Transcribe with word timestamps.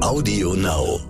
Audio 0.00 0.54
Now. 0.54 1.00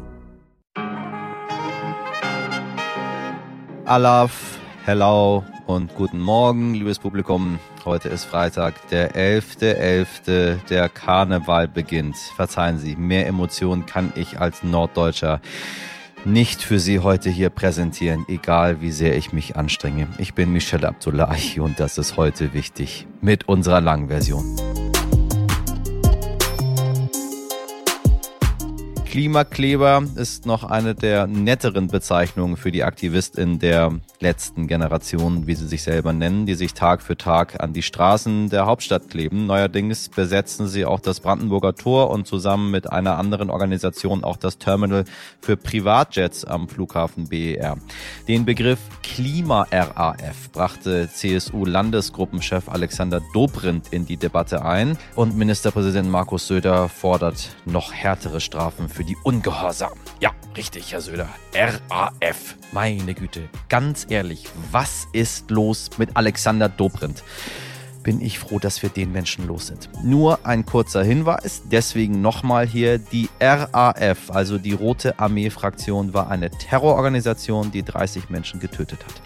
Alaf, 3.85 4.59
hello 4.87 5.45
und 5.67 5.95
guten 5.95 6.19
Morgen, 6.19 6.73
liebes 6.73 6.99
Publikum. 6.99 7.59
Heute 7.85 8.09
ist 8.09 8.25
Freitag, 8.25 8.75
der 8.89 9.15
11.11. 9.15 10.07
.11. 10.25 10.59
Der 10.71 10.89
Karneval 10.89 11.69
beginnt. 11.69 12.17
Verzeihen 12.17 12.79
Sie, 12.79 12.97
mehr 12.97 13.27
Emotionen 13.27 13.85
kann 13.85 14.11
ich 14.17 14.41
als 14.41 14.63
Norddeutscher 14.63 15.43
nicht 16.25 16.63
für 16.63 16.79
Sie 16.79 17.01
heute 17.01 17.29
hier 17.29 17.51
präsentieren, 17.51 18.25
egal 18.27 18.81
wie 18.81 18.91
sehr 18.91 19.17
ich 19.17 19.35
mich 19.35 19.57
anstrenge. 19.57 20.09
Ich 20.17 20.33
bin 20.33 20.51
Michelle 20.51 20.89
Abdullahi 20.89 21.61
und 21.61 21.79
das 21.79 21.99
ist 21.99 22.17
heute 22.17 22.55
wichtig 22.55 23.07
mit 23.21 23.49
unserer 23.49 23.83
langen 23.83 24.09
Version. 24.09 24.68
Klimakleber 29.19 30.05
ist 30.15 30.47
noch 30.47 30.63
eine 30.63 30.95
der 30.95 31.27
netteren 31.27 31.89
Bezeichnungen 31.89 32.57
für 32.57 32.71
die 32.71 32.85
AktivistInnen 32.85 33.59
der 33.59 33.99
letzten 34.21 34.69
Generation, 34.69 35.49
wie 35.49 35.57
sie 35.57 35.67
sich 35.67 35.83
selber 35.83 36.13
nennen, 36.13 36.47
die 36.47 36.55
sich 36.55 36.73
Tag 36.73 37.03
für 37.03 37.17
Tag 37.17 37.61
an 37.61 37.73
die 37.73 37.83
Straßen 37.83 38.49
der 38.49 38.67
Hauptstadt 38.67 39.11
kleben. 39.11 39.47
Neuerdings 39.47 40.09
besetzen 40.09 40.69
sie 40.69 40.85
auch 40.85 41.01
das 41.01 41.19
Brandenburger 41.19 41.75
Tor 41.75 42.11
und 42.11 42.29
zusammen 42.29 42.71
mit 42.71 42.93
einer 42.93 43.19
anderen 43.19 43.51
Organisation 43.51 44.23
auch 44.23 44.37
das 44.37 44.59
Terminal 44.59 45.05
für 45.41 45.57
Privatjets 45.57 46.45
am 46.45 46.69
Flughafen 46.69 47.29
BER. 47.29 47.77
Den 48.29 48.45
Begriff 48.45 48.79
Klima-RAF 49.03 50.53
brachte 50.53 51.09
CSU-Landesgruppenchef 51.13 52.69
Alexander 52.69 53.21
Dobrindt 53.35 53.89
in 53.91 54.07
die 54.07 54.17
Debatte 54.17 54.65
ein 54.65 54.97
und 55.17 55.37
Ministerpräsident 55.37 56.09
Markus 56.09 56.47
Söder 56.47 56.89
fordert 56.89 57.49
noch 57.65 57.93
härtere 57.93 58.41
Strafen 58.41 58.89
für 58.89 59.08
die 59.09 59.17
Ungehorsam. 59.23 59.99
Ja, 60.21 60.33
richtig, 60.57 60.93
Herr 60.93 61.01
Söder. 61.01 61.29
RAF. 61.55 62.57
Meine 62.73 63.15
Güte. 63.15 63.49
Ganz 63.69 64.07
ehrlich, 64.11 64.45
was 64.71 65.09
ist 65.13 65.51
los 65.51 65.91
mit 65.97 66.17
Alexander 66.17 66.69
Dobrindt? 66.69 67.25
bin 68.09 68.23
ich 68.23 68.39
froh, 68.39 68.59
dass 68.59 68.83
wir 68.83 68.89
den 68.89 69.13
Menschen 69.13 69.47
los 69.47 69.67
sind. 69.67 69.91
Nur 70.03 70.47
ein 70.47 70.65
kurzer 70.65 71.03
Hinweis, 71.03 71.63
deswegen 71.71 72.23
nochmal 72.23 72.67
hier, 72.67 72.97
die 72.97 73.29
RAF, 73.39 74.31
also 74.31 74.57
die 74.57 74.73
Rote 74.73 75.19
Armee-Fraktion, 75.19 76.15
war 76.15 76.31
eine 76.31 76.49
Terrororganisation, 76.49 77.71
die 77.71 77.83
30 77.83 78.31
Menschen 78.31 78.61
getötet 78.61 79.01
hat. 79.05 79.21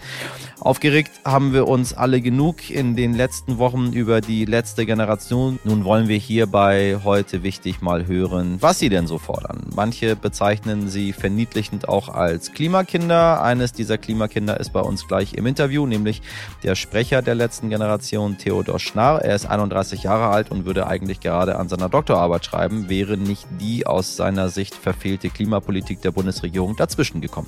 Aufgeregt 0.59 1.11
haben 1.25 1.51
wir 1.51 1.67
uns 1.67 1.93
alle 1.93 2.21
genug 2.21 2.69
in 2.69 2.95
den 2.95 3.13
letzten 3.13 3.57
Wochen 3.57 3.91
über 3.91 4.21
die 4.21 4.45
letzte 4.45 4.85
Generation. 4.85 5.59
Nun 5.63 5.83
wollen 5.83 6.07
wir 6.07 6.17
hierbei 6.17 6.99
heute 7.03 7.43
wichtig 7.43 7.81
mal 7.81 8.05
hören, 8.07 8.57
was 8.61 8.79
sie 8.79 8.89
denn 8.89 9.07
so 9.07 9.17
fordern. 9.17 9.65
Manche 9.75 10.15
bezeichnen 10.15 10.89
sie 10.89 11.11
verniedlichend 11.11 11.89
auch 11.89 12.09
als 12.09 12.51
Klimakinder. 12.51 13.41
Eines 13.41 13.73
dieser 13.73 13.97
Klimakinder 13.97 14.59
ist 14.59 14.71
bei 14.73 14.79
uns 14.79 15.07
gleich 15.07 15.33
im 15.33 15.47
Interview, 15.47 15.85
nämlich 15.85 16.21
der 16.63 16.75
Sprecher 16.75 17.21
der 17.21 17.35
letzten 17.35 17.69
Generation, 17.69 18.37
Theodor 18.37 18.79
Schnarr. 18.79 19.21
Er 19.21 19.35
ist 19.35 19.45
31 19.45 20.03
Jahre 20.03 20.27
alt 20.27 20.51
und 20.51 20.65
würde 20.65 20.87
eigentlich 20.87 21.19
gerade 21.19 21.57
an 21.57 21.67
seiner 21.67 21.89
Doktorarbeit 21.89 22.45
schreiben, 22.45 22.89
wäre 22.89 23.17
nicht 23.17 23.47
die 23.59 23.87
aus 23.87 24.15
seiner 24.15 24.49
Sicht 24.49 24.75
verfehlte 24.75 25.29
Klimapolitik 25.29 26.01
der 26.01 26.11
Bundesregierung 26.11 26.75
dazwischen 26.75 27.21
gekommen. 27.21 27.47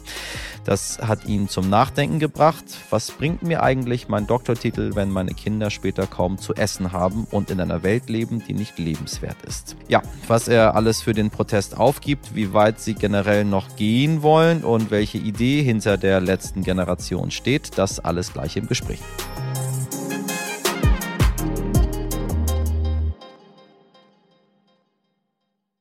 Das 0.66 1.00
hat 1.00 1.26
ihn 1.26 1.48
zum 1.48 1.70
Nachdenken 1.70 2.20
gebracht. 2.20 2.66
Was 2.95 3.11
bringt 3.11 3.43
mir 3.43 3.61
eigentlich 3.61 4.07
mein 4.07 4.25
Doktortitel, 4.25 4.95
wenn 4.95 5.11
meine 5.11 5.33
Kinder 5.33 5.69
später 5.69 6.07
kaum 6.07 6.38
zu 6.38 6.53
essen 6.55 6.93
haben 6.93 7.27
und 7.29 7.52
in 7.52 7.59
einer 7.59 7.83
Welt 7.83 8.07
leben, 8.07 8.41
die 8.47 8.53
nicht 8.53 8.79
lebenswert 8.79 9.35
ist? 9.43 9.75
Ja, 9.89 10.02
was 10.29 10.47
er 10.47 10.75
alles 10.75 11.02
für 11.02 11.11
den 11.13 11.29
Protest 11.29 11.75
aufgibt, 11.75 12.35
wie 12.35 12.53
weit 12.53 12.79
sie 12.79 12.93
generell 12.93 13.43
noch 13.43 13.75
gehen 13.75 14.23
wollen 14.23 14.63
und 14.63 14.91
welche 14.91 15.17
Idee 15.17 15.61
hinter 15.61 15.97
der 15.97 16.21
letzten 16.21 16.63
Generation 16.63 17.31
steht, 17.31 17.77
das 17.77 17.99
alles 17.99 18.31
gleich 18.31 18.55
im 18.55 18.65
Gespräch. 18.65 19.02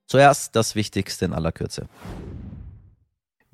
Zuerst 0.09 0.57
das 0.57 0.75
Wichtigste 0.75 1.27
in 1.27 1.33
aller 1.33 1.53
Kürze. 1.53 1.87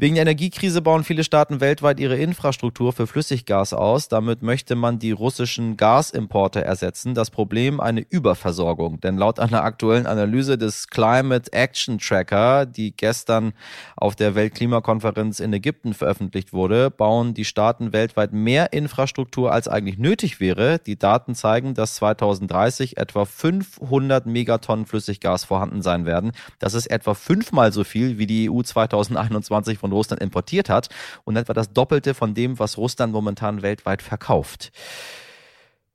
Wegen 0.00 0.14
der 0.14 0.22
Energiekrise 0.22 0.80
bauen 0.80 1.04
viele 1.04 1.24
Staaten 1.24 1.60
weltweit 1.60 2.00
ihre 2.00 2.16
Infrastruktur 2.16 2.94
für 2.94 3.06
Flüssiggas 3.06 3.74
aus. 3.74 4.08
Damit 4.08 4.40
möchte 4.40 4.74
man 4.74 4.98
die 4.98 5.10
russischen 5.10 5.76
Gasimporte 5.76 6.64
ersetzen. 6.64 7.12
Das 7.12 7.30
Problem 7.30 7.80
eine 7.80 8.00
Überversorgung. 8.08 8.98
Denn 9.02 9.18
laut 9.18 9.38
einer 9.38 9.62
aktuellen 9.62 10.06
Analyse 10.06 10.56
des 10.56 10.88
Climate 10.88 11.52
Action 11.52 11.98
Tracker, 11.98 12.64
die 12.64 12.96
gestern 12.96 13.52
auf 13.94 14.16
der 14.16 14.34
Weltklimakonferenz 14.34 15.38
in 15.38 15.52
Ägypten 15.52 15.92
veröffentlicht 15.92 16.54
wurde, 16.54 16.90
bauen 16.90 17.34
die 17.34 17.44
Staaten 17.44 17.92
weltweit 17.92 18.32
mehr 18.32 18.72
Infrastruktur 18.72 19.52
als 19.52 19.68
eigentlich 19.68 19.98
nötig 19.98 20.40
wäre. 20.40 20.78
Die 20.78 20.98
Daten 20.98 21.34
zeigen, 21.34 21.74
dass 21.74 21.96
2030 21.96 22.96
etwa 22.96 23.26
500 23.26 24.24
Megatonnen 24.24 24.86
Flüssiggas 24.86 25.44
vorhanden 25.44 25.82
sein 25.82 26.06
werden. 26.06 26.32
Das 26.58 26.72
ist 26.72 26.86
etwa 26.86 27.12
fünfmal 27.12 27.70
so 27.70 27.84
viel, 27.84 28.16
wie 28.16 28.26
die 28.26 28.50
EU 28.50 28.62
2021 28.62 29.76
von 29.76 29.89
von 29.90 29.96
Russland 29.96 30.22
importiert 30.22 30.68
hat 30.68 30.88
und 31.24 31.36
etwa 31.36 31.52
das 31.52 31.72
Doppelte 31.72 32.14
von 32.14 32.34
dem, 32.34 32.58
was 32.58 32.78
Russland 32.78 33.12
momentan 33.12 33.62
weltweit 33.62 34.02
verkauft. 34.02 34.70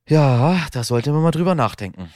Ja, 0.07 0.67
da 0.71 0.83
sollte 0.83 1.11
man 1.11 1.23
mal 1.23 1.31
drüber 1.31 1.55
nachdenken. 1.55 2.11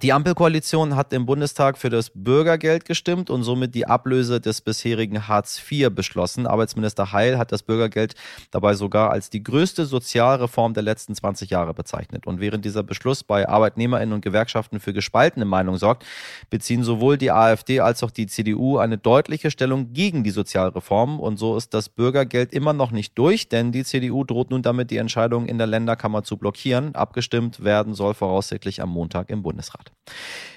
Die 0.00 0.12
Ampelkoalition 0.12 0.96
hat 0.96 1.12
im 1.12 1.26
Bundestag 1.26 1.76
für 1.76 1.90
das 1.90 2.10
Bürgergeld 2.14 2.86
gestimmt 2.86 3.28
und 3.28 3.42
somit 3.42 3.74
die 3.74 3.86
Ablöse 3.86 4.40
des 4.40 4.62
bisherigen 4.62 5.28
Hartz 5.28 5.60
IV 5.70 5.90
beschlossen. 5.90 6.46
Arbeitsminister 6.46 7.12
Heil 7.12 7.36
hat 7.36 7.52
das 7.52 7.62
Bürgergeld 7.62 8.14
dabei 8.50 8.72
sogar 8.72 9.10
als 9.10 9.28
die 9.28 9.42
größte 9.42 9.84
Sozialreform 9.84 10.72
der 10.72 10.82
letzten 10.82 11.14
20 11.14 11.50
Jahre 11.50 11.74
bezeichnet. 11.74 12.26
Und 12.26 12.40
während 12.40 12.64
dieser 12.64 12.82
Beschluss 12.82 13.22
bei 13.22 13.46
Arbeitnehmerinnen 13.46 14.14
und 14.14 14.22
Gewerkschaften 14.22 14.80
für 14.80 14.94
gespaltene 14.94 15.44
Meinung 15.44 15.76
sorgt, 15.76 16.06
beziehen 16.48 16.84
sowohl 16.84 17.18
die 17.18 17.30
AfD 17.30 17.80
als 17.80 18.02
auch 18.02 18.10
die 18.10 18.26
CDU 18.26 18.78
eine 18.78 18.96
deutliche 18.96 19.50
Stellung 19.50 19.92
gegen 19.92 20.24
die 20.24 20.30
Sozialreform. 20.30 21.20
Und 21.20 21.36
so 21.36 21.54
ist 21.54 21.74
das 21.74 21.90
Bürgergeld 21.90 22.54
immer 22.54 22.72
noch 22.72 22.92
nicht 22.92 23.18
durch, 23.18 23.50
denn 23.50 23.72
die 23.72 23.84
CDU 23.84 24.24
droht 24.24 24.50
nun 24.50 24.62
damit, 24.62 24.90
die 24.90 24.96
Entscheidung 24.96 25.44
in 25.44 25.58
der 25.58 25.66
Länderkammer 25.66 26.22
zu 26.22 26.38
blockieren. 26.38 26.94
Abgestimmt 26.94 27.62
werden 27.62 27.92
soll 27.92 28.14
voraussichtlich 28.14 28.80
am 28.80 28.88
Montag 28.88 29.28
im 29.28 29.42
Bundesrat. 29.42 29.81
Start. 29.82 29.92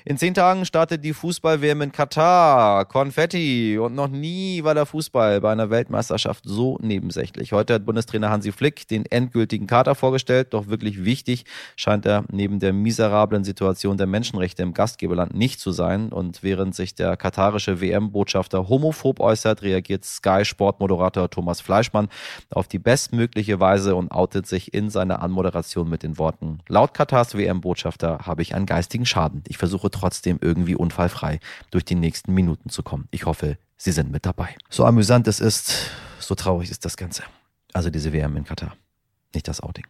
In 0.07 0.19
zehn 0.19 0.35
Tagen 0.35 0.65
startet 0.65 1.03
die 1.03 1.13
Fußball-WM 1.13 1.81
in 1.81 1.91
Katar. 1.91 2.85
Konfetti. 2.85 3.79
Und 3.79 3.95
noch 3.95 4.07
nie 4.07 4.63
war 4.63 4.75
der 4.75 4.85
Fußball 4.85 5.41
bei 5.41 5.51
einer 5.51 5.71
Weltmeisterschaft 5.71 6.43
so 6.45 6.77
nebensächlich. 6.79 7.53
Heute 7.53 7.73
hat 7.73 7.87
Bundestrainer 7.87 8.29
Hansi 8.29 8.51
Flick 8.51 8.87
den 8.87 9.07
endgültigen 9.07 9.65
Kater 9.65 9.95
vorgestellt. 9.95 10.53
Doch 10.53 10.67
wirklich 10.67 11.05
wichtig 11.05 11.45
scheint 11.75 12.05
er 12.05 12.23
neben 12.31 12.59
der 12.59 12.71
miserablen 12.71 13.43
Situation 13.43 13.97
der 13.97 14.05
Menschenrechte 14.05 14.61
im 14.61 14.75
Gastgeberland 14.75 15.33
nicht 15.33 15.59
zu 15.59 15.71
sein. 15.71 16.09
Und 16.09 16.43
während 16.43 16.75
sich 16.75 16.93
der 16.93 17.17
katarische 17.17 17.81
WM-Botschafter 17.81 18.69
homophob 18.69 19.19
äußert, 19.19 19.63
reagiert 19.63 20.05
Sky-Sport-Moderator 20.05 21.31
Thomas 21.31 21.61
Fleischmann 21.61 22.09
auf 22.51 22.67
die 22.67 22.79
bestmögliche 22.79 23.59
Weise 23.59 23.95
und 23.95 24.11
outet 24.11 24.45
sich 24.45 24.71
in 24.71 24.91
seiner 24.91 25.23
Anmoderation 25.23 25.89
mit 25.89 26.03
den 26.03 26.19
Worten, 26.19 26.59
laut 26.67 26.93
Katars 26.93 27.35
WM-Botschafter 27.35 28.19
habe 28.27 28.43
ich 28.43 28.53
einen 28.53 28.67
geistigen 28.67 29.07
Schaden. 29.07 29.14
Abend. 29.15 29.47
Ich 29.49 29.57
versuche 29.57 29.89
trotzdem 29.89 30.39
irgendwie 30.41 30.75
unfallfrei 30.75 31.39
durch 31.71 31.85
die 31.85 31.95
nächsten 31.95 32.33
Minuten 32.33 32.69
zu 32.69 32.83
kommen. 32.83 33.07
Ich 33.11 33.25
hoffe, 33.25 33.57
Sie 33.77 33.91
sind 33.91 34.11
mit 34.11 34.25
dabei. 34.25 34.55
So 34.69 34.85
amüsant 34.85 35.27
es 35.27 35.39
ist, 35.39 35.91
so 36.19 36.35
traurig 36.35 36.71
ist 36.71 36.85
das 36.85 36.97
Ganze. 36.97 37.23
Also 37.73 37.89
diese 37.89 38.13
WM 38.13 38.37
in 38.37 38.45
Katar, 38.45 38.75
nicht 39.33 39.47
das 39.47 39.61
Outing. 39.61 39.85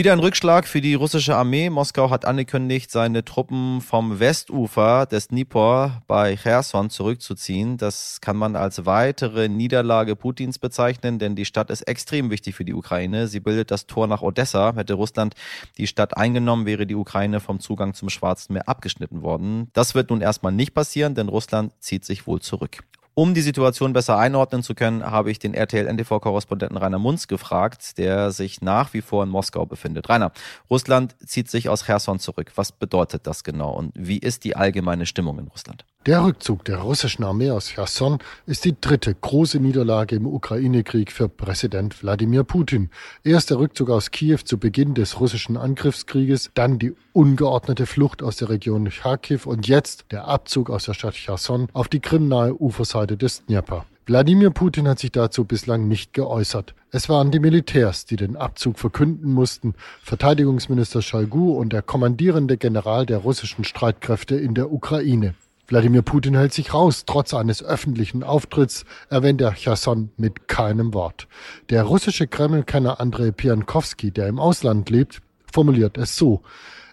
Wieder 0.00 0.14
ein 0.14 0.18
Rückschlag 0.18 0.66
für 0.66 0.80
die 0.80 0.94
russische 0.94 1.36
Armee. 1.36 1.68
Moskau 1.68 2.08
hat 2.08 2.24
angekündigt, 2.24 2.90
seine 2.90 3.22
Truppen 3.22 3.82
vom 3.82 4.18
Westufer 4.18 5.04
des 5.04 5.28
Dnipro 5.28 5.90
bei 6.06 6.38
Cherson 6.38 6.88
zurückzuziehen. 6.88 7.76
Das 7.76 8.22
kann 8.22 8.38
man 8.38 8.56
als 8.56 8.86
weitere 8.86 9.50
Niederlage 9.50 10.16
Putins 10.16 10.58
bezeichnen, 10.58 11.18
denn 11.18 11.36
die 11.36 11.44
Stadt 11.44 11.68
ist 11.68 11.82
extrem 11.82 12.30
wichtig 12.30 12.54
für 12.54 12.64
die 12.64 12.72
Ukraine. 12.72 13.28
Sie 13.28 13.40
bildet 13.40 13.70
das 13.70 13.86
Tor 13.86 14.06
nach 14.06 14.22
Odessa. 14.22 14.72
Hätte 14.74 14.94
Russland 14.94 15.34
die 15.76 15.86
Stadt 15.86 16.16
eingenommen, 16.16 16.64
wäre 16.64 16.86
die 16.86 16.94
Ukraine 16.94 17.38
vom 17.38 17.60
Zugang 17.60 17.92
zum 17.92 18.08
Schwarzen 18.08 18.54
Meer 18.54 18.70
abgeschnitten 18.70 19.20
worden. 19.20 19.68
Das 19.74 19.94
wird 19.94 20.08
nun 20.08 20.22
erstmal 20.22 20.52
nicht 20.52 20.72
passieren, 20.72 21.14
denn 21.14 21.28
Russland 21.28 21.74
zieht 21.78 22.06
sich 22.06 22.26
wohl 22.26 22.40
zurück. 22.40 22.84
Um 23.20 23.34
die 23.34 23.42
Situation 23.42 23.92
besser 23.92 24.16
einordnen 24.16 24.62
zu 24.62 24.74
können, 24.74 25.04
habe 25.04 25.30
ich 25.30 25.38
den 25.38 25.52
RTL-NTV-Korrespondenten 25.52 26.78
Rainer 26.78 26.98
Munz 26.98 27.28
gefragt, 27.28 27.98
der 27.98 28.30
sich 28.30 28.62
nach 28.62 28.94
wie 28.94 29.02
vor 29.02 29.22
in 29.22 29.28
Moskau 29.28 29.66
befindet. 29.66 30.08
Rainer, 30.08 30.32
Russland 30.70 31.14
zieht 31.26 31.50
sich 31.50 31.68
aus 31.68 31.84
Cherson 31.84 32.18
zurück. 32.18 32.52
Was 32.54 32.72
bedeutet 32.72 33.26
das 33.26 33.44
genau 33.44 33.72
und 33.72 33.92
wie 33.94 34.16
ist 34.16 34.44
die 34.44 34.56
allgemeine 34.56 35.04
Stimmung 35.04 35.38
in 35.38 35.48
Russland? 35.48 35.84
Der 36.06 36.24
Rückzug 36.24 36.64
der 36.64 36.78
russischen 36.78 37.24
Armee 37.24 37.50
aus 37.50 37.68
Cherson 37.68 38.20
ist 38.46 38.64
die 38.64 38.74
dritte 38.80 39.14
große 39.14 39.60
Niederlage 39.60 40.16
im 40.16 40.26
Ukraine-Krieg 40.26 41.12
für 41.12 41.28
Präsident 41.28 42.02
Wladimir 42.02 42.42
Putin. 42.42 42.88
Erst 43.22 43.50
der 43.50 43.58
Rückzug 43.58 43.90
aus 43.90 44.10
Kiew 44.10 44.38
zu 44.42 44.56
Beginn 44.56 44.94
des 44.94 45.20
russischen 45.20 45.58
Angriffskrieges, 45.58 46.52
dann 46.54 46.78
die 46.78 46.94
ungeordnete 47.12 47.84
Flucht 47.84 48.22
aus 48.22 48.36
der 48.36 48.48
Region 48.48 48.88
Kharkiv 48.88 49.44
und 49.44 49.68
jetzt 49.68 50.06
der 50.10 50.26
Abzug 50.26 50.70
aus 50.70 50.86
der 50.86 50.94
Stadt 50.94 51.16
Cherson 51.16 51.68
auf 51.74 51.88
die 51.88 52.00
krimnahe 52.00 52.58
Uferseite 52.58 53.18
des 53.18 53.44
Dnieper. 53.44 53.84
Wladimir 54.06 54.52
Putin 54.52 54.88
hat 54.88 55.00
sich 55.00 55.12
dazu 55.12 55.44
bislang 55.44 55.86
nicht 55.86 56.14
geäußert. 56.14 56.74
Es 56.90 57.10
waren 57.10 57.30
die 57.30 57.40
Militärs, 57.40 58.06
die 58.06 58.16
den 58.16 58.36
Abzug 58.36 58.78
verkünden 58.78 59.34
mussten, 59.34 59.74
Verteidigungsminister 60.02 61.02
Shoigu 61.02 61.58
und 61.58 61.74
der 61.74 61.82
kommandierende 61.82 62.56
General 62.56 63.04
der 63.04 63.18
russischen 63.18 63.64
Streitkräfte 63.64 64.36
in 64.36 64.54
der 64.54 64.72
Ukraine. 64.72 65.34
Wladimir 65.70 66.02
Putin 66.02 66.34
hält 66.34 66.52
sich 66.52 66.74
raus. 66.74 67.04
Trotz 67.06 67.32
eines 67.32 67.62
öffentlichen 67.62 68.24
Auftritts 68.24 68.84
erwähnt 69.08 69.40
er 69.40 69.54
Cherson 69.54 70.10
mit 70.16 70.48
keinem 70.48 70.92
Wort. 70.94 71.28
Der 71.70 71.84
russische 71.84 72.26
Kreml-Kenner 72.26 72.98
Andrei 73.00 73.30
Piankowski, 73.30 74.10
der 74.10 74.26
im 74.26 74.40
Ausland 74.40 74.90
lebt, 74.90 75.22
formuliert 75.50 75.96
es 75.96 76.16
so. 76.16 76.42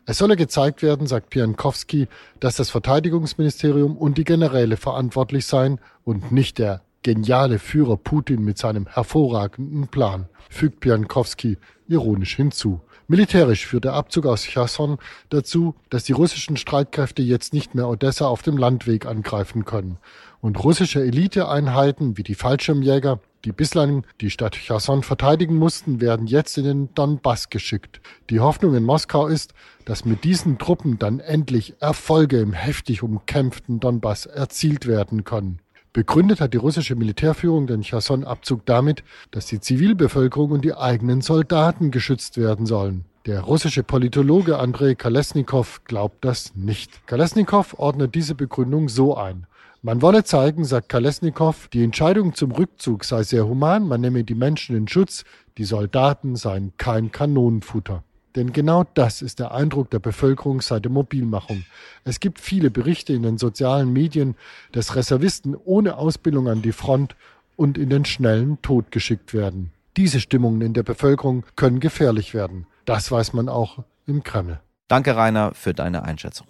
Es 0.05 0.19
solle 0.19 0.35
gezeigt 0.35 0.83
werden, 0.83 1.07
sagt 1.07 1.31
Piankowski, 1.31 2.07
dass 2.39 2.55
das 2.55 2.69
Verteidigungsministerium 2.69 3.97
und 3.97 4.19
die 4.19 4.23
Generäle 4.23 4.77
verantwortlich 4.77 5.47
seien 5.47 5.79
und 6.03 6.31
nicht 6.31 6.59
der 6.59 6.81
geniale 7.01 7.57
Führer 7.57 7.97
Putin 7.97 8.43
mit 8.43 8.59
seinem 8.59 8.85
hervorragenden 8.85 9.87
Plan, 9.87 10.29
fügt 10.51 10.81
Piankowski 10.81 11.57
ironisch 11.87 12.35
hinzu. 12.35 12.81
Militärisch 13.09 13.65
führt 13.65 13.85
der 13.85 13.93
Abzug 13.93 14.25
aus 14.25 14.43
Cherson 14.43 14.97
dazu, 15.29 15.75
dass 15.89 16.03
die 16.03 16.11
russischen 16.11 16.57
Streitkräfte 16.57 17.21
jetzt 17.21 17.53
nicht 17.53 17.73
mehr 17.73 17.87
Odessa 17.87 18.27
auf 18.27 18.41
dem 18.41 18.57
Landweg 18.57 19.05
angreifen 19.05 19.63
können. 19.63 19.97
Und 20.41 20.61
russische 20.61 21.01
Eliteeinheiten 21.01 22.17
wie 22.17 22.23
die 22.23 22.35
Fallschirmjäger, 22.35 23.21
die 23.45 23.53
bislang 23.53 24.05
die 24.19 24.29
Stadt 24.29 24.55
Cherson 24.55 25.03
verteidigen 25.03 25.55
mussten, 25.55 26.01
werden 26.01 26.27
jetzt 26.27 26.57
in 26.57 26.65
den 26.65 26.93
Donbass 26.95 27.49
geschickt. 27.49 28.01
Die 28.29 28.41
Hoffnung 28.41 28.75
in 28.75 28.83
Moskau 28.83 29.27
ist, 29.27 29.53
dass 29.85 30.03
mit 30.03 30.25
diesen 30.25 30.57
Truppen 30.57 30.99
dann 30.99 31.21
endlich 31.21 31.75
Erfolge 31.79 32.39
im 32.41 32.51
heftig 32.51 33.03
umkämpften 33.03 33.79
Donbass 33.79 34.25
erzielt 34.25 34.85
werden 34.85 35.23
können. 35.23 35.59
Begründet 35.93 36.41
hat 36.41 36.53
die 36.53 36.57
russische 36.57 36.95
Militärführung 36.95 37.67
den 37.67 37.81
Cherson-Abzug 37.81 38.65
damit, 38.65 39.03
dass 39.31 39.47
die 39.47 39.59
Zivilbevölkerung 39.59 40.51
und 40.51 40.63
die 40.63 40.75
eigenen 40.75 41.21
Soldaten 41.21 41.91
geschützt 41.91 42.37
werden 42.37 42.65
sollen. 42.65 43.05
Der 43.25 43.41
russische 43.41 43.83
Politologe 43.83 44.57
Andrei 44.57 44.95
Kalesnikow 44.95 45.83
glaubt 45.83 46.23
das 46.23 46.55
nicht. 46.55 47.05
Kalesnikow 47.07 47.73
ordnet 47.77 48.15
diese 48.15 48.35
Begründung 48.35 48.87
so 48.87 49.17
ein. 49.17 49.47
Man 49.81 50.01
wolle 50.01 50.23
zeigen, 50.23 50.65
sagt 50.65 50.89
Kalesnikow, 50.89 51.67
die 51.69 51.83
Entscheidung 51.83 52.33
zum 52.33 52.51
Rückzug 52.51 53.03
sei 53.03 53.23
sehr 53.23 53.47
human, 53.47 53.87
man 53.87 54.01
nehme 54.01 54.23
die 54.23 54.35
Menschen 54.35 54.75
in 54.75 54.87
Schutz, 54.87 55.23
die 55.57 55.65
Soldaten 55.65 56.35
seien 56.35 56.73
kein 56.77 57.11
Kanonenfutter. 57.11 58.03
Denn 58.37 58.53
genau 58.53 58.85
das 58.93 59.23
ist 59.23 59.39
der 59.39 59.51
Eindruck 59.51 59.89
der 59.89 59.97
Bevölkerung 59.97 60.61
seit 60.61 60.85
der 60.85 60.91
Mobilmachung. 60.91 61.65
Es 62.03 62.19
gibt 62.19 62.39
viele 62.39 62.69
Berichte 62.69 63.11
in 63.13 63.23
den 63.23 63.39
sozialen 63.39 63.91
Medien, 63.91 64.35
dass 64.71 64.95
Reservisten 64.95 65.55
ohne 65.55 65.97
Ausbildung 65.97 66.47
an 66.47 66.61
die 66.61 66.71
Front 66.71 67.15
und 67.55 67.79
in 67.79 67.89
den 67.89 68.05
schnellen 68.05 68.61
Tod 68.61 68.91
geschickt 68.91 69.33
werden. 69.33 69.71
Diese 69.97 70.19
Stimmungen 70.19 70.61
in 70.61 70.73
der 70.73 70.83
Bevölkerung 70.83 71.45
können 71.55 71.79
gefährlich 71.79 72.35
werden. 72.35 72.67
Das 72.85 73.11
weiß 73.11 73.33
man 73.33 73.49
auch 73.49 73.79
im 74.05 74.23
Kreml. 74.23 74.59
Danke, 74.87 75.15
Rainer, 75.15 75.55
für 75.55 75.73
deine 75.73 76.03
Einschätzung. 76.03 76.45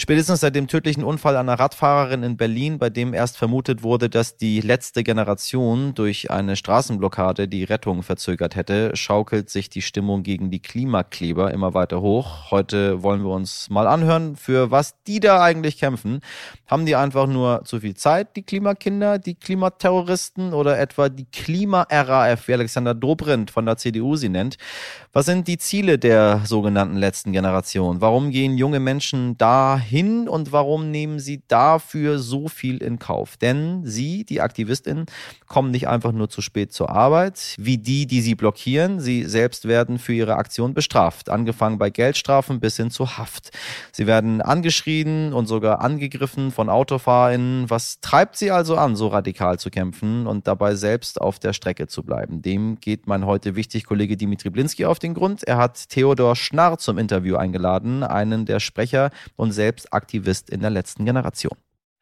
Spätestens 0.00 0.40
seit 0.40 0.56
dem 0.56 0.66
tödlichen 0.66 1.04
Unfall 1.04 1.36
einer 1.36 1.60
Radfahrerin 1.60 2.22
in 2.22 2.38
Berlin, 2.38 2.78
bei 2.78 2.88
dem 2.88 3.12
erst 3.12 3.36
vermutet 3.36 3.82
wurde, 3.82 4.08
dass 4.08 4.38
die 4.38 4.62
letzte 4.62 5.04
Generation 5.04 5.92
durch 5.92 6.30
eine 6.30 6.56
Straßenblockade 6.56 7.48
die 7.48 7.64
Rettung 7.64 8.02
verzögert 8.02 8.56
hätte, 8.56 8.96
schaukelt 8.96 9.50
sich 9.50 9.68
die 9.68 9.82
Stimmung 9.82 10.22
gegen 10.22 10.50
die 10.50 10.60
Klimakleber 10.60 11.50
immer 11.50 11.74
weiter 11.74 12.00
hoch. 12.00 12.50
Heute 12.50 13.02
wollen 13.02 13.22
wir 13.22 13.28
uns 13.28 13.68
mal 13.68 13.86
anhören, 13.86 14.36
für 14.36 14.70
was 14.70 14.94
die 15.06 15.20
da 15.20 15.42
eigentlich 15.42 15.76
kämpfen. 15.76 16.20
Haben 16.66 16.86
die 16.86 16.96
einfach 16.96 17.26
nur 17.26 17.64
zu 17.66 17.80
viel 17.80 17.94
Zeit, 17.94 18.36
die 18.36 18.42
Klimakinder, 18.42 19.18
die 19.18 19.34
Klimaterroristen 19.34 20.54
oder 20.54 20.78
etwa 20.78 21.10
die 21.10 21.26
Klima-RAF, 21.26 22.48
wie 22.48 22.54
Alexander 22.54 22.94
Dobrindt 22.94 23.50
von 23.50 23.66
der 23.66 23.76
CDU 23.76 24.16
sie 24.16 24.30
nennt? 24.30 24.56
Was 25.12 25.26
sind 25.26 25.46
die 25.46 25.58
Ziele 25.58 25.98
der 25.98 26.40
sogenannten 26.46 26.96
letzten 26.96 27.32
Generation? 27.32 28.00
Warum 28.00 28.30
gehen 28.30 28.56
junge 28.56 28.80
Menschen 28.80 29.36
dahin 29.90 30.28
und 30.28 30.52
warum 30.52 30.90
nehmen 30.90 31.18
sie 31.18 31.42
dafür 31.48 32.18
so 32.18 32.48
viel 32.48 32.82
in 32.82 32.98
Kauf? 32.98 33.36
Denn 33.36 33.82
sie, 33.84 34.24
die 34.24 34.40
Aktivistinnen, 34.40 35.06
kommen 35.48 35.72
nicht 35.72 35.88
einfach 35.88 36.12
nur 36.12 36.28
zu 36.28 36.42
spät 36.42 36.72
zur 36.72 36.90
Arbeit, 36.90 37.56
wie 37.58 37.78
die, 37.78 38.06
die 38.06 38.20
sie 38.20 38.36
blockieren. 38.36 39.00
Sie 39.00 39.24
selbst 39.24 39.66
werden 39.66 39.98
für 39.98 40.12
ihre 40.12 40.36
Aktion 40.36 40.74
bestraft, 40.74 41.28
angefangen 41.28 41.78
bei 41.78 41.90
Geldstrafen 41.90 42.60
bis 42.60 42.76
hin 42.76 42.90
zu 42.90 43.18
Haft. 43.18 43.50
Sie 43.90 44.06
werden 44.06 44.40
angeschrien 44.40 45.32
und 45.32 45.46
sogar 45.46 45.80
angegriffen 45.80 46.52
von 46.52 46.68
AutofahrerInnen. 46.68 47.68
Was 47.68 48.00
treibt 48.00 48.36
sie 48.36 48.50
also 48.50 48.76
an, 48.76 48.94
so 48.94 49.08
radikal 49.08 49.58
zu 49.58 49.70
kämpfen 49.70 50.26
und 50.26 50.46
dabei 50.46 50.76
selbst 50.76 51.20
auf 51.20 51.38
der 51.38 51.52
Strecke 51.52 51.88
zu 51.88 52.04
bleiben? 52.04 52.42
Dem 52.42 52.80
geht 52.80 53.08
mein 53.08 53.26
heute 53.26 53.56
wichtig 53.56 53.84
Kollege 53.84 54.16
Dimitri 54.16 54.50
Blinski 54.50 54.84
auf 54.84 55.00
den 55.00 55.14
Grund. 55.14 55.42
Er 55.44 55.56
hat 55.56 55.88
Theodor 55.88 56.36
Schnarr 56.36 56.78
zum 56.78 56.98
Interview 56.98 57.36
eingeladen, 57.36 58.04
einen 58.04 58.46
der 58.46 58.60
Sprecher 58.60 59.10
und 59.36 59.50
selbst 59.50 59.79
Aktivist 59.86 60.50
in 60.50 60.60
der 60.60 60.70
letzten 60.70 61.04
Generation. 61.04 61.56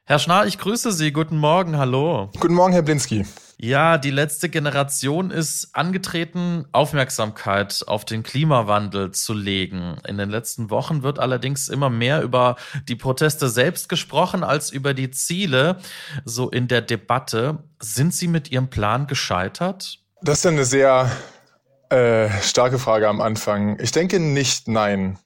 Herr 0.05 0.19
Schnarr, 0.19 0.47
ich 0.47 0.59
grüße 0.59 0.91
Sie. 0.93 1.13
Guten 1.13 1.37
Morgen, 1.37 1.77
hallo. 1.77 2.31
Guten 2.41 2.55
Morgen, 2.55 2.73
Herr 2.73 2.81
Blinski. 2.81 3.27
Ja, 3.61 3.99
die 3.99 4.11
letzte 4.11 4.49
Generation 4.49 5.31
ist 5.31 5.75
angetreten, 5.75 6.65
Aufmerksamkeit 6.73 7.85
auf 7.89 8.05
den 8.05 8.23
Klimawandel 8.23 9.11
zu 9.11 9.35
legen. 9.35 9.97
In 10.07 10.17
den 10.17 10.31
letzten 10.31 10.71
Wochen 10.71 11.03
wird 11.03 11.19
allerdings 11.19 11.69
immer 11.69 11.91
mehr 11.91 12.23
über 12.23 12.57
die 12.89 12.95
Proteste 12.95 13.49
selbst 13.49 13.89
gesprochen 13.89 14.45
als 14.45 14.71
über 14.71 14.95
die 14.95 15.11
Ziele. 15.11 15.79
So 16.25 16.49
in 16.49 16.69
der 16.69 16.83
Debatte. 16.83 17.59
Sind 17.81 18.15
Sie 18.15 18.29
mit 18.29 18.51
Ihrem 18.51 18.71
Plan 18.71 19.09
gescheitert? 19.09 19.99
Das 20.23 20.39
ist 20.39 20.47
eine 20.47 20.65
sehr 20.65 21.11
äh, 21.91 22.31
starke 22.43 22.79
Frage 22.79 23.09
am 23.09 23.21
Anfang. 23.21 23.79
Ich 23.81 23.93
denke 23.93 24.21
nicht, 24.21 24.69
nein. 24.69 25.19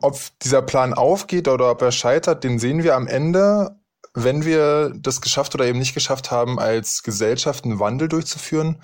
Ob 0.00 0.18
dieser 0.42 0.62
Plan 0.62 0.94
aufgeht 0.94 1.48
oder 1.48 1.70
ob 1.70 1.82
er 1.82 1.92
scheitert, 1.92 2.44
den 2.44 2.58
sehen 2.58 2.82
wir 2.82 2.94
am 2.94 3.06
Ende, 3.06 3.76
wenn 4.14 4.44
wir 4.44 4.92
das 4.96 5.20
geschafft 5.20 5.54
oder 5.54 5.66
eben 5.66 5.78
nicht 5.78 5.94
geschafft 5.94 6.30
haben, 6.30 6.58
als 6.58 7.02
Gesellschaft 7.02 7.64
einen 7.64 7.80
Wandel 7.80 8.08
durchzuführen 8.08 8.82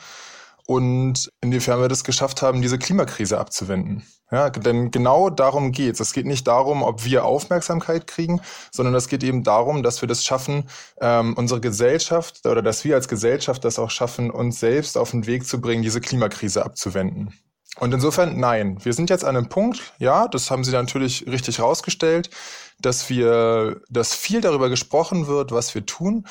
und 0.67 1.31
inwiefern 1.41 1.81
wir 1.81 1.89
das 1.89 2.05
geschafft 2.05 2.43
haben, 2.43 2.63
diese 2.63 2.79
Klimakrise 2.79 3.39
abzuwenden. 3.39 4.05
Ja, 4.31 4.51
denn 4.51 4.91
genau 4.91 5.31
darum 5.31 5.71
geht's. 5.71 6.01
Es 6.01 6.13
geht 6.13 6.27
nicht 6.27 6.47
darum, 6.49 6.83
ob 6.83 7.05
wir 7.05 7.25
Aufmerksamkeit 7.25 8.07
kriegen, 8.07 8.41
sondern 8.73 8.95
es 8.95 9.09
geht 9.09 9.23
eben 9.23 9.45
darum, 9.45 9.83
dass 9.83 10.01
wir 10.01 10.09
das 10.09 10.25
schaffen, 10.25 10.69
ähm, 11.01 11.35
unsere 11.37 11.61
Gesellschaft 11.61 12.45
oder 12.47 12.63
dass 12.63 12.85
wir 12.85 12.95
als 12.97 13.07
Gesellschaft 13.07 13.65
das 13.65 13.79
auch 13.79 13.91
schaffen, 13.91 14.31
uns 14.31 14.59
selbst 14.59 14.97
auf 14.97 15.11
den 15.11 15.27
Weg 15.27 15.47
zu 15.47 15.61
bringen, 15.61 15.83
diese 15.83 16.01
Klimakrise 16.01 16.65
abzuwenden. 16.65 17.35
Und 17.81 17.93
insofern, 17.93 18.39
nein, 18.39 18.79
wir 18.85 18.93
sind 18.93 19.11
jetzt 19.11 19.25
an 19.25 19.37
einem 19.37 19.49
Punkt, 19.49 19.95
ja, 19.99 20.29
das 20.29 20.51
haben 20.51 20.65
Sie 20.65 20.73
natürlich 20.73 21.27
richtig 21.27 21.61
rausgestellt, 21.61 22.31
dass 22.81 23.11
wir, 23.11 23.81
dass 23.89 24.15
viel 24.15 24.41
darüber 24.41 24.69
gesprochen 24.69 25.27
wird, 25.27 25.51
was 25.53 25.75
wir 25.75 25.85
tun. 25.85 26.27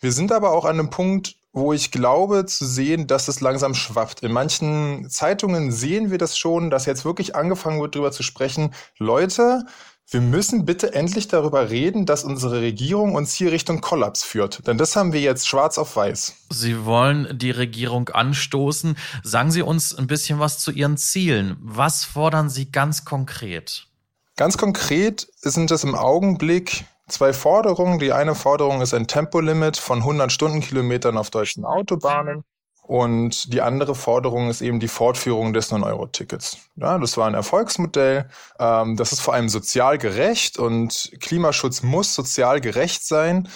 Wir 0.00 0.12
sind 0.12 0.32
aber 0.32 0.52
auch 0.52 0.64
an 0.64 0.78
einem 0.78 0.90
Punkt, 0.90 1.36
wo 1.52 1.72
ich 1.72 1.90
glaube 1.90 2.44
zu 2.44 2.66
sehen, 2.66 3.06
dass 3.06 3.28
es 3.28 3.40
langsam 3.40 3.74
schwappt. 3.74 4.22
In 4.22 4.32
manchen 4.32 5.08
Zeitungen 5.08 5.72
sehen 5.72 6.10
wir 6.10 6.18
das 6.18 6.36
schon, 6.36 6.68
dass 6.70 6.84
jetzt 6.84 7.06
wirklich 7.06 7.34
angefangen 7.34 7.80
wird, 7.80 7.94
darüber 7.94 8.12
zu 8.12 8.22
sprechen. 8.22 8.74
Leute, 8.98 9.64
wir 10.08 10.20
müssen 10.20 10.64
bitte 10.64 10.94
endlich 10.94 11.26
darüber 11.26 11.68
reden, 11.68 12.06
dass 12.06 12.22
unsere 12.22 12.60
Regierung 12.60 13.14
uns 13.16 13.34
hier 13.34 13.50
Richtung 13.50 13.80
Kollaps 13.80 14.22
führt. 14.22 14.66
Denn 14.66 14.78
das 14.78 14.94
haben 14.94 15.12
wir 15.12 15.20
jetzt 15.20 15.48
schwarz 15.48 15.78
auf 15.78 15.96
weiß. 15.96 16.34
Sie 16.50 16.84
wollen 16.84 17.36
die 17.36 17.50
Regierung 17.50 18.08
anstoßen. 18.08 18.96
Sagen 19.24 19.50
Sie 19.50 19.62
uns 19.62 19.96
ein 19.96 20.06
bisschen 20.06 20.38
was 20.38 20.60
zu 20.60 20.70
Ihren 20.70 20.96
Zielen. 20.96 21.56
Was 21.60 22.04
fordern 22.04 22.48
Sie 22.48 22.70
ganz 22.70 23.04
konkret? 23.04 23.88
Ganz 24.36 24.56
konkret 24.56 25.26
sind 25.38 25.72
es 25.72 25.82
im 25.82 25.96
Augenblick 25.96 26.84
zwei 27.08 27.32
Forderungen. 27.32 27.98
Die 27.98 28.12
eine 28.12 28.36
Forderung 28.36 28.82
ist 28.82 28.94
ein 28.94 29.08
Tempolimit 29.08 29.76
von 29.76 29.98
100 29.98 30.30
Stundenkilometern 30.30 31.18
auf 31.18 31.30
deutschen 31.30 31.64
Autobahnen. 31.64 32.44
Und 32.86 33.52
die 33.52 33.62
andere 33.62 33.96
Forderung 33.96 34.48
ist 34.48 34.60
eben 34.60 34.78
die 34.78 34.86
Fortführung 34.86 35.52
des 35.52 35.72
9-Euro-Tickets. 35.72 36.58
Ja, 36.76 36.98
das 36.98 37.16
war 37.16 37.26
ein 37.26 37.34
Erfolgsmodell. 37.34 38.28
Ähm, 38.60 38.96
das 38.96 39.10
ist 39.10 39.20
vor 39.20 39.34
allem 39.34 39.48
sozial 39.48 39.98
gerecht 39.98 40.56
und 40.56 41.10
Klimaschutz 41.20 41.82
muss 41.82 42.14
sozial 42.14 42.60
gerecht 42.60 43.04
sein. 43.04 43.48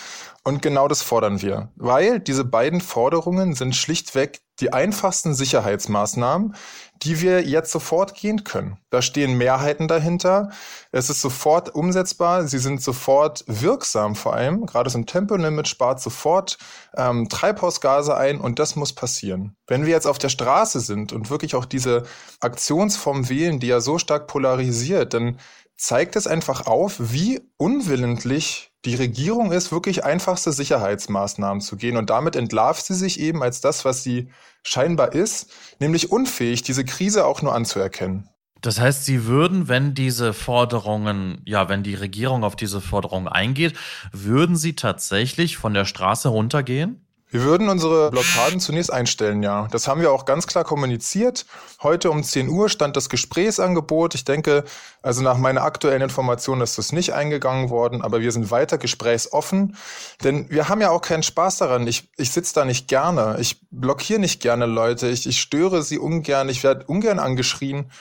Und 0.42 0.62
genau 0.62 0.88
das 0.88 1.02
fordern 1.02 1.42
wir, 1.42 1.68
weil 1.76 2.18
diese 2.18 2.44
beiden 2.44 2.80
Forderungen 2.80 3.54
sind 3.54 3.76
schlichtweg 3.76 4.40
die 4.60 4.72
einfachsten 4.72 5.34
Sicherheitsmaßnahmen, 5.34 6.54
die 7.02 7.20
wir 7.22 7.42
jetzt 7.46 7.72
sofort 7.72 8.14
gehen 8.14 8.44
können. 8.44 8.76
Da 8.90 9.00
stehen 9.00 9.38
Mehrheiten 9.38 9.88
dahinter. 9.88 10.50
Es 10.92 11.08
ist 11.08 11.22
sofort 11.22 11.74
umsetzbar. 11.74 12.46
Sie 12.46 12.58
sind 12.58 12.82
sofort 12.82 13.44
wirksam 13.46 14.14
vor 14.14 14.34
allem. 14.34 14.66
Gerade 14.66 14.90
so 14.90 14.98
ein 14.98 15.06
Tempolimit 15.06 15.66
spart 15.66 16.00
sofort 16.00 16.58
ähm, 16.94 17.28
Treibhausgase 17.30 18.16
ein 18.16 18.38
und 18.38 18.58
das 18.58 18.76
muss 18.76 18.92
passieren. 18.92 19.56
Wenn 19.66 19.86
wir 19.86 19.92
jetzt 19.92 20.06
auf 20.06 20.18
der 20.18 20.28
Straße 20.28 20.80
sind 20.80 21.12
und 21.12 21.30
wirklich 21.30 21.54
auch 21.54 21.64
diese 21.64 22.02
Aktionsform 22.40 23.30
wählen, 23.30 23.60
die 23.60 23.68
ja 23.68 23.80
so 23.80 23.98
stark 23.98 24.26
polarisiert, 24.26 25.14
dann 25.14 25.38
zeigt 25.80 26.14
es 26.14 26.26
einfach 26.26 26.66
auf, 26.66 26.96
wie 26.98 27.40
unwillentlich 27.56 28.70
die 28.84 28.94
Regierung 28.94 29.50
ist, 29.50 29.72
wirklich 29.72 30.04
einfachste 30.04 30.52
Sicherheitsmaßnahmen 30.52 31.62
zu 31.62 31.76
gehen. 31.76 31.96
Und 31.96 32.10
damit 32.10 32.36
entlarvt 32.36 32.84
sie 32.84 32.94
sich 32.94 33.18
eben 33.18 33.42
als 33.42 33.62
das, 33.62 33.84
was 33.84 34.02
sie 34.02 34.30
scheinbar 34.62 35.14
ist, 35.14 35.50
nämlich 35.78 36.10
unfähig, 36.10 36.62
diese 36.62 36.84
Krise 36.84 37.24
auch 37.24 37.40
nur 37.40 37.54
anzuerkennen. 37.54 38.28
Das 38.60 38.78
heißt, 38.78 39.06
Sie 39.06 39.24
würden, 39.24 39.68
wenn 39.68 39.94
diese 39.94 40.34
Forderungen, 40.34 41.40
ja, 41.46 41.70
wenn 41.70 41.82
die 41.82 41.94
Regierung 41.94 42.44
auf 42.44 42.56
diese 42.56 42.82
Forderungen 42.82 43.26
eingeht, 43.26 43.72
würden 44.12 44.56
Sie 44.56 44.76
tatsächlich 44.76 45.56
von 45.56 45.72
der 45.72 45.86
Straße 45.86 46.28
runtergehen? 46.28 47.06
Wir 47.30 47.44
würden 47.44 47.68
unsere 47.68 48.10
Blockaden 48.10 48.58
zunächst 48.58 48.92
einstellen, 48.92 49.42
ja. 49.42 49.68
Das 49.70 49.86
haben 49.86 50.00
wir 50.00 50.10
auch 50.10 50.24
ganz 50.24 50.48
klar 50.48 50.64
kommuniziert. 50.64 51.46
Heute 51.80 52.10
um 52.10 52.24
10 52.24 52.48
Uhr 52.48 52.68
stand 52.68 52.96
das 52.96 53.08
Gesprächsangebot. 53.08 54.16
Ich 54.16 54.24
denke, 54.24 54.64
also 55.00 55.22
nach 55.22 55.38
meiner 55.38 55.62
aktuellen 55.62 56.02
Information 56.02 56.60
ist 56.60 56.76
das 56.76 56.90
nicht 56.90 57.14
eingegangen 57.14 57.70
worden, 57.70 58.02
aber 58.02 58.20
wir 58.20 58.32
sind 58.32 58.50
weiter 58.50 58.78
gesprächsoffen. 58.78 59.76
Denn 60.24 60.50
wir 60.50 60.68
haben 60.68 60.80
ja 60.80 60.90
auch 60.90 61.02
keinen 61.02 61.22
Spaß 61.22 61.58
daran. 61.58 61.86
Ich, 61.86 62.10
ich 62.16 62.32
sitze 62.32 62.54
da 62.54 62.64
nicht 62.64 62.88
gerne. 62.88 63.36
Ich 63.38 63.64
blockiere 63.70 64.18
nicht 64.18 64.42
gerne 64.42 64.66
Leute. 64.66 65.08
Ich, 65.08 65.28
ich 65.28 65.40
störe 65.40 65.84
sie 65.84 65.98
ungern. 65.98 66.48
Ich 66.48 66.64
werde 66.64 66.86
ungern 66.86 67.20
angeschrien. 67.20 67.92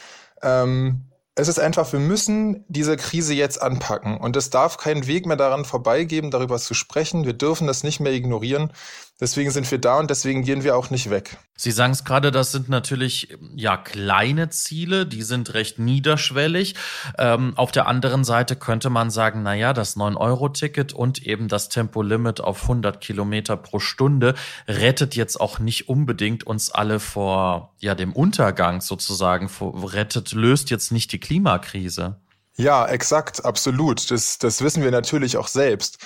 Ähm, 0.41 1.05
es 1.39 1.47
ist 1.47 1.59
einfach, 1.59 1.93
wir 1.93 1.99
müssen 1.99 2.65
diese 2.67 2.97
Krise 2.97 3.33
jetzt 3.33 3.61
anpacken. 3.61 4.17
Und 4.17 4.35
es 4.35 4.49
darf 4.49 4.75
keinen 4.75 5.07
Weg 5.07 5.25
mehr 5.25 5.37
daran 5.37 5.63
vorbeigeben, 5.63 6.31
darüber 6.31 6.57
zu 6.57 6.73
sprechen. 6.73 7.25
Wir 7.25 7.33
dürfen 7.33 7.65
das 7.65 7.83
nicht 7.83 8.01
mehr 8.01 8.11
ignorieren. 8.11 8.73
Deswegen 9.21 9.51
sind 9.51 9.69
wir 9.69 9.79
da 9.79 9.99
und 9.99 10.09
deswegen 10.09 10.43
gehen 10.43 10.63
wir 10.63 10.77
auch 10.77 10.89
nicht 10.91 11.09
weg. 11.09 11.37
Sie 11.57 11.71
sagen 11.71 11.91
es 11.91 12.05
gerade, 12.05 12.31
das 12.31 12.53
sind 12.53 12.69
natürlich 12.69 13.37
ja 13.53 13.75
kleine 13.75 14.49
Ziele, 14.49 15.05
die 15.05 15.23
sind 15.23 15.53
recht 15.53 15.77
niederschwellig. 15.77 16.75
Ähm, 17.17 17.51
auf 17.57 17.73
der 17.73 17.87
anderen 17.87 18.23
Seite 18.23 18.55
könnte 18.55 18.89
man 18.89 19.09
sagen, 19.09 19.43
na 19.43 19.55
ja, 19.55 19.73
das 19.73 19.97
9-Euro-Ticket 19.97 20.93
und 20.93 21.27
eben 21.27 21.49
das 21.49 21.67
Tempolimit 21.67 22.39
auf 22.39 22.61
100 22.61 23.01
Kilometer 23.01 23.57
pro 23.57 23.79
Stunde 23.79 24.35
rettet 24.69 25.17
jetzt 25.17 25.41
auch 25.41 25.59
nicht 25.59 25.89
unbedingt 25.89 26.45
uns 26.47 26.71
alle 26.71 27.01
vor 27.01 27.73
ja 27.79 27.95
dem 27.95 28.13
Untergang 28.13 28.79
sozusagen, 28.79 29.49
vor, 29.49 29.93
rettet, 29.93 30.31
löst 30.31 30.69
jetzt 30.69 30.93
nicht 30.93 31.11
die 31.11 31.19
Klimakrise. 31.19 32.15
Ja, 32.59 32.85
exakt, 32.87 33.45
absolut. 33.45 34.11
Das, 34.11 34.37
das 34.37 34.61
wissen 34.61 34.83
wir 34.83 34.91
natürlich 34.91 35.37
auch 35.37 35.47
selbst. 35.47 35.97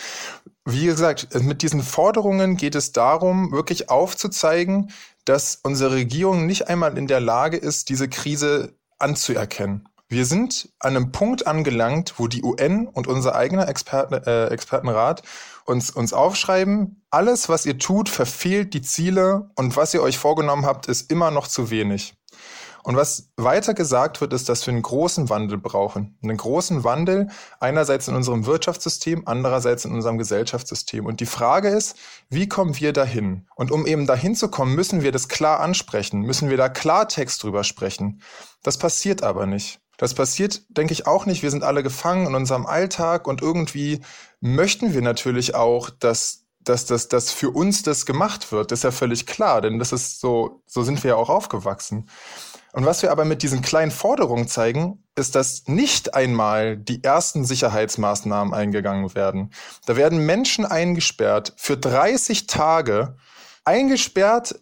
Wie 0.66 0.86
gesagt, 0.86 1.30
mit 1.42 1.64
diesen 1.64 1.82
Forderungen 1.82 2.58
geht 2.58 2.76
es 2.76 2.92
darum, 2.92 3.52
wirklich 3.52 3.90
aufzuzeigen, 3.90 4.92
dass 5.26 5.60
unsere 5.64 5.96
Regierung 5.96 6.46
nicht 6.46 6.68
einmal 6.68 6.96
in 6.96 7.08
der 7.08 7.22
Lage 7.22 7.58
ist, 7.58 7.90
diese 7.90 8.08
Krise 8.08 8.76
anzuerkennen. 9.00 9.90
Wir 10.10 10.28
sind 10.28 10.70
an 10.78 10.96
einem 10.96 11.12
Punkt 11.12 11.48
angelangt, 11.48 12.14
wo 12.18 12.28
die 12.28 12.44
UN 12.44 12.86
und 12.86 13.08
unser 13.08 13.34
eigener 13.34 13.68
Experten, 13.68 14.14
äh, 14.14 14.50
Expertenrat 14.50 15.24
uns, 15.66 15.90
uns 15.90 16.14
aufschreiben, 16.14 17.04
alles, 17.10 17.50
was 17.50 17.66
ihr 17.66 17.80
tut, 17.80 18.10
verfehlt 18.10 18.76
die 18.76 18.84
Ziele 18.84 19.50
und 19.56 19.76
was 19.76 19.96
ihr 19.96 20.04
euch 20.04 20.20
vorgenommen 20.20 20.68
habt, 20.68 20.86
ist 20.86 21.10
immer 21.10 21.32
noch 21.32 21.48
zu 21.48 21.72
wenig. 21.72 22.14
Und 22.84 22.98
was 22.98 23.30
weiter 23.38 23.74
gesagt 23.74 24.20
wird, 24.20 24.34
ist, 24.34 24.50
dass 24.50 24.68
wir 24.68 24.74
einen 24.74 24.82
großen 24.82 25.30
Wandel 25.30 25.58
brauchen. 25.58 26.18
Einen 26.22 26.36
großen 26.36 26.84
Wandel 26.84 27.30
einerseits 27.62 28.10
in 28.10 28.16
unserem 28.16 28.46
Wirtschaftssystem, 28.46 29.24
andererseits 29.26 29.86
in 29.86 29.94
unserem 29.94 30.18
Gesellschaftssystem. 30.18 31.06
Und 31.06 31.22
die 31.22 31.26
Frage 31.26 31.70
ist, 31.70 31.96
wie 32.30 32.50
kommen 32.50 32.78
wir 32.78 32.92
dahin? 32.92 33.48
Und 33.56 33.72
um 33.72 33.88
eben 33.88 34.06
dahin 34.06 34.36
zu 34.36 34.50
kommen, 34.50 34.76
müssen 34.76 35.02
wir 35.02 35.14
das 35.14 35.30
klar 35.30 35.62
ansprechen, 35.62 36.22
müssen 36.22 36.50
wir 36.50 36.58
da 36.58 36.68
Klartext 36.68 37.42
drüber 37.42 37.64
sprechen. 37.64 38.22
Das 38.64 38.78
passiert 38.78 39.24
aber 39.24 39.46
nicht. 39.46 39.80
Das 39.98 40.14
passiert, 40.14 40.64
denke 40.70 40.92
ich, 40.92 41.08
auch 41.08 41.26
nicht. 41.26 41.42
Wir 41.42 41.52
sind 41.52 41.64
alle 41.64 41.84
gefangen 41.84 42.28
in 42.28 42.36
unserem 42.36 42.66
Alltag 42.66 43.28
und 43.28 43.42
irgendwie 43.42 44.02
möchten 44.42 44.94
wir 44.94 45.02
natürlich 45.02 45.56
auch, 45.56 45.90
dass 45.90 46.44
dass, 46.64 46.86
dass, 46.86 47.10
dass 47.10 47.32
für 47.32 47.50
uns 47.50 47.84
das 47.84 48.06
gemacht 48.06 48.54
wird, 48.54 48.72
das 48.72 48.80
ist 48.80 48.84
ja 48.84 48.92
völlig 48.92 49.26
klar, 49.26 49.62
denn 49.62 49.80
das 49.80 49.92
ist 49.92 50.22
so, 50.22 50.62
so 50.66 50.84
sind 50.84 51.04
wir 51.04 51.10
ja 51.10 51.16
auch 51.16 51.30
aufgewachsen. 51.30 52.10
Und 52.74 52.86
was 52.86 53.04
wir 53.04 53.12
aber 53.12 53.24
mit 53.24 53.44
diesen 53.44 53.62
kleinen 53.62 53.92
Forderungen 53.92 54.48
zeigen, 54.48 55.04
ist, 55.16 55.36
dass 55.36 55.68
nicht 55.68 56.16
einmal 56.16 56.76
die 56.76 57.04
ersten 57.04 57.46
Sicherheitsmaßnahmen 57.46 58.54
eingegangen 58.54 59.14
werden. 59.14 59.54
Da 59.86 59.96
werden 59.96 60.26
Menschen 60.26 60.66
eingesperrt 60.66 61.54
für 61.56 61.78
30 61.78 62.48
Tage, 62.48 63.16
eingesperrt, 63.64 64.60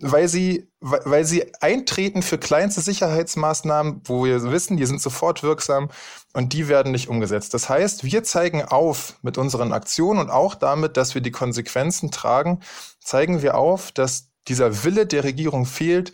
weil 0.00 0.26
sie, 0.26 0.68
weil 0.80 1.24
sie 1.24 1.54
eintreten 1.60 2.22
für 2.22 2.36
kleinste 2.36 2.80
Sicherheitsmaßnahmen, 2.80 4.02
wo 4.04 4.24
wir 4.24 4.42
wissen, 4.50 4.76
die 4.76 4.86
sind 4.86 5.00
sofort 5.00 5.44
wirksam 5.44 5.88
und 6.32 6.52
die 6.52 6.66
werden 6.66 6.90
nicht 6.90 7.08
umgesetzt. 7.08 7.54
Das 7.54 7.68
heißt, 7.68 8.02
wir 8.02 8.24
zeigen 8.24 8.62
auf 8.64 9.14
mit 9.22 9.38
unseren 9.38 9.72
Aktionen 9.72 10.18
und 10.18 10.30
auch 10.30 10.56
damit, 10.56 10.96
dass 10.96 11.14
wir 11.14 11.22
die 11.22 11.30
Konsequenzen 11.30 12.10
tragen, 12.10 12.58
zeigen 13.00 13.40
wir 13.40 13.56
auf, 13.56 13.92
dass 13.92 14.30
dieser 14.48 14.84
Wille 14.84 15.06
der 15.06 15.22
Regierung 15.22 15.64
fehlt, 15.64 16.12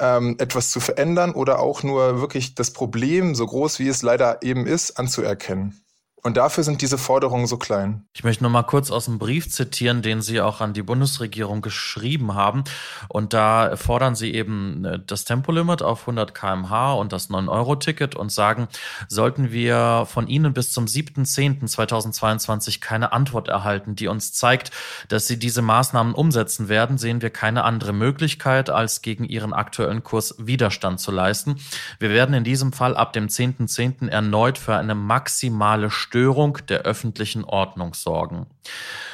ähm, 0.00 0.36
etwas 0.38 0.70
zu 0.70 0.80
verändern 0.80 1.32
oder 1.32 1.60
auch 1.60 1.82
nur 1.82 2.20
wirklich 2.20 2.54
das 2.54 2.72
Problem, 2.72 3.34
so 3.34 3.46
groß 3.46 3.78
wie 3.78 3.88
es 3.88 4.02
leider 4.02 4.42
eben 4.42 4.66
ist, 4.66 4.98
anzuerkennen. 4.98 5.80
Und 6.22 6.36
dafür 6.36 6.64
sind 6.64 6.82
diese 6.82 6.98
Forderungen 6.98 7.46
so 7.46 7.56
klein. 7.56 8.04
Ich 8.12 8.24
möchte 8.24 8.44
noch 8.44 8.50
mal 8.50 8.62
kurz 8.62 8.90
aus 8.90 9.06
dem 9.06 9.18
Brief 9.18 9.48
zitieren, 9.48 10.02
den 10.02 10.20
Sie 10.20 10.40
auch 10.40 10.60
an 10.60 10.74
die 10.74 10.82
Bundesregierung 10.82 11.62
geschrieben 11.62 12.34
haben. 12.34 12.64
Und 13.08 13.32
da 13.32 13.76
fordern 13.76 14.14
Sie 14.14 14.34
eben 14.34 14.84
äh, 14.84 14.98
das 15.04 15.24
Tempolimit 15.24 15.82
auf 15.82 16.00
100 16.02 16.34
kmh 16.34 16.92
und 16.92 17.12
das 17.12 17.30
9-Euro-Ticket 17.30 18.16
und 18.16 18.30
sagen, 18.30 18.68
sollten 19.08 19.50
wir 19.50 20.06
von 20.06 20.26
Ihnen 20.26 20.52
bis 20.52 20.72
zum 20.72 20.84
7.10.2022 20.84 22.80
keine 22.80 23.12
Antwort 23.12 23.48
erhalten, 23.48 23.96
die 23.96 24.08
uns 24.08 24.32
zeigt, 24.34 24.72
dass 25.08 25.26
Sie 25.26 25.38
diese 25.38 25.62
Maßnahmen 25.62 26.14
umsetzen 26.14 26.68
werden, 26.68 26.98
sehen 26.98 27.22
wir 27.22 27.30
keine 27.30 27.64
andere 27.64 27.94
Möglichkeit, 27.94 28.68
als 28.68 29.00
gegen 29.00 29.24
Ihren 29.24 29.54
aktuellen 29.54 30.02
Kurs 30.02 30.34
Widerstand 30.38 31.00
zu 31.00 31.12
leisten. 31.12 31.56
Wir 31.98 32.10
werden 32.10 32.34
in 32.34 32.44
diesem 32.44 32.72
Fall 32.72 32.94
ab 32.96 33.14
dem 33.14 33.28
10.10. 33.28 33.68
.10. 33.70 34.08
erneut 34.08 34.58
für 34.58 34.76
eine 34.76 34.94
maximale 34.94 35.90
Störung 36.10 36.58
der 36.68 36.80
öffentlichen 36.80 37.44
Ordnung 37.44 37.94
sorgen. 37.94 38.46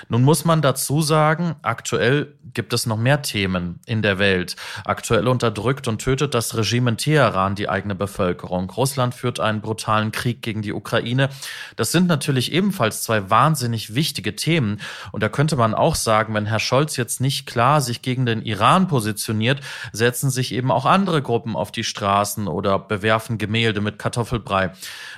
Nun 0.09 0.23
muss 0.23 0.45
man 0.45 0.63
dazu 0.63 1.03
sagen, 1.03 1.57
aktuell 1.63 2.35
gibt 2.55 2.73
es 2.73 2.87
noch 2.87 2.97
mehr 2.97 3.23
Themen 3.23 3.81
in 3.87 4.03
der 4.03 4.19
Welt. 4.19 4.57
Aktuell 4.85 5.27
unterdrückt 5.27 5.89
und 5.89 6.01
tötet 6.01 6.33
das 6.33 6.57
Regime 6.57 6.91
in 6.91 6.97
Teheran 6.97 7.55
die 7.55 7.69
eigene 7.69 7.95
Bevölkerung. 7.95 8.71
Russland 8.71 9.15
führt 9.15 9.41
einen 9.41 9.61
brutalen 9.61 10.13
Krieg 10.13 10.43
gegen 10.43 10.63
die 10.63 10.73
Ukraine. 10.73 11.29
Das 11.75 11.93
sind 11.93 12.07
natürlich 12.07 12.53
ebenfalls 12.53 13.03
zwei 13.03 13.31
wahnsinnig 13.31 13.95
wichtige 13.95 14.37
Themen. 14.37 14.81
Und 15.13 15.23
da 15.23 15.29
könnte 15.29 15.57
man 15.57 15.75
auch 15.75 15.97
sagen, 15.97 16.35
wenn 16.35 16.47
Herr 16.47 16.61
Scholz 16.61 16.97
jetzt 16.97 17.21
nicht 17.21 17.47
klar 17.47 17.81
sich 17.81 18.01
gegen 18.01 18.27
den 18.27 18.43
Iran 18.43 18.89
positioniert, 18.89 19.61
setzen 19.93 20.31
sich 20.31 20.53
eben 20.53 20.71
auch 20.71 20.87
andere 20.87 21.21
Gruppen 21.21 21.57
auf 21.57 21.73
die 21.73 21.85
Straßen 21.85 22.49
oder 22.49 22.79
bewerfen 22.79 23.39
Gemälde 23.39 23.81
mit 23.81 23.99
Kartoffelbrei. 23.99 24.73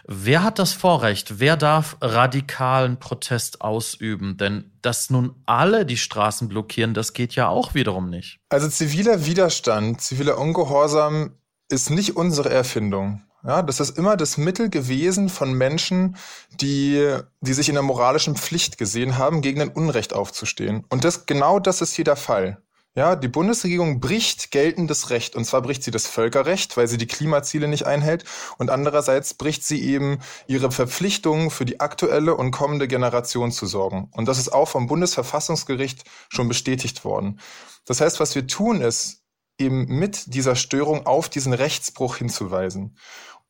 Wer 0.06 0.42
hat 0.42 0.58
das 0.58 0.72
Vorrecht? 0.72 1.38
Wer 1.38 1.56
darf 1.56 1.98
radikalen 2.00 2.98
Protest 2.98 3.60
ausüben? 3.60 4.17
Denn 4.20 4.72
dass 4.82 5.10
nun 5.10 5.34
alle 5.46 5.86
die 5.86 5.96
Straßen 5.96 6.48
blockieren, 6.48 6.94
das 6.94 7.12
geht 7.12 7.34
ja 7.34 7.48
auch 7.48 7.74
wiederum 7.74 8.10
nicht. 8.10 8.40
Also 8.48 8.68
ziviler 8.68 9.26
Widerstand, 9.26 10.00
ziviler 10.00 10.38
Ungehorsam 10.38 11.32
ist 11.68 11.90
nicht 11.90 12.16
unsere 12.16 12.50
Erfindung. 12.50 13.22
Ja, 13.44 13.62
das 13.62 13.78
ist 13.80 13.96
immer 13.96 14.16
das 14.16 14.36
Mittel 14.36 14.68
gewesen 14.68 15.28
von 15.28 15.52
Menschen, 15.54 16.16
die, 16.60 17.16
die 17.40 17.52
sich 17.52 17.68
in 17.68 17.76
der 17.76 17.82
moralischen 17.82 18.36
Pflicht 18.36 18.78
gesehen 18.78 19.16
haben, 19.16 19.42
gegen 19.42 19.60
ein 19.62 19.68
Unrecht 19.68 20.12
aufzustehen. 20.12 20.84
Und 20.88 21.04
das, 21.04 21.26
genau 21.26 21.60
das 21.60 21.80
ist 21.80 21.94
hier 21.94 22.04
der 22.04 22.16
Fall. 22.16 22.60
Ja, 22.98 23.14
die 23.14 23.28
Bundesregierung 23.28 24.00
bricht 24.00 24.50
geltendes 24.50 25.10
Recht. 25.10 25.36
Und 25.36 25.44
zwar 25.44 25.62
bricht 25.62 25.84
sie 25.84 25.92
das 25.92 26.08
Völkerrecht, 26.08 26.76
weil 26.76 26.88
sie 26.88 26.98
die 26.98 27.06
Klimaziele 27.06 27.68
nicht 27.68 27.86
einhält. 27.86 28.24
Und 28.58 28.70
andererseits 28.70 29.34
bricht 29.34 29.64
sie 29.64 29.84
eben 29.84 30.18
ihre 30.48 30.72
Verpflichtungen 30.72 31.50
für 31.50 31.64
die 31.64 31.78
aktuelle 31.78 32.34
und 32.34 32.50
kommende 32.50 32.88
Generation 32.88 33.52
zu 33.52 33.66
sorgen. 33.66 34.10
Und 34.16 34.26
das 34.26 34.40
ist 34.40 34.52
auch 34.52 34.66
vom 34.66 34.88
Bundesverfassungsgericht 34.88 36.02
schon 36.28 36.48
bestätigt 36.48 37.04
worden. 37.04 37.38
Das 37.86 38.00
heißt, 38.00 38.18
was 38.18 38.34
wir 38.34 38.48
tun, 38.48 38.80
ist 38.80 39.22
eben 39.58 39.86
mit 39.86 40.34
dieser 40.34 40.56
Störung 40.56 41.06
auf 41.06 41.28
diesen 41.28 41.52
Rechtsbruch 41.52 42.16
hinzuweisen. 42.16 42.96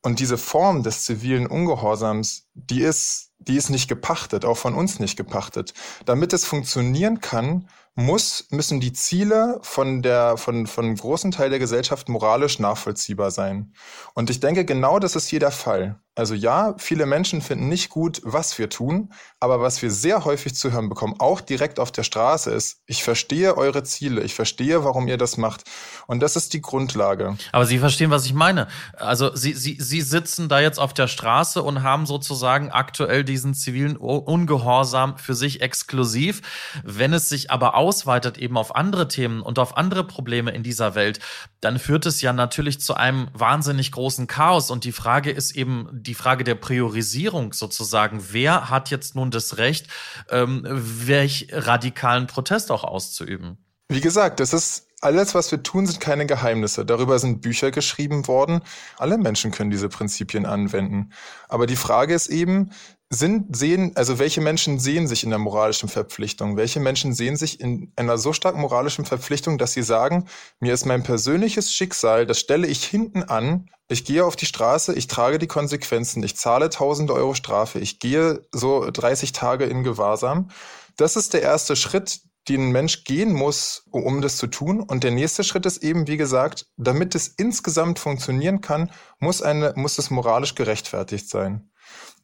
Und 0.02 0.21
diese 0.21 0.37
Form 0.37 0.83
des 0.83 1.05
zivilen 1.05 1.47
Ungehorsams, 1.47 2.49
die 2.52 2.83
ist, 2.83 3.31
die 3.38 3.57
ist 3.57 3.71
nicht 3.71 3.88
gepachtet, 3.88 4.45
auch 4.45 4.59
von 4.59 4.75
uns 4.75 5.00
nicht 5.00 5.17
gepachtet. 5.17 5.73
Damit 6.05 6.35
es 6.35 6.45
funktionieren 6.45 7.23
kann, 7.23 7.67
muss, 7.99 8.47
müssen 8.50 8.78
die 8.78 8.93
Ziele 8.93 9.59
von 9.62 10.02
der, 10.02 10.37
von, 10.37 10.69
von 10.69 10.95
großen 10.95 11.33
Teil 11.33 11.50
der 11.50 11.59
Gesellschaft 11.59 12.09
moralisch 12.09 12.61
nachvollziehbar 12.61 13.33
sein. 13.33 13.73
Und 14.14 14.31
ich 14.31 14.38
denke, 14.38 14.64
genau 14.64 15.00
das 15.00 15.17
ist 15.17 15.26
hier 15.26 15.40
der 15.40 15.50
Fall. 15.50 16.00
Also 16.18 16.34
ja, 16.34 16.75
viele 16.78 17.06
Menschen 17.06 17.40
finden 17.40 17.68
nicht 17.68 17.90
gut, 17.90 18.20
was 18.25 18.58
wir 18.58 18.68
tun, 18.68 19.12
aber 19.38 19.60
was 19.60 19.80
wir 19.82 19.92
sehr 19.92 20.25
häufig 20.25 20.52
zu 20.56 20.72
hören 20.72 20.88
bekommen, 20.88 21.14
auch 21.20 21.40
direkt 21.40 21.78
auf 21.78 21.92
der 21.92 22.02
Straße, 22.02 22.50
ist, 22.50 22.82
ich 22.87 23.04
verstehe 23.04 23.56
eure 23.56 23.84
Ziele, 23.84 24.25
ich 24.25 24.34
verstehe, 24.34 24.82
warum 24.82 25.06
ihr 25.06 25.16
das 25.16 25.37
macht. 25.37 25.62
Und 26.08 26.18
das 26.18 26.34
ist 26.34 26.54
die 26.54 26.60
Grundlage. 26.60 27.38
Aber 27.52 27.66
Sie 27.66 27.78
verstehen, 27.78 28.10
was 28.10 28.26
ich 28.26 28.34
meine. 28.34 28.66
Also 28.96 29.32
Sie, 29.37 29.52
Sie, 29.52 29.76
Sie 29.78 30.00
sitzen 30.00 30.48
da 30.48 30.58
jetzt 30.58 30.80
auf 30.80 30.92
der 30.92 31.06
Straße 31.06 31.62
und 31.62 31.84
haben 31.84 32.04
sozusagen 32.04 32.70
aktuell 32.70 33.22
diesen 33.22 33.54
zivilen 33.54 33.96
Ungehorsam 33.96 35.18
für 35.18 35.37
sich 35.37 35.60
exklusiv. 35.60 36.42
Wenn 36.82 37.12
es 37.12 37.28
sich 37.28 37.52
aber 37.52 37.76
ausweitet 37.76 38.38
eben 38.38 38.56
auf 38.56 38.75
andere 38.75 39.06
Themen 39.06 39.40
und 39.40 39.60
auf 39.60 39.76
andere 39.76 40.02
Probleme 40.02 40.50
in 40.50 40.64
dieser 40.64 40.96
Welt, 40.96 41.20
dann 41.60 41.78
führt 41.78 42.06
es 42.06 42.20
ja 42.22 42.32
natürlich 42.32 42.80
zu 42.80 42.94
einem 42.94 43.28
wahnsinnig 43.34 43.92
großen 43.92 44.26
Chaos. 44.26 44.72
Und 44.72 44.82
die 44.82 44.90
Frage 44.90 45.30
ist 45.30 45.54
eben, 45.54 45.88
die 46.08 46.14
Frage 46.14 46.42
der 46.42 46.56
Priorisierung 46.56 47.52
sozusagen. 47.52 48.24
Wer 48.30 48.70
hat 48.70 48.90
jetzt 48.90 49.14
nun 49.14 49.30
das 49.30 49.58
Recht, 49.58 49.86
ähm, 50.30 50.64
welch 50.66 51.48
radikalen 51.52 52.26
Protest 52.26 52.72
auch 52.72 52.82
auszuüben? 52.82 53.58
Wie 53.88 54.00
gesagt, 54.00 54.40
das 54.40 54.52
ist 54.52 54.88
alles, 55.00 55.34
was 55.34 55.50
wir 55.52 55.62
tun, 55.62 55.86
sind 55.86 56.00
keine 56.00 56.26
Geheimnisse. 56.26 56.84
Darüber 56.84 57.18
sind 57.18 57.40
Bücher 57.40 57.70
geschrieben 57.70 58.26
worden. 58.26 58.62
Alle 58.96 59.16
Menschen 59.16 59.52
können 59.52 59.70
diese 59.70 59.88
Prinzipien 59.88 60.44
anwenden. 60.44 61.12
Aber 61.48 61.66
die 61.66 61.76
Frage 61.76 62.14
ist 62.14 62.26
eben, 62.26 62.70
sind, 63.10 63.56
sehen, 63.56 63.92
also 63.94 64.18
welche 64.18 64.40
Menschen 64.40 64.78
sehen 64.78 65.06
sich 65.06 65.24
in 65.24 65.30
der 65.30 65.38
moralischen 65.38 65.88
Verpflichtung? 65.88 66.56
Welche 66.56 66.78
Menschen 66.78 67.14
sehen 67.14 67.36
sich 67.36 67.60
in 67.60 67.92
einer 67.96 68.18
so 68.18 68.34
starken 68.34 68.60
moralischen 68.60 69.06
Verpflichtung, 69.06 69.56
dass 69.56 69.72
sie 69.72 69.82
sagen, 69.82 70.26
mir 70.60 70.74
ist 70.74 70.84
mein 70.84 71.02
persönliches 71.02 71.72
Schicksal, 71.72 72.26
das 72.26 72.38
stelle 72.38 72.66
ich 72.66 72.84
hinten 72.84 73.22
an, 73.22 73.70
ich 73.88 74.04
gehe 74.04 74.24
auf 74.24 74.36
die 74.36 74.44
Straße, 74.44 74.94
ich 74.94 75.06
trage 75.06 75.38
die 75.38 75.46
Konsequenzen, 75.46 76.22
ich 76.22 76.36
zahle 76.36 76.68
tausende 76.68 77.14
Euro 77.14 77.34
Strafe, 77.34 77.78
ich 77.78 77.98
gehe 77.98 78.46
so 78.52 78.90
30 78.90 79.32
Tage 79.32 79.64
in 79.64 79.82
Gewahrsam. 79.82 80.50
Das 80.96 81.16
ist 81.16 81.32
der 81.32 81.40
erste 81.40 81.76
Schritt, 81.76 82.20
den 82.48 82.68
ein 82.68 82.72
Mensch 82.72 83.04
gehen 83.04 83.32
muss, 83.32 83.84
um 83.90 84.20
das 84.20 84.36
zu 84.36 84.46
tun. 84.46 84.80
Und 84.80 85.04
der 85.04 85.10
nächste 85.10 85.44
Schritt 85.44 85.64
ist 85.64 85.82
eben, 85.82 86.06
wie 86.06 86.16
gesagt, 86.18 86.66
damit 86.76 87.14
es 87.14 87.28
insgesamt 87.28 87.98
funktionieren 87.98 88.60
kann, 88.60 88.90
muss 89.18 89.40
eine, 89.40 89.72
muss 89.76 89.98
es 89.98 90.10
moralisch 90.10 90.54
gerechtfertigt 90.54 91.28
sein. 91.28 91.70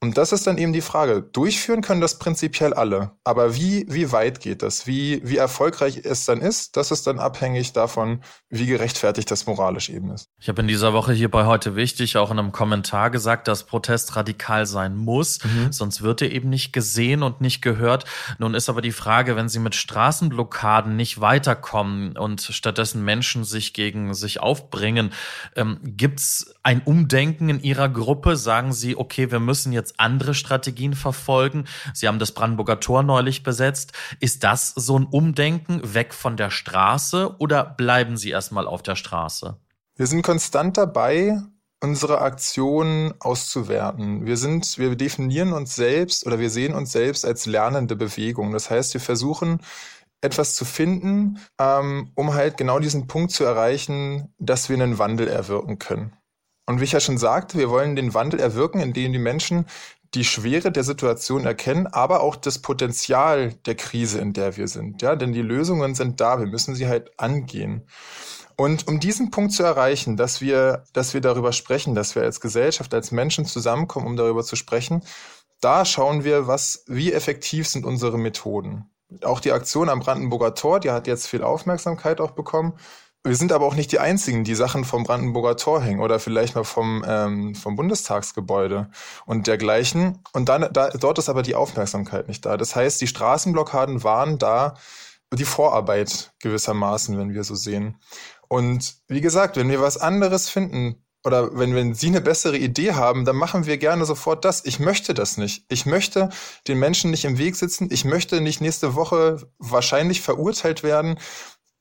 Und 0.05 0.19
das 0.19 0.33
ist 0.33 0.47
dann 0.47 0.59
eben 0.59 0.75
die 0.75 0.83
Frage. 0.83 1.23
Durchführen 1.23 1.81
können 1.81 2.03
das 2.03 2.19
prinzipiell 2.19 2.75
alle. 2.75 3.13
Aber 3.25 3.57
wie, 3.57 3.87
wie 3.89 4.13
weit 4.13 4.39
geht 4.41 4.61
das? 4.61 4.87
Wie, 4.87 5.23
wie 5.25 5.39
erfolgreich 5.39 6.03
es 6.05 6.27
dann 6.27 6.43
ist, 6.43 6.77
das 6.77 6.91
ist 6.91 7.07
dann 7.07 7.19
abhängig 7.19 7.73
davon, 7.73 8.21
wie 8.51 8.67
gerechtfertigt 8.67 9.31
das 9.31 9.47
moralisch 9.47 9.89
eben 9.89 10.11
ist. 10.11 10.29
Ich 10.39 10.51
habe 10.51 10.61
in 10.61 10.69
dieser 10.69 10.93
Woche 10.93 11.15
hier 11.15 11.31
bei 11.31 11.47
heute 11.47 11.75
wichtig 11.75 12.19
auch 12.19 12.31
in 12.31 12.39
einem 12.39 12.53
Kommentar 12.53 13.09
gesagt, 13.09 13.49
dass 13.49 13.65
Protest 13.65 14.15
radikal 14.15 14.67
sein 14.67 14.95
muss, 14.95 15.43
mhm. 15.43 15.73
sonst 15.73 16.03
wird 16.03 16.21
er 16.21 16.33
eben 16.33 16.51
nicht 16.51 16.75
gesehen 16.75 17.23
und 17.23 17.41
nicht 17.41 17.63
gehört. 17.63 18.05
Nun 18.39 18.53
ist 18.53 18.69
aber 18.69 18.83
die 18.83 18.93
Frage, 18.93 19.37
wenn 19.37 19.49
Sie 19.49 19.59
mit 19.59 19.75
Straßenblockaden 19.75 20.97
nicht 20.97 21.23
weiterkommen 21.23 22.19
und 22.19 22.43
stattdessen 22.43 23.03
Menschen 23.03 23.45
sich 23.45 23.73
gegen 23.73 24.13
sich 24.13 24.39
aufbringen, 24.39 25.15
ähm, 25.57 25.79
gibt's 25.83 26.55
ein 26.63 26.83
Umdenken 26.83 27.49
in 27.49 27.63
Ihrer 27.63 27.89
Gruppe? 27.89 28.37
Sagen 28.37 28.75
Sie, 28.75 28.99
okay, 28.99 29.31
wir 29.31 29.41
müssen 29.41 29.73
jetzt 29.73 29.94
andere 29.99 30.35
Strategien 30.35 30.95
verfolgen. 30.95 31.65
Sie 31.93 32.09
haben 32.09 32.19
das 32.19 32.33
Brandenburger 32.33 32.81
Tor 32.81 33.03
neulich 33.03 33.43
besetzt. 33.43 33.93
Ist 34.21 34.45
das 34.45 34.71
so 34.71 34.99
ein 34.99 35.07
Umdenken 35.07 35.95
weg 35.95 36.15
von 36.15 36.37
der 36.37 36.51
Straße 36.51 37.37
oder 37.39 37.65
bleiben 37.65 38.17
Sie 38.17 38.31
erstmal 38.31 38.67
auf 38.67 38.83
der 38.83 38.97
Straße? 38.97 39.57
Wir 39.97 40.07
sind 40.07 40.23
konstant 40.23 40.77
dabei, 40.77 41.41
unsere 41.81 42.21
Aktionen 42.21 43.15
auszuwerten. 43.21 44.27
Wir 44.27 44.37
sind, 44.37 44.79
wir 44.79 44.97
definieren 44.97 45.53
uns 45.53 45.77
selbst 45.77 46.27
oder 46.27 46.39
wir 46.39 46.51
sehen 46.51 46.75
uns 46.75 46.93
selbst 46.93 47.25
als 47.25 47.47
lernende 47.47 47.95
Bewegung. 47.95 48.53
Das 48.53 48.71
heißt, 48.71 48.95
wir 48.95 49.01
versuchen 49.01 49.61
etwas 50.21 50.55
zu 50.55 50.65
finden, 50.65 51.39
ähm, 51.59 52.11
um 52.15 52.35
halt 52.35 52.57
genau 52.57 52.79
diesen 52.79 53.07
Punkt 53.07 53.31
zu 53.31 53.45
erreichen, 53.45 54.33
dass 54.39 54.69
wir 54.69 54.75
einen 54.75 54.99
Wandel 54.99 55.29
erwirken 55.29 55.79
können. 55.79 56.17
Und 56.67 56.81
wie 56.81 56.85
ich 56.85 56.93
ja 56.93 57.01
schon 57.01 57.19
sagte, 57.19 57.59
wir 57.59 57.71
wollen 57.71 57.97
den 57.97 58.15
Wandel 58.15 58.41
erwirken, 58.41 58.81
indem 58.81 59.13
die 59.13 59.19
Menschen 59.19 59.67
die 60.15 60.25
Schwere 60.25 60.71
der 60.71 60.85
Situation 60.85 61.45
erkennen, 61.45 61.87
aber 61.87 62.21
auch 62.21 62.37
das 62.37 62.61
Potenzial 62.61 63.53
der 63.67 63.75
Krise, 63.75 64.21
in 64.21 64.33
der 64.33 64.57
wir 64.57 64.69
sind. 64.69 65.03
Ja, 65.03 65.17
denn 65.17 65.33
die 65.33 65.43
Lösungen 65.43 65.95
sind 65.95 66.21
da. 66.21 66.39
Wir 66.39 66.47
müssen 66.47 66.75
sie 66.75 66.87
halt 66.87 67.19
angehen. 67.19 67.87
Und 68.57 68.87
um 68.87 69.01
diesen 69.01 69.33
Punkt 69.33 69.53
zu 69.53 69.65
erreichen, 69.65 70.17
dass 70.17 70.41
wir, 70.41 70.85
dass 70.93 71.13
wir 71.13 71.21
darüber 71.21 71.53
sprechen, 71.53 71.97
dass 71.97 72.15
wir 72.15 72.23
als 72.23 72.41
Gesellschaft, 72.41 72.95
als 72.95 73.11
Menschen 73.11 73.47
zusammenkommen, 73.47 74.07
um 74.07 74.17
darüber 74.17 74.45
zu 74.45 74.55
sprechen, 74.55 75.03
da 75.61 75.85
schauen 75.85 76.23
wir, 76.23 76.47
was, 76.47 76.85
wie 76.87 77.13
effektiv 77.13 77.67
sind 77.67 77.85
unsere 77.85 78.19
Methoden. 78.19 78.91
Auch 79.23 79.41
die 79.41 79.53
Aktion 79.53 79.89
am 79.89 80.01
Brandenburger 80.01 80.55
Tor, 80.55 80.79
die 80.79 80.91
hat 80.91 81.07
jetzt 81.07 81.27
viel 81.27 81.43
Aufmerksamkeit 81.43 82.21
auch 82.21 82.33
bekommen. 82.33 82.75
Wir 83.27 83.37
sind 83.37 83.53
aber 83.53 83.65
auch 83.65 83.75
nicht 83.75 83.91
die 83.91 84.01
Einzigen, 84.01 84.45
die 84.45 84.55
Sachen 84.55 84.85
vom 84.85 85.05
Brandenburger 85.05 85.57
Tor 85.57 85.81
hängen 85.81 86.01
oder 86.01 86.21
vielleicht 86.21 86.55
mal 86.57 86.65
vom, 86.65 87.03
ähm, 87.09 87.55
vom 87.55 87.75
Bundestagsgebäude 87.75 88.91
und 89.25 89.47
dergleichen. 89.47 90.19
Und 90.35 90.51
dann, 90.51 90.69
da, 90.71 90.91
dort 90.91 91.19
ist 91.19 91.31
aber 91.31 91.43
die 91.43 91.55
Aufmerksamkeit 91.55 92.29
nicht 92.29 92.45
da. 92.45 92.59
Das 92.59 92.77
heißt, 92.77 93.01
die 93.01 93.07
Straßenblockaden 93.07 94.05
waren 94.05 94.39
da 94.39 94.75
die 95.33 95.47
Vorarbeit 95.47 96.35
gewissermaßen, 96.41 97.17
wenn 97.17 97.33
wir 97.33 97.45
so 97.45 97.55
sehen. 97.55 97.97
Und 98.49 98.97
wie 99.09 99.23
gesagt, 99.23 99.57
wenn 99.57 99.71
wir 99.71 99.81
was 99.81 99.97
anderes 99.97 100.51
finden, 100.51 101.05
oder 101.27 101.57
wenn, 101.57 101.75
wenn 101.75 101.95
Sie 101.95 102.09
eine 102.09 102.21
bessere 102.21 102.59
Idee 102.59 102.93
haben, 102.93 103.25
dann 103.25 103.37
machen 103.37 103.65
wir 103.65 103.79
gerne 103.79 104.05
sofort 104.05 104.45
das. 104.45 104.63
Ich 104.67 104.79
möchte 104.79 105.15
das 105.15 105.39
nicht. 105.39 105.65
Ich 105.71 105.87
möchte 105.87 106.29
den 106.69 106.79
Menschen 106.79 107.11
nicht 107.11 107.25
im 107.25 107.39
Weg 107.39 107.57
sitzen. 107.57 107.89
Ich 107.91 108.05
möchte 108.05 108.43
nicht 108.43 108.61
nächste 108.61 108.95
Woche 108.95 109.39
wahrscheinlich 109.59 110.21
verurteilt 110.21 110.83
werden 110.83 111.19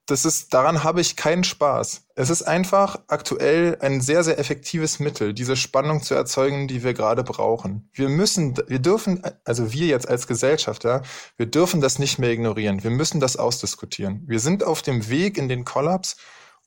das 0.05 0.25
ist, 0.25 0.53
daran 0.53 0.83
habe 0.83 0.99
ich 0.99 1.15
keinen 1.15 1.45
Spaß. 1.45 2.07
Es 2.15 2.29
ist 2.29 2.43
einfach 2.43 2.99
aktuell 3.07 3.77
ein 3.79 4.01
sehr, 4.01 4.23
sehr 4.23 4.37
effektives 4.37 4.99
Mittel, 4.99 5.33
diese 5.33 5.55
Spannung 5.55 6.03
zu 6.03 6.13
erzeugen, 6.13 6.67
die 6.67 6.83
wir 6.83 6.93
gerade 6.93 7.23
brauchen. 7.23 7.89
Wir 7.93 8.09
müssen, 8.09 8.57
wir 8.67 8.79
dürfen, 8.79 9.23
also 9.45 9.71
wir 9.71 9.87
jetzt 9.87 10.09
als 10.09 10.27
Gesellschaft, 10.27 10.83
ja, 10.83 11.01
wir 11.37 11.45
dürfen 11.45 11.79
das 11.79 11.99
nicht 11.99 12.19
mehr 12.19 12.31
ignorieren. 12.31 12.83
Wir 12.83 12.91
müssen 12.91 13.21
das 13.21 13.37
ausdiskutieren. 13.37 14.23
Wir 14.27 14.39
sind 14.39 14.63
auf 14.63 14.81
dem 14.81 15.07
Weg 15.09 15.37
in 15.37 15.47
den 15.47 15.63
Kollaps 15.63 16.17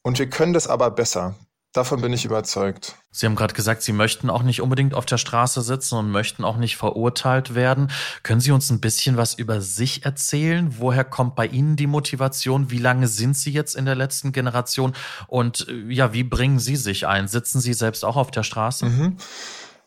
und 0.02 0.18
wir 0.18 0.30
können 0.30 0.54
das 0.54 0.66
aber 0.66 0.90
besser. 0.90 1.34
Davon 1.76 2.00
bin 2.00 2.10
ich 2.14 2.24
überzeugt. 2.24 2.96
Sie 3.10 3.26
haben 3.26 3.36
gerade 3.36 3.52
gesagt, 3.52 3.82
Sie 3.82 3.92
möchten 3.92 4.30
auch 4.30 4.42
nicht 4.42 4.62
unbedingt 4.62 4.94
auf 4.94 5.04
der 5.04 5.18
Straße 5.18 5.60
sitzen 5.60 5.98
und 5.98 6.10
möchten 6.10 6.42
auch 6.42 6.56
nicht 6.56 6.78
verurteilt 6.78 7.54
werden. 7.54 7.90
Können 8.22 8.40
Sie 8.40 8.50
uns 8.50 8.70
ein 8.70 8.80
bisschen 8.80 9.18
was 9.18 9.34
über 9.34 9.60
sich 9.60 10.06
erzählen? 10.06 10.76
Woher 10.78 11.04
kommt 11.04 11.34
bei 11.34 11.46
Ihnen 11.46 11.76
die 11.76 11.86
Motivation? 11.86 12.70
Wie 12.70 12.78
lange 12.78 13.08
sind 13.08 13.36
Sie 13.36 13.52
jetzt 13.52 13.76
in 13.76 13.84
der 13.84 13.94
letzten 13.94 14.32
Generation? 14.32 14.94
Und 15.26 15.68
äh, 15.68 15.92
ja, 15.92 16.14
wie 16.14 16.24
bringen 16.24 16.60
Sie 16.60 16.76
sich 16.76 17.06
ein? 17.06 17.28
Sitzen 17.28 17.60
Sie 17.60 17.74
selbst 17.74 18.06
auch 18.06 18.16
auf 18.16 18.30
der 18.30 18.42
Straße? 18.42 18.86
Mhm. 18.86 19.18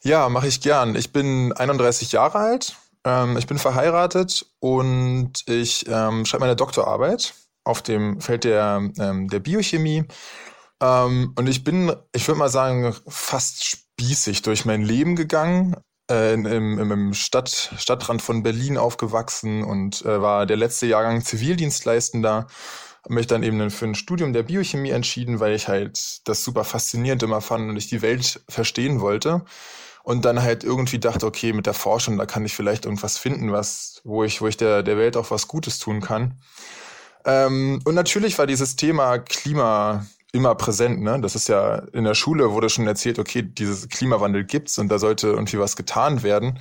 Ja, 0.04 0.30
mache 0.30 0.45
ich 0.47 0.62
gern. 0.62 0.95
Ich 0.95 1.12
bin 1.12 1.54
31 1.54 2.12
Jahre 2.12 2.38
alt. 2.38 2.75
Ähm, 3.04 3.36
ich 3.36 3.47
bin 3.47 3.58
verheiratet 3.58 4.45
und 4.60 5.43
ich 5.47 5.88
ähm, 5.88 6.28
schreibe 6.28 6.41
meine 6.41 6.56
Doktorarbeit 6.56 7.34
auf 7.63 7.82
dem 7.82 8.21
Feld 8.21 8.43
der, 8.43 8.91
ähm, 8.99 9.28
der 9.28 9.39
Biochemie 9.39 10.06
ähm, 10.81 11.33
und 11.37 11.47
ich 11.47 11.63
bin, 11.63 11.93
ich 12.13 12.27
würde 12.27 12.39
mal 12.39 12.49
sagen, 12.49 12.95
fast 13.07 13.65
spießig 13.65 14.41
durch 14.41 14.65
mein 14.65 14.81
Leben 14.83 15.15
gegangen. 15.15 15.75
Äh, 16.09 16.33
im, 16.33 16.45
im, 16.47 16.91
im 16.91 17.13
Stadt, 17.13 17.71
Stadtrand 17.77 18.23
von 18.23 18.41
Berlin 18.41 18.79
aufgewachsen 18.79 19.63
und 19.63 20.03
äh, 20.05 20.19
war 20.19 20.47
der 20.47 20.57
letzte 20.57 20.87
Jahrgang 20.87 21.23
Zivildienstleistender. 21.23 22.47
Habe 23.03 23.13
mich 23.13 23.27
dann 23.27 23.43
eben 23.43 23.69
für 23.69 23.85
ein 23.85 23.93
Studium 23.93 24.33
der 24.33 24.43
Biochemie 24.43 24.89
entschieden, 24.89 25.39
weil 25.39 25.53
ich 25.53 25.67
halt 25.67 26.27
das 26.27 26.43
super 26.43 26.63
faszinierend 26.63 27.21
immer 27.21 27.41
fand 27.41 27.69
und 27.69 27.77
ich 27.77 27.89
die 27.89 28.01
Welt 28.01 28.41
verstehen 28.49 29.01
wollte. 29.01 29.45
Und 30.03 30.25
dann 30.25 30.41
halt 30.41 30.63
irgendwie 30.63 30.97
dachte, 30.97 31.27
okay, 31.27 31.53
mit 31.53 31.67
der 31.67 31.75
Forschung, 31.75 32.17
da 32.17 32.25
kann 32.25 32.43
ich 32.43 32.55
vielleicht 32.55 32.85
irgendwas 32.85 33.19
finden, 33.19 33.51
was, 33.51 34.01
wo 34.03 34.23
ich, 34.23 34.41
wo 34.41 34.47
ich 34.47 34.57
der, 34.57 34.81
der 34.81 34.97
Welt 34.97 35.15
auch 35.15 35.29
was 35.29 35.47
Gutes 35.47 35.77
tun 35.77 36.01
kann. 36.01 36.39
Ähm, 37.25 37.81
und 37.85 37.93
natürlich 37.93 38.39
war 38.39 38.47
dieses 38.47 38.75
Thema 38.75 39.19
Klima, 39.19 40.07
immer 40.31 40.55
präsent. 40.55 41.01
Ne? 41.01 41.19
Das 41.21 41.35
ist 41.35 41.47
ja 41.49 41.75
in 41.93 42.03
der 42.03 42.15
Schule 42.15 42.51
wurde 42.51 42.69
schon 42.69 42.87
erzählt, 42.87 43.19
okay, 43.19 43.41
dieses 43.41 43.89
Klimawandel 43.89 44.43
gibt's 44.43 44.77
und 44.77 44.89
da 44.89 44.99
sollte 44.99 45.27
irgendwie 45.27 45.59
was 45.59 45.75
getan 45.75 46.23
werden. 46.23 46.59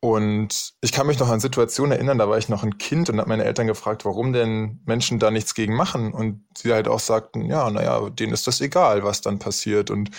Und 0.00 0.74
ich 0.80 0.92
kann 0.92 1.08
mich 1.08 1.18
noch 1.18 1.28
an 1.28 1.40
Situationen 1.40 1.90
erinnern, 1.90 2.18
da 2.18 2.28
war 2.28 2.38
ich 2.38 2.48
noch 2.48 2.62
ein 2.62 2.78
Kind 2.78 3.10
und 3.10 3.18
habe 3.18 3.28
meine 3.28 3.44
Eltern 3.44 3.66
gefragt, 3.66 4.04
warum 4.04 4.32
denn 4.32 4.80
Menschen 4.86 5.18
da 5.18 5.32
nichts 5.32 5.54
gegen 5.54 5.74
machen. 5.74 6.12
Und 6.12 6.44
sie 6.56 6.72
halt 6.72 6.86
auch 6.86 7.00
sagten, 7.00 7.46
ja, 7.46 7.68
naja, 7.68 8.08
denen 8.10 8.32
ist 8.32 8.46
das 8.46 8.60
egal, 8.60 9.02
was 9.02 9.22
dann 9.22 9.40
passiert. 9.40 9.90
Und 9.90 10.10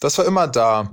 das 0.00 0.18
war 0.18 0.26
immer 0.26 0.48
da. 0.48 0.92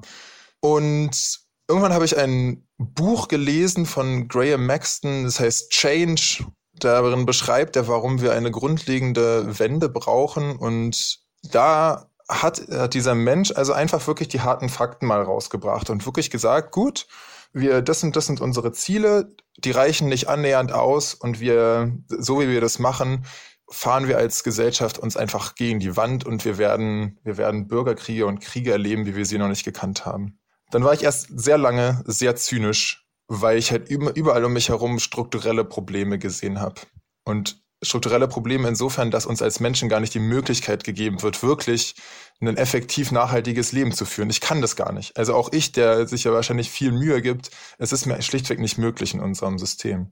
Und 0.61 1.39
irgendwann 1.67 1.93
habe 1.93 2.05
ich 2.05 2.17
ein 2.17 2.65
Buch 2.77 3.27
gelesen 3.27 3.85
von 3.85 4.29
Graham 4.29 4.65
Maxton, 4.65 5.25
das 5.25 5.41
heißt 5.41 5.71
Change 5.71 6.45
darin 6.83 7.25
beschreibt 7.25 7.75
er, 7.75 7.87
warum 7.87 8.21
wir 8.21 8.33
eine 8.33 8.51
grundlegende 8.51 9.59
Wende 9.59 9.89
brauchen. 9.89 10.55
Und 10.55 11.18
da 11.43 12.09
hat, 12.27 12.61
hat 12.69 12.93
dieser 12.93 13.15
Mensch 13.15 13.51
also 13.51 13.73
einfach 13.73 14.05
wirklich 14.07 14.27
die 14.27 14.41
harten 14.41 14.69
Fakten 14.69 15.07
mal 15.07 15.21
rausgebracht 15.21 15.89
und 15.89 16.05
wirklich 16.05 16.29
gesagt, 16.29 16.71
gut, 16.71 17.07
wir, 17.53 17.81
das 17.81 17.99
sind, 17.99 18.15
das 18.15 18.27
sind 18.27 18.41
unsere 18.41 18.71
Ziele, 18.71 19.33
die 19.57 19.71
reichen 19.71 20.07
nicht 20.07 20.29
annähernd 20.29 20.71
aus 20.71 21.15
und 21.15 21.39
wir, 21.39 21.91
so 22.07 22.39
wie 22.39 22.49
wir 22.49 22.61
das 22.61 22.77
machen, 22.77 23.25
fahren 23.71 24.07
wir 24.07 24.17
als 24.17 24.43
Gesellschaft 24.43 24.97
uns 24.97 25.17
einfach 25.17 25.55
gegen 25.55 25.79
die 25.79 25.95
Wand 25.95 26.25
und 26.25 26.45
wir 26.45 26.57
werden, 26.57 27.19
wir 27.23 27.37
werden 27.37 27.67
Bürgerkriege 27.67 28.25
und 28.25 28.39
Kriege 28.39 28.71
erleben, 28.71 29.05
wie 29.05 29.15
wir 29.15 29.25
sie 29.25 29.37
noch 29.37 29.47
nicht 29.47 29.65
gekannt 29.65 30.05
haben. 30.05 30.39
Dann 30.71 30.83
war 30.83 30.93
ich 30.93 31.03
erst 31.03 31.27
sehr 31.39 31.57
lange 31.57 32.03
sehr 32.05 32.35
zynisch, 32.35 33.07
weil 33.27 33.57
ich 33.57 33.71
halt 33.71 33.89
überall 33.89 34.45
um 34.45 34.53
mich 34.53 34.69
herum 34.69 34.99
strukturelle 34.99 35.65
Probleme 35.65 36.19
gesehen 36.19 36.59
habe. 36.59 36.81
Und 37.25 37.61
strukturelle 37.81 38.27
Probleme 38.27 38.67
insofern, 38.67 39.11
dass 39.11 39.25
uns 39.25 39.41
als 39.41 39.59
Menschen 39.59 39.89
gar 39.89 39.99
nicht 39.99 40.13
die 40.13 40.19
Möglichkeit 40.19 40.83
gegeben 40.83 41.21
wird, 41.21 41.41
wirklich 41.43 41.95
ein 42.41 42.57
effektiv 42.57 43.11
nachhaltiges 43.11 43.71
Leben 43.71 43.91
zu 43.91 44.05
führen. 44.05 44.29
Ich 44.29 44.41
kann 44.41 44.61
das 44.61 44.75
gar 44.75 44.91
nicht. 44.91 45.17
Also 45.17 45.33
auch 45.33 45.51
ich, 45.51 45.71
der 45.71 46.07
sich 46.07 46.23
ja 46.23 46.33
wahrscheinlich 46.33 46.69
viel 46.69 46.91
Mühe 46.91 47.21
gibt, 47.21 47.51
es 47.77 47.91
ist 47.91 48.05
mir 48.05 48.21
schlichtweg 48.21 48.59
nicht 48.59 48.77
möglich 48.77 49.13
in 49.13 49.19
unserem 49.19 49.57
System. 49.59 50.11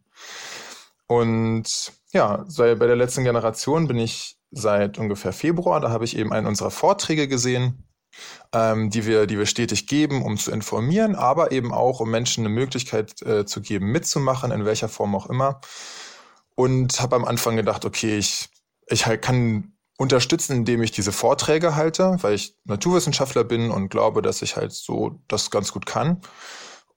Und 1.07 1.91
ja, 2.11 2.45
bei 2.57 2.75
der 2.75 2.95
letzten 2.95 3.23
Generation 3.23 3.87
bin 3.87 3.97
ich 3.97 4.37
seit 4.51 4.97
ungefähr 4.97 5.33
Februar, 5.33 5.79
da 5.79 5.89
habe 5.89 6.05
ich 6.05 6.17
eben 6.17 6.31
einen 6.31 6.47
unserer 6.47 6.71
Vorträge 6.71 7.27
gesehen, 7.27 7.83
ähm, 8.53 8.89
die, 8.89 9.05
wir, 9.05 9.27
die 9.27 9.37
wir 9.37 9.45
stetig 9.45 9.87
geben, 9.87 10.23
um 10.23 10.37
zu 10.37 10.51
informieren, 10.51 11.15
aber 11.15 11.51
eben 11.51 11.73
auch, 11.73 11.99
um 11.99 12.09
Menschen 12.09 12.45
eine 12.45 12.53
Möglichkeit 12.53 13.21
äh, 13.21 13.45
zu 13.45 13.61
geben, 13.61 13.91
mitzumachen, 13.91 14.51
in 14.51 14.65
welcher 14.65 14.89
Form 14.89 15.15
auch 15.15 15.27
immer. 15.27 15.61
Und 16.57 16.99
habe 16.99 17.15
am 17.15 17.23
Anfang 17.23 17.55
gedacht, 17.55 17.85
okay, 17.85 18.17
ich, 18.17 18.49
ich 18.87 19.05
halt 19.05 19.21
kann 19.21 19.77
unterstützen, 19.97 20.53
indem 20.57 20.81
ich 20.81 20.91
diese 20.91 21.11
Vorträge 21.11 21.75
halte, 21.75 22.17
weil 22.21 22.33
ich 22.33 22.55
Naturwissenschaftler 22.65 23.43
bin 23.43 23.71
und 23.71 23.89
glaube, 23.89 24.21
dass 24.21 24.41
ich 24.41 24.55
halt 24.55 24.71
so 24.71 25.21
das 25.27 25.51
ganz 25.51 25.71
gut 25.71 25.85
kann. 25.85 26.21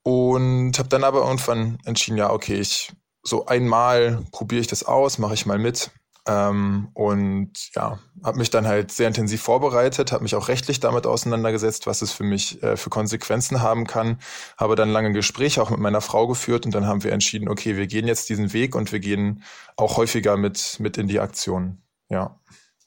Und 0.03 0.79
habe 0.79 0.89
dann 0.89 1.05
aber 1.05 1.21
irgendwann 1.21 1.79
entschieden, 1.85 2.17
ja, 2.17 2.31
okay, 2.31 2.59
ich 2.59 2.93
so 3.23 3.47
einmal 3.47 4.25
probiere 4.33 4.63
ich 4.63 4.67
das 4.67 4.83
aus, 4.83 5.19
mache 5.19 5.35
ich 5.35 5.45
mal 5.45 5.59
mit. 5.59 5.91
Ähm, 6.31 6.91
und 6.95 7.75
ja, 7.75 7.99
habe 8.23 8.39
mich 8.39 8.51
dann 8.51 8.69
halt 8.69 8.93
sehr 8.93 9.09
intensiv 9.09 9.43
vorbereitet, 9.43 10.13
habe 10.13 10.23
mich 10.23 10.37
auch 10.37 10.47
rechtlich 10.47 10.79
damit 10.79 11.05
auseinandergesetzt, 11.05 11.89
was 11.89 12.03
es 12.03 12.13
für 12.13 12.23
mich 12.23 12.63
äh, 12.63 12.77
für 12.77 12.89
Konsequenzen 12.89 13.63
haben 13.63 13.85
kann. 13.85 14.21
Habe 14.57 14.77
dann 14.77 14.91
lange 14.91 15.13
Gespräche 15.13 15.61
auch 15.61 15.71
mit 15.71 15.81
meiner 15.81 16.01
Frau 16.01 16.29
geführt 16.29 16.67
und 16.67 16.75
dann 16.75 16.87
haben 16.87 17.03
wir 17.03 17.11
entschieden, 17.11 17.49
okay, 17.49 17.77
wir 17.77 17.89
gehen 17.89 18.07
jetzt 18.07 18.29
diesen 18.29 18.53
Weg 18.53 18.77
und 18.77 18.93
wir 18.93 19.01
gehen 19.01 19.43
auch 19.77 19.97
häufiger 19.97 20.37
mit, 20.37 20.77
mit 20.79 20.99
in 20.99 21.09
die 21.09 21.19
Aktion. 21.19 21.83
Ja, 22.09 22.39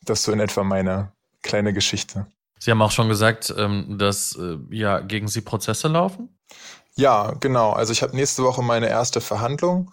das 0.04 0.20
ist 0.20 0.26
so 0.26 0.32
in 0.32 0.40
etwa 0.40 0.64
meine 0.64 1.12
kleine 1.42 1.74
Geschichte. 1.74 2.28
Sie 2.60 2.72
haben 2.72 2.82
auch 2.82 2.92
schon 2.92 3.10
gesagt, 3.10 3.54
ähm, 3.58 3.98
dass 4.00 4.38
äh, 4.38 4.58
ja 4.70 5.02
gegen 5.02 5.28
Sie 5.28 5.42
Prozesse 5.42 5.90
laufen? 5.90 6.30
Ja, 6.96 7.34
genau. 7.42 7.74
Also 7.74 7.92
ich 7.92 8.04
habe 8.04 8.16
nächste 8.16 8.44
Woche 8.44 8.62
meine 8.62 8.88
erste 8.88 9.20
Verhandlung 9.20 9.92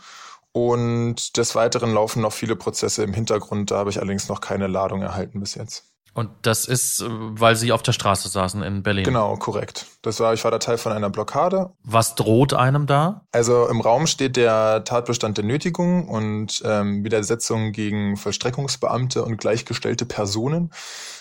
und 0.53 1.37
des 1.37 1.55
Weiteren 1.55 1.95
laufen 1.95 2.23
noch 2.23 2.33
viele 2.33 2.57
Prozesse 2.57 3.05
im 3.05 3.15
Hintergrund. 3.15 3.71
Da 3.71 3.77
habe 3.77 3.91
ich 3.91 3.99
allerdings 3.99 4.29
noch 4.29 4.41
keine 4.41 4.67
Ladung 4.67 5.03
erhalten 5.03 5.41
bis 5.41 5.55
jetzt. 5.55 5.91
Und 6.13 6.31
das 6.43 6.65
ist, 6.65 7.05
weil 7.07 7.55
Sie 7.55 7.71
auf 7.71 7.83
der 7.83 7.93
Straße 7.93 8.29
saßen 8.29 8.63
in 8.65 8.83
Berlin. 8.83 9.05
Genau, 9.05 9.37
korrekt. 9.37 9.87
Das 10.03 10.19
war, 10.19 10.35
ich 10.35 10.43
war 10.43 10.51
da 10.51 10.59
Teil 10.59 10.77
von 10.77 10.91
einer 10.91 11.09
Blockade. 11.09 11.71
Was 11.85 12.17
droht 12.17 12.53
einem 12.53 12.87
da? 12.87 13.27
Also 13.31 13.69
im 13.69 13.81
Raum 13.81 14.09
steht 14.09 14.37
der 14.37 14.83
Tatbestand 14.83 15.39
der 15.39 15.45
Nötigung 15.45 16.09
und 16.09 16.63
ähm, 16.65 17.05
Widersetzung 17.05 17.71
gegen 17.71 18.17
Vollstreckungsbeamte 18.17 19.25
und 19.25 19.37
gleichgestellte 19.39 20.05
Personen. 20.05 20.73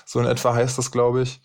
So 0.05 0.19
in 0.19 0.25
etwa 0.25 0.55
heißt 0.55 0.79
das, 0.79 0.91
glaube 0.91 1.21
ich. 1.21 1.39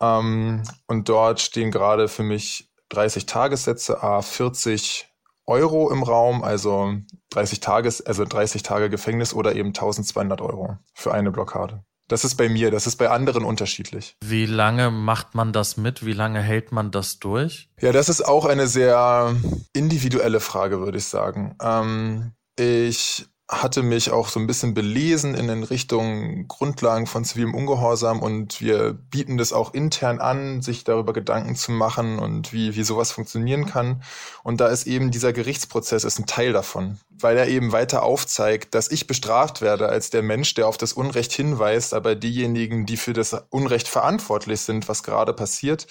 Ähm, 0.00 0.62
und 0.86 1.10
dort 1.10 1.42
stehen 1.42 1.70
gerade 1.70 2.08
für 2.08 2.22
mich 2.22 2.70
30 2.88 3.26
Tagessätze, 3.26 4.02
a 4.02 4.22
40 4.22 5.08
Euro 5.46 5.90
im 5.90 6.02
Raum, 6.02 6.42
also 6.42 6.94
30 7.30 7.60
Tages, 7.60 8.00
also 8.04 8.24
30 8.24 8.62
Tage 8.62 8.90
Gefängnis 8.90 9.32
oder 9.32 9.54
eben 9.54 9.68
1200 9.68 10.40
Euro 10.40 10.78
für 10.94 11.14
eine 11.14 11.30
Blockade. 11.30 11.84
Das 12.08 12.24
ist 12.24 12.36
bei 12.36 12.48
mir, 12.48 12.70
das 12.70 12.86
ist 12.86 12.96
bei 12.96 13.10
anderen 13.10 13.44
unterschiedlich. 13.44 14.16
Wie 14.24 14.46
lange 14.46 14.92
macht 14.92 15.34
man 15.34 15.52
das 15.52 15.76
mit? 15.76 16.06
Wie 16.06 16.12
lange 16.12 16.40
hält 16.40 16.70
man 16.70 16.92
das 16.92 17.18
durch? 17.18 17.68
Ja, 17.80 17.90
das 17.90 18.08
ist 18.08 18.22
auch 18.22 18.44
eine 18.44 18.68
sehr 18.68 19.34
individuelle 19.72 20.38
Frage, 20.38 20.80
würde 20.80 20.98
ich 20.98 21.06
sagen. 21.06 21.56
Ähm, 21.60 22.32
ich 22.56 23.26
hatte 23.48 23.84
mich 23.84 24.10
auch 24.10 24.28
so 24.28 24.40
ein 24.40 24.48
bisschen 24.48 24.74
belesen 24.74 25.34
in 25.36 25.46
den 25.46 25.62
Richtungen 25.62 26.48
Grundlagen 26.48 27.06
von 27.06 27.24
zivilem 27.24 27.54
Ungehorsam 27.54 28.20
und 28.20 28.60
wir 28.60 28.92
bieten 28.92 29.38
das 29.38 29.52
auch 29.52 29.72
intern 29.72 30.18
an, 30.18 30.62
sich 30.62 30.82
darüber 30.82 31.12
Gedanken 31.12 31.54
zu 31.54 31.70
machen 31.70 32.18
und 32.18 32.52
wie, 32.52 32.74
wie 32.74 32.82
sowas 32.82 33.12
funktionieren 33.12 33.66
kann. 33.66 34.02
Und 34.42 34.60
da 34.60 34.66
ist 34.66 34.88
eben 34.88 35.12
dieser 35.12 35.32
Gerichtsprozess 35.32 36.02
ist 36.02 36.18
ein 36.18 36.26
Teil 36.26 36.52
davon, 36.52 36.98
weil 37.08 37.36
er 37.36 37.46
eben 37.46 37.70
weiter 37.70 38.02
aufzeigt, 38.02 38.74
dass 38.74 38.90
ich 38.90 39.06
bestraft 39.06 39.62
werde 39.62 39.88
als 39.88 40.10
der 40.10 40.22
Mensch, 40.22 40.54
der 40.54 40.66
auf 40.66 40.76
das 40.76 40.92
Unrecht 40.92 41.32
hinweist, 41.32 41.94
aber 41.94 42.16
diejenigen, 42.16 42.84
die 42.84 42.96
für 42.96 43.12
das 43.12 43.32
Unrecht 43.50 43.86
verantwortlich 43.86 44.62
sind, 44.62 44.88
was 44.88 45.04
gerade 45.04 45.32
passiert, 45.32 45.86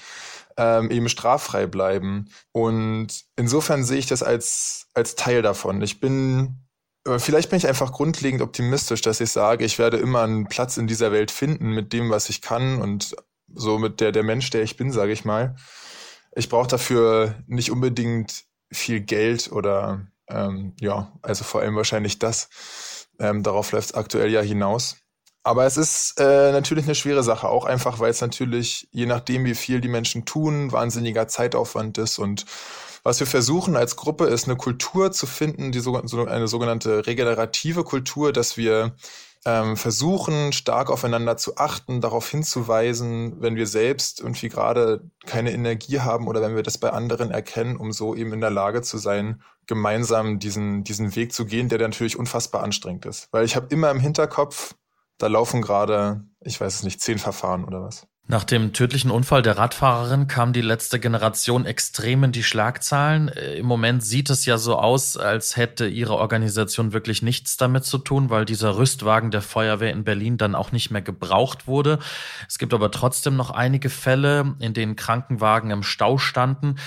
ähm, 0.58 0.92
eben 0.92 1.08
straffrei 1.08 1.68
bleiben. 1.68 2.30
Und 2.52 3.24
insofern 3.38 3.86
sehe 3.86 4.00
ich 4.00 4.08
das 4.08 4.24
als, 4.24 4.88
als 4.94 5.16
Teil 5.16 5.42
davon. 5.42 5.82
Ich 5.82 6.02
bin 6.02 6.65
Vielleicht 7.18 7.52
bin 7.52 7.58
ich 7.58 7.68
einfach 7.68 7.92
grundlegend 7.92 8.42
optimistisch, 8.42 9.02
dass 9.02 9.22
ich 9.22 9.30
sage, 9.32 9.64
ich 9.64 9.78
werde 9.78 9.98
immer 9.98 10.24
einen 10.24 10.48
Platz 10.48 10.78
in 10.78 10.88
dieser 10.88 11.12
Welt 11.12 11.30
finden 11.30 11.70
mit 11.70 11.94
dem, 11.94 12.10
was 12.10 12.30
ich 12.30 12.42
kann 12.42 12.82
und 12.82 13.16
so 13.54 13.78
mit 13.78 14.02
der, 14.02 14.12
der 14.12 14.24
Mensch, 14.24 14.50
der 14.50 14.64
ich 14.64 14.76
bin, 14.76 14.92
sage 14.92 15.12
ich 15.12 15.24
mal. 15.24 15.56
Ich 16.36 16.50
brauche 16.50 16.68
dafür 16.68 17.36
nicht 17.46 17.72
unbedingt 17.72 18.46
viel 18.72 19.02
Geld 19.02 19.52
oder 19.52 20.08
ähm, 20.28 20.74
ja, 20.80 21.12
also 21.22 21.44
vor 21.44 21.62
allem 21.62 21.76
wahrscheinlich 21.76 22.18
das. 22.18 22.50
Ähm, 23.20 23.44
darauf 23.44 23.72
läuft 23.72 23.90
es 23.90 23.94
aktuell 23.94 24.32
ja 24.32 24.42
hinaus. 24.42 24.98
Aber 25.44 25.66
es 25.66 25.78
ist 25.78 26.20
äh, 26.20 26.52
natürlich 26.52 26.86
eine 26.86 26.96
schwere 26.96 27.22
Sache, 27.22 27.48
auch 27.48 27.66
einfach, 27.66 28.00
weil 28.00 28.10
es 28.10 28.20
natürlich, 28.20 28.90
je 28.92 29.06
nachdem, 29.06 29.46
wie 29.46 29.54
viel 29.54 29.80
die 29.80 29.88
Menschen 29.88 30.26
tun, 30.26 30.72
wahnsinniger 30.72 31.28
Zeitaufwand 31.28 32.00
ist 32.00 32.18
und 32.18 32.46
was 33.06 33.20
wir 33.20 33.28
versuchen 33.28 33.76
als 33.76 33.96
Gruppe 33.96 34.26
ist 34.26 34.46
eine 34.48 34.58
Kultur 34.58 35.12
zu 35.12 35.28
finden, 35.28 35.72
die 35.72 35.80
so, 35.80 36.02
so 36.06 36.26
eine 36.26 36.48
sogenannte 36.48 37.06
regenerative 37.06 37.84
Kultur, 37.84 38.34
dass 38.34 38.58
wir 38.58 38.96
ähm, 39.46 39.78
versuchen, 39.78 40.52
stark 40.54 40.90
aufeinander 40.90 41.38
zu 41.38 41.56
achten, 41.58 42.02
darauf 42.02 42.28
hinzuweisen, 42.28 43.40
wenn 43.42 43.56
wir 43.56 43.68
selbst 43.68 44.22
irgendwie 44.22 44.50
gerade 44.50 45.04
keine 45.28 45.54
Energie 45.54 46.00
haben 46.00 46.28
oder 46.28 46.42
wenn 46.42 46.56
wir 46.56 46.64
das 46.64 46.80
bei 46.80 46.90
anderen 46.90 47.30
erkennen, 47.30 47.78
um 47.78 47.92
so 47.92 48.16
eben 48.16 48.34
in 48.34 48.42
der 48.42 48.50
Lage 48.50 48.82
zu 48.82 48.98
sein, 48.98 49.44
gemeinsam 49.68 50.40
diesen, 50.40 50.84
diesen 50.84 51.16
Weg 51.16 51.32
zu 51.32 51.46
gehen, 51.46 51.70
der 51.70 51.78
natürlich 51.78 52.18
unfassbar 52.18 52.64
anstrengend 52.64 53.06
ist. 53.06 53.28
Weil 53.32 53.46
ich 53.46 53.56
habe 53.56 53.68
immer 53.70 53.92
im 53.92 54.00
Hinterkopf, 54.00 54.74
da 55.20 55.28
laufen 55.28 55.62
gerade, 55.62 56.24
ich 56.42 56.60
weiß 56.60 56.74
es 56.74 56.84
nicht, 56.84 57.02
zehn 57.02 57.20
Verfahren 57.20 57.66
oder 57.66 57.84
was. 57.84 58.08
Nach 58.28 58.44
dem 58.44 58.74
tödlichen 58.74 59.12
Unfall 59.12 59.44
der 59.44 59.60
Radfahrerin 59.60 60.28
kam 60.28 60.52
die 60.52 60.62
letzte 60.62 61.00
Generation 61.00 61.68
extrem 61.68 62.24
in 62.24 62.32
die 62.32 62.42
Schlagzahlen. 62.42 63.28
Äh, 63.28 63.58
Im 63.58 63.68
Moment 63.68 64.04
sieht 64.04 64.32
es 64.32 64.48
ja 64.48 64.58
so 64.58 64.78
aus, 64.80 65.16
als 65.16 65.58
hätte 65.58 65.86
ihre 65.86 66.16
Organisation 66.16 66.92
wirklich 66.92 67.22
nichts 67.22 67.56
damit 67.56 67.86
zu 67.86 68.00
tun, 68.00 68.32
weil 68.32 68.46
dieser 68.46 68.78
Rüstwagen 68.78 69.30
der 69.30 69.44
Feuerwehr 69.44 69.92
in 69.92 70.04
Berlin 70.04 70.38
dann 70.38 70.56
auch 70.56 70.72
nicht 70.72 70.90
mehr 70.90 71.04
gebraucht 71.04 71.68
wurde. 71.68 72.00
Es 72.48 72.58
gibt 72.58 72.74
aber 72.74 72.90
trotzdem 72.90 73.36
noch 73.36 73.52
einige 73.52 73.92
Fälle, 73.92 74.56
in 74.58 74.74
denen 74.74 74.96
Krankenwagen 74.96 75.70
im 75.70 75.84
Stau 75.84 76.18
standen. 76.18 76.78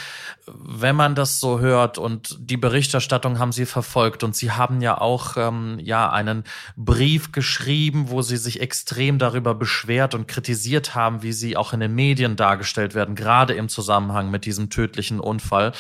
Wenn 0.45 0.97
man 0.97 1.15
das 1.15 1.39
so 1.39 1.61
hört 1.61 1.99
und 1.99 2.37
die 2.41 2.57
Berichterstattung 2.57 3.39
haben 3.39 3.53
Sie 3.53 3.67
verfolgt 3.67 4.25
und 4.25 4.35
Sie 4.35 4.51
haben 4.51 4.81
ja 4.81 5.01
auch 5.01 5.37
ähm, 5.37 5.79
ja 5.81 6.11
einen 6.11 6.43
Brief 6.77 7.31
geschrieben, 7.31 8.11
wo 8.11 8.23
Sie 8.23 8.39
sich 8.39 8.61
extrem 8.61 9.21
darüber 9.21 9.55
beschwert 9.55 10.17
und 10.17 10.27
kritisiert 10.27 10.97
haben, 10.97 11.23
wie 11.23 11.28
sie 11.33 11.57
auch 11.57 11.73
in 11.73 11.81
den 11.81 11.95
Medien 11.95 12.37
dargestellt 12.37 12.95
werden, 12.95 13.15
gerade 13.15 13.55
im 13.55 13.69
Zusammenhang 13.69 14.31
mit 14.31 14.45
diesem 14.45 14.71
tödlichen 14.71 15.21
Unfall. 15.21 15.73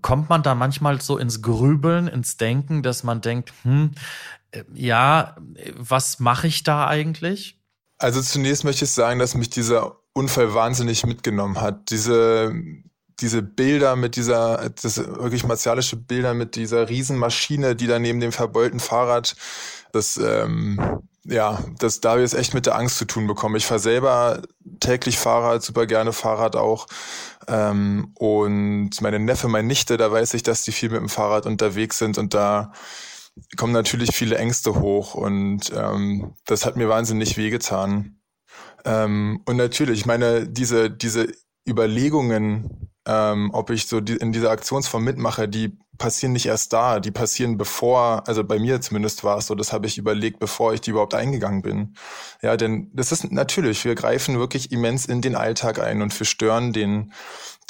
Kommt 0.00 0.30
man 0.30 0.42
da 0.42 0.54
manchmal 0.54 1.00
so 1.00 1.18
ins 1.18 1.42
Grübeln, 1.42 2.08
ins 2.08 2.36
Denken, 2.36 2.82
dass 2.82 3.04
man 3.04 3.20
denkt, 3.20 3.52
hm, 3.62 3.92
äh, 4.50 4.64
ja, 4.72 5.36
was 5.76 6.20
mache 6.20 6.46
ich 6.46 6.62
da 6.62 6.86
eigentlich? 6.86 7.58
Also 7.98 8.22
zunächst 8.22 8.64
möchte 8.64 8.84
ich 8.84 8.90
sagen, 8.90 9.18
dass 9.18 9.34
mich 9.34 9.50
dieser 9.50 9.96
Unfall 10.12 10.54
wahnsinnig 10.54 11.04
mitgenommen 11.06 11.60
hat. 11.60 11.90
Diese, 11.90 12.54
diese 13.20 13.42
Bilder 13.42 13.96
mit 13.96 14.16
dieser, 14.16 14.70
das 14.70 14.98
wirklich 14.98 15.44
martialische 15.44 15.96
Bilder 15.96 16.34
mit 16.34 16.56
dieser 16.56 16.88
Riesenmaschine, 16.88 17.76
die 17.76 17.86
da 17.86 17.98
neben 17.98 18.20
dem 18.20 18.32
verbeulten 18.32 18.80
Fahrrad, 18.80 19.36
das 19.92 20.16
ähm, 20.16 20.78
ja, 21.24 21.62
das, 21.78 22.00
da 22.00 22.10
habe 22.10 22.22
ich 22.22 22.30
jetzt 22.30 22.38
echt 22.38 22.54
mit 22.54 22.66
der 22.66 22.76
Angst 22.76 22.98
zu 22.98 23.06
tun 23.06 23.26
bekommen. 23.26 23.56
Ich 23.56 23.66
fahre 23.66 23.80
selber 23.80 24.42
täglich 24.80 25.18
Fahrrad, 25.18 25.62
super 25.62 25.86
gerne 25.86 26.12
Fahrrad 26.12 26.56
auch. 26.56 26.86
Ähm, 27.48 28.12
und 28.18 29.00
meine 29.00 29.18
Neffe, 29.18 29.48
meine 29.48 29.66
Nichte, 29.66 29.96
da 29.96 30.10
weiß 30.12 30.34
ich, 30.34 30.42
dass 30.42 30.62
die 30.62 30.72
viel 30.72 30.90
mit 30.90 31.00
dem 31.00 31.08
Fahrrad 31.08 31.46
unterwegs 31.46 31.98
sind 31.98 32.18
und 32.18 32.34
da 32.34 32.72
kommen 33.56 33.72
natürlich 33.72 34.14
viele 34.14 34.38
Ängste 34.38 34.80
hoch 34.80 35.14
und 35.14 35.72
ähm, 35.74 36.34
das 36.46 36.64
hat 36.64 36.76
mir 36.76 36.88
wahnsinnig 36.88 37.36
wehgetan. 37.36 38.20
Ähm, 38.84 39.40
und 39.46 39.56
natürlich, 39.56 40.00
ich 40.00 40.06
meine, 40.06 40.46
diese, 40.46 40.90
diese 40.90 41.28
Überlegungen, 41.68 42.90
ähm, 43.06 43.50
ob 43.52 43.70
ich 43.70 43.86
so 43.86 44.00
die, 44.00 44.16
in 44.16 44.32
dieser 44.32 44.50
Aktionsform 44.50 45.04
mitmache, 45.04 45.48
die 45.48 45.78
passieren 45.98 46.32
nicht 46.32 46.46
erst 46.46 46.72
da, 46.72 47.00
die 47.00 47.10
passieren 47.10 47.56
bevor, 47.56 48.26
also 48.26 48.44
bei 48.44 48.58
mir 48.58 48.80
zumindest 48.80 49.24
war 49.24 49.38
es 49.38 49.46
so, 49.46 49.54
das 49.54 49.72
habe 49.72 49.86
ich 49.86 49.98
überlegt, 49.98 50.38
bevor 50.38 50.74
ich 50.74 50.80
die 50.80 50.90
überhaupt 50.90 51.14
eingegangen 51.14 51.62
bin. 51.62 51.94
Ja, 52.42 52.56
denn 52.56 52.90
das 52.92 53.12
ist 53.12 53.30
natürlich, 53.30 53.84
wir 53.84 53.94
greifen 53.94 54.38
wirklich 54.38 54.72
immens 54.72 55.06
in 55.06 55.20
den 55.20 55.36
Alltag 55.36 55.78
ein 55.78 56.02
und 56.02 56.18
wir 56.18 56.26
stören 56.26 56.72
den, 56.72 57.12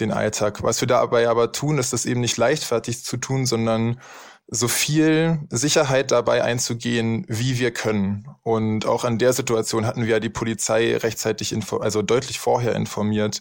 den 0.01 0.11
Alltag. 0.11 0.63
Was 0.63 0.81
wir 0.81 0.89
dabei 0.89 1.29
aber 1.29 1.53
tun, 1.53 1.79
ist 1.79 1.93
das 1.93 2.07
eben 2.07 2.21
nicht 2.21 2.37
leichtfertig 2.37 3.05
zu 3.05 3.17
tun, 3.17 3.47
sondern 3.47 4.01
so 4.49 4.69
viel 4.69 5.41
Sicherheit 5.51 6.11
dabei 6.11 6.45
einzugehen, 6.45 7.25
wie 7.29 7.59
wir 7.59 7.71
können. 7.71 8.29
Und 8.43 8.87
auch 8.87 9.05
an 9.05 9.19
der 9.19 9.33
Situation 9.33 9.87
hatten 9.87 10.03
wir 10.03 10.11
ja 10.11 10.21
die 10.21 10.29
Polizei 10.29 10.97
rechtzeitig, 10.97 11.57
also 11.81 12.03
deutlich 12.03 12.39
vorher 12.39 12.75
informiert. 12.75 13.41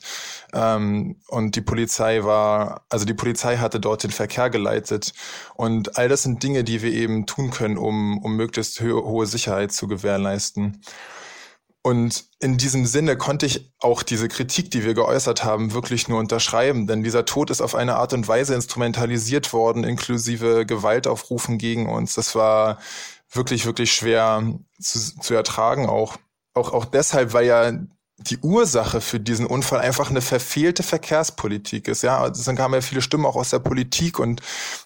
Ähm, 0.53 1.17
und 1.27 1.55
die 1.55 1.61
Polizei 1.61 2.23
war, 2.23 2.85
also 2.89 3.05
die 3.05 3.13
Polizei 3.13 3.57
hatte 3.57 3.79
dort 3.79 4.03
den 4.03 4.11
Verkehr 4.11 4.49
geleitet. 4.49 5.13
Und 5.55 5.97
all 5.97 6.07
das 6.07 6.23
sind 6.23 6.41
Dinge, 6.41 6.63
die 6.63 6.81
wir 6.81 6.91
eben 6.91 7.25
tun 7.25 7.51
können, 7.51 7.77
um, 7.77 8.17
um 8.19 8.37
möglichst 8.37 8.79
hohe 8.81 9.25
Sicherheit 9.25 9.73
zu 9.73 9.87
gewährleisten. 9.87 10.81
Und 11.85 12.23
in 12.39 12.57
diesem 12.57 12.85
Sinne 12.85 13.17
konnte 13.17 13.45
ich 13.45 13.73
auch 13.79 14.03
diese 14.03 14.29
Kritik, 14.29 14.71
die 14.71 14.85
wir 14.85 14.93
geäußert 14.93 15.43
haben, 15.43 15.73
wirklich 15.73 16.07
nur 16.07 16.19
unterschreiben, 16.19 16.87
denn 16.87 17.03
dieser 17.03 17.25
Tod 17.25 17.49
ist 17.49 17.59
auf 17.59 17.75
eine 17.75 17.97
Art 17.97 18.13
und 18.13 18.25
Weise 18.25 18.55
instrumentalisiert 18.55 19.51
worden, 19.51 19.83
inklusive 19.83 20.65
Gewaltaufrufen 20.65 21.57
gegen 21.57 21.89
uns. 21.89 22.15
Das 22.15 22.35
war 22.35 22.79
wirklich, 23.29 23.65
wirklich 23.65 23.91
schwer 23.91 24.43
zu, 24.79 25.19
zu 25.19 25.33
ertragen 25.33 25.87
auch. 25.87 26.15
Auch, 26.53 26.71
auch 26.71 26.85
deshalb, 26.85 27.33
weil 27.33 27.47
ja 27.47 27.73
die 28.23 28.37
Ursache 28.39 29.01
für 29.01 29.19
diesen 29.19 29.45
Unfall 29.45 29.79
einfach 29.79 30.09
eine 30.09 30.21
verfehlte 30.21 30.83
Verkehrspolitik 30.83 31.87
ist. 31.87 32.03
Ja, 32.03 32.19
also 32.19 32.43
dann 32.43 32.55
kamen 32.55 32.75
ja 32.75 32.81
viele 32.81 33.01
Stimmen 33.01 33.25
auch 33.25 33.35
aus 33.35 33.49
der 33.49 33.59
Politik 33.59 34.19
und 34.19 34.41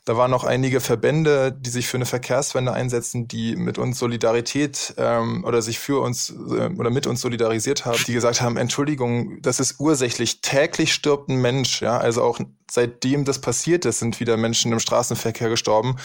da 0.05 0.17
waren 0.17 0.31
noch 0.31 0.43
einige 0.43 0.79
Verbände, 0.79 1.51
die 1.51 1.69
sich 1.69 1.87
für 1.87 1.97
eine 1.97 2.05
Verkehrswende 2.05 2.73
einsetzen, 2.73 3.27
die 3.27 3.55
mit 3.55 3.77
uns 3.77 3.99
Solidarität 3.99 4.93
ähm, 4.97 5.43
oder 5.45 5.61
sich 5.61 5.79
für 5.79 6.01
uns 6.01 6.29
äh, 6.29 6.69
oder 6.77 6.89
mit 6.89 7.07
uns 7.07 7.21
solidarisiert 7.21 7.85
haben, 7.85 7.99
die 8.05 8.13
gesagt 8.13 8.41
haben, 8.41 8.57
Entschuldigung, 8.57 9.41
das 9.41 9.59
ist 9.59 9.79
ursächlich. 9.79 10.41
Täglich 10.41 10.93
stirbt 10.93 11.29
ein 11.29 11.37
Mensch. 11.37 11.81
Ja, 11.81 11.97
also 11.97 12.23
auch 12.23 12.39
seitdem 12.69 13.25
das 13.25 13.39
passiert 13.39 13.85
ist, 13.85 13.99
sind 13.99 14.19
wieder 14.19 14.37
Menschen 14.37 14.71
im 14.71 14.79
Straßenverkehr 14.79 15.49
gestorben. 15.49 15.95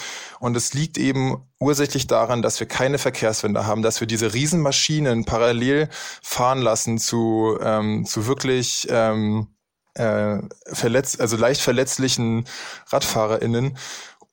Und 0.41 0.57
es 0.57 0.75
liegt 0.75 0.99
eben 0.99 1.43
ursächlich 1.59 2.07
daran, 2.07 2.43
dass 2.43 2.61
wir 2.61 2.67
keine 2.67 2.99
Verkehrswende 2.99 3.67
haben, 3.67 3.83
dass 3.83 4.01
wir 4.01 4.07
diese 4.07 4.33
Riesenmaschinen 4.33 5.25
parallel 5.25 5.89
fahren 6.23 6.61
lassen 6.61 6.99
zu, 6.99 7.59
ähm, 7.61 8.05
zu 8.05 8.27
wirklich 8.27 8.87
ähm, 8.91 9.49
äh, 9.95 10.39
verletz 10.73 11.21
also 11.21 11.37
leicht 11.37 11.61
verletzlichen 11.61 12.47
RadfahrerInnen. 12.91 13.77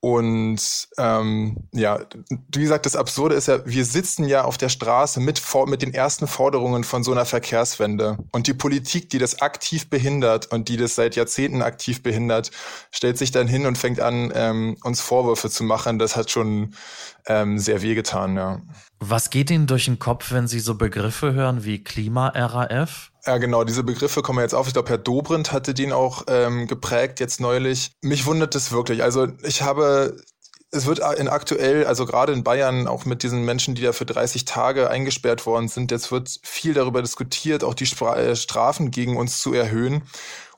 Und 0.02 0.88
ähm, 0.98 1.58
ja, 1.74 2.00
wie 2.30 2.62
gesagt, 2.62 2.86
das 2.86 2.96
Absurde 2.96 3.36
ist 3.36 3.48
ja, 3.48 3.66
wir 3.66 3.84
sitzen 3.84 4.26
ja 4.26 4.46
auf 4.46 4.58
der 4.58 4.70
Straße 4.70 5.20
mit, 5.20 5.42
mit 5.68 5.82
den 5.82 5.94
ersten 5.94 6.26
Forderungen 6.26 6.86
von 6.86 7.04
so 7.04 7.12
einer 7.12 7.26
Verkehrswende. 7.26 8.18
Und 8.32 8.48
die 8.48 8.54
Politik, 8.54 9.10
die 9.10 9.18
das 9.18 9.42
aktiv 9.42 9.90
behindert 9.90 10.46
und 10.54 10.70
die 10.70 10.78
das 10.78 10.96
seit 10.96 11.18
Jahrzehnten 11.18 11.62
aktiv 11.62 12.02
behindert, 12.02 12.52
stellt 12.92 13.18
sich 13.18 13.32
dann 13.32 13.48
hin 13.48 13.66
und 13.66 13.78
fängt 13.78 14.00
an, 14.00 14.32
ähm, 14.34 14.78
uns 14.84 15.02
Vorwürfe 15.02 15.50
zu 15.50 15.66
machen. 15.66 16.00
Das 16.00 16.16
hat 16.16 16.32
schon 16.32 16.76
ähm, 17.28 17.60
sehr 17.60 17.82
wehgetan, 17.82 18.38
ja. 18.38 18.62
Was 19.00 19.30
geht 19.30 19.50
Ihnen 19.50 19.66
durch 19.66 19.86
den 19.86 19.98
Kopf, 19.98 20.32
wenn 20.32 20.48
Sie 20.48 20.60
so 20.60 20.76
Begriffe 20.76 21.34
hören 21.34 21.64
wie 21.64 21.84
Klima-RAF? 21.84 23.12
Ja, 23.26 23.38
genau, 23.38 23.64
diese 23.64 23.84
Begriffe 23.84 24.22
kommen 24.22 24.40
jetzt 24.40 24.54
auf. 24.54 24.68
Ich 24.68 24.74
glaube, 24.74 24.90
Herr 24.90 24.98
Dobrindt 24.98 25.52
hatte 25.54 25.74
den 25.74 25.94
auch 25.94 26.24
ähm, 26.28 26.68
geprägt 26.68 27.20
jetzt 27.20 27.40
neulich. 27.40 27.92
Mich 28.02 28.26
wundert 28.26 28.56
es 28.56 28.72
wirklich. 28.72 29.02
Also 29.04 29.28
ich 29.44 29.62
habe 29.62 30.18
es 30.72 30.86
wird 30.86 31.00
in 31.18 31.28
aktuell, 31.28 31.86
also 31.86 32.06
gerade 32.06 32.34
in 32.34 32.44
Bayern, 32.44 32.88
auch 32.88 33.06
mit 33.06 33.24
diesen 33.24 33.44
Menschen, 33.44 33.74
die 33.74 33.82
da 33.82 33.92
für 33.92 34.06
30 34.06 34.46
Tage 34.46 34.90
eingesperrt 34.90 35.46
worden 35.46 35.68
sind, 35.68 35.92
jetzt 35.92 36.12
wird 36.12 36.40
viel 36.44 36.74
darüber 36.74 37.02
diskutiert, 37.02 37.64
auch 37.64 37.74
die 37.74 37.86
äh, 37.86 38.36
Strafen 38.36 38.92
gegen 38.92 39.18
uns 39.18 39.42
zu 39.42 39.54
erhöhen. 39.54 40.04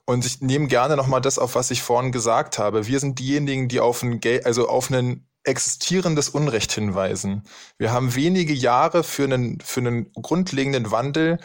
Und 0.06 0.25
ich 0.25 0.41
nehme 0.41 0.67
gerne 0.67 0.97
nochmal 0.97 1.21
das 1.21 1.39
auf, 1.39 1.56
was 1.56 1.71
ich 1.71 1.82
vorhin 1.82 2.12
gesagt 2.12 2.58
habe. 2.58 2.88
Wir 2.88 2.99
sind 2.99 3.19
diejenigen, 3.19 3.69
die 3.69 3.80
auf 3.80 4.04
ein 4.04 4.19
Geld, 4.19 4.45
also 4.45 4.67
auf 4.67 4.91
einen 4.91 5.30
existierendes 5.43 6.30
Unrecht 6.30 6.71
hinweisen. 6.71 7.43
Wir 7.77 7.91
haben 7.91 8.15
wenige 8.15 8.54
Jahre 8.54 9.04
für 9.04 9.23
einen, 9.23 9.60
für 9.62 9.80
einen 9.80 10.12
grundlegenden 10.13 10.91
Wandel 10.91 11.39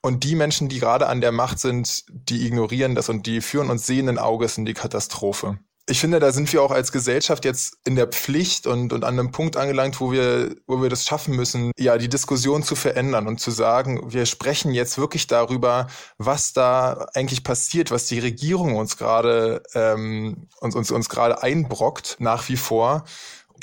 und 0.00 0.24
die 0.24 0.34
Menschen, 0.34 0.68
die 0.68 0.78
gerade 0.78 1.06
an 1.08 1.20
der 1.20 1.32
Macht 1.32 1.58
sind, 1.58 2.04
die 2.08 2.46
ignorieren 2.46 2.94
das 2.94 3.08
und 3.08 3.26
die 3.26 3.40
führen 3.40 3.70
uns 3.70 3.86
sehenden 3.86 4.18
Auges 4.18 4.58
in 4.58 4.64
die 4.64 4.74
Katastrophe. 4.74 5.58
Ich 5.90 6.00
finde, 6.00 6.20
da 6.20 6.32
sind 6.32 6.52
wir 6.52 6.62
auch 6.62 6.70
als 6.70 6.92
Gesellschaft 6.92 7.46
jetzt 7.46 7.78
in 7.84 7.96
der 7.96 8.06
Pflicht 8.08 8.66
und, 8.66 8.92
und 8.92 9.04
an 9.04 9.18
einem 9.18 9.32
Punkt 9.32 9.56
angelangt, 9.56 10.00
wo 10.00 10.12
wir, 10.12 10.54
wo 10.66 10.82
wir 10.82 10.90
das 10.90 11.06
schaffen 11.06 11.34
müssen, 11.34 11.72
ja, 11.78 11.96
die 11.96 12.10
Diskussion 12.10 12.62
zu 12.62 12.76
verändern 12.76 13.26
und 13.26 13.40
zu 13.40 13.50
sagen, 13.50 14.12
wir 14.12 14.26
sprechen 14.26 14.72
jetzt 14.72 14.98
wirklich 14.98 15.26
darüber, 15.28 15.86
was 16.18 16.52
da 16.52 17.06
eigentlich 17.14 17.42
passiert, 17.42 17.90
was 17.90 18.06
die 18.06 18.18
Regierung 18.18 18.76
uns 18.76 18.98
gerade 18.98 19.62
ähm, 19.74 20.48
uns, 20.60 20.74
uns, 20.74 20.90
uns 20.90 21.08
gerade 21.08 21.42
einbrockt, 21.42 22.16
nach 22.18 22.48
wie 22.50 22.56
vor 22.56 23.04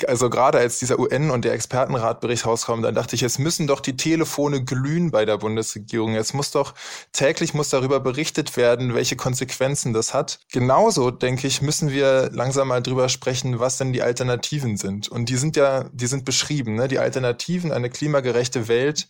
also 0.06 0.30
gerade 0.30 0.58
als 0.58 0.78
dieser 0.78 0.98
UN- 0.98 1.30
und 1.30 1.44
der 1.44 1.52
Expertenratbericht 1.52 2.46
rauskam, 2.46 2.82
dann 2.82 2.94
dachte 2.94 3.14
ich, 3.14 3.20
jetzt 3.20 3.38
müssen 3.38 3.66
doch 3.66 3.80
die 3.80 3.96
Telefone 3.96 4.64
glühen 4.64 5.10
bei 5.10 5.24
der 5.24 5.38
Bundesregierung. 5.38 6.14
Jetzt 6.14 6.34
muss 6.34 6.50
doch 6.50 6.74
täglich 7.12 7.54
muss 7.54 7.70
darüber 7.70 8.00
berichtet 8.00 8.56
werden, 8.56 8.94
welche 8.94 9.16
Konsequenzen 9.16 9.92
das 9.92 10.14
hat. 10.14 10.40
Genauso, 10.52 11.10
denke 11.10 11.46
ich, 11.46 11.62
müssen 11.62 11.90
wir 11.90 12.30
langsam 12.32 12.68
mal 12.68 12.82
drüber 12.82 13.08
sprechen, 13.08 13.58
was 13.58 13.78
denn 13.78 13.92
die 13.92 14.02
Alternativen 14.02 14.76
sind. 14.76 15.08
Und 15.08 15.28
die 15.28 15.36
sind 15.36 15.56
ja, 15.56 15.84
die 15.92 16.06
sind 16.06 16.24
beschrieben, 16.24 16.74
ne? 16.74 16.88
Die 16.88 16.98
Alternativen, 16.98 17.72
eine 17.72 17.90
klimagerechte 17.90 18.68
Welt, 18.68 19.08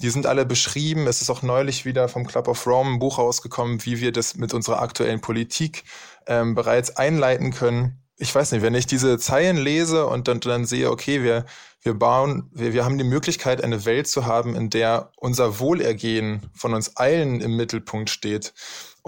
die 0.00 0.10
sind 0.10 0.26
alle 0.26 0.46
beschrieben. 0.46 1.06
Es 1.06 1.22
ist 1.22 1.30
auch 1.30 1.42
neulich 1.42 1.84
wieder 1.84 2.08
vom 2.08 2.26
Club 2.26 2.48
of 2.48 2.66
Rome 2.66 2.94
ein 2.94 2.98
Buch 2.98 3.18
rausgekommen, 3.18 3.84
wie 3.84 4.00
wir 4.00 4.12
das 4.12 4.36
mit 4.36 4.54
unserer 4.54 4.80
aktuellen 4.80 5.20
Politik 5.20 5.84
ähm, 6.26 6.54
bereits 6.54 6.96
einleiten 6.96 7.52
können 7.52 8.00
ich 8.18 8.34
weiß 8.34 8.52
nicht, 8.52 8.62
wenn 8.62 8.74
ich 8.74 8.86
diese 8.86 9.18
Zeilen 9.18 9.56
lese 9.56 10.06
und 10.06 10.28
dann, 10.28 10.40
dann 10.40 10.66
sehe, 10.66 10.90
okay, 10.90 11.22
wir, 11.22 11.46
wir 11.82 11.94
bauen, 11.94 12.50
wir, 12.52 12.72
wir 12.72 12.84
haben 12.84 12.98
die 12.98 13.04
Möglichkeit, 13.04 13.62
eine 13.62 13.84
Welt 13.84 14.08
zu 14.08 14.26
haben, 14.26 14.56
in 14.56 14.70
der 14.70 15.12
unser 15.16 15.60
Wohlergehen 15.60 16.42
von 16.52 16.74
uns 16.74 16.96
allen 16.96 17.40
im 17.40 17.56
Mittelpunkt 17.56 18.10
steht, 18.10 18.52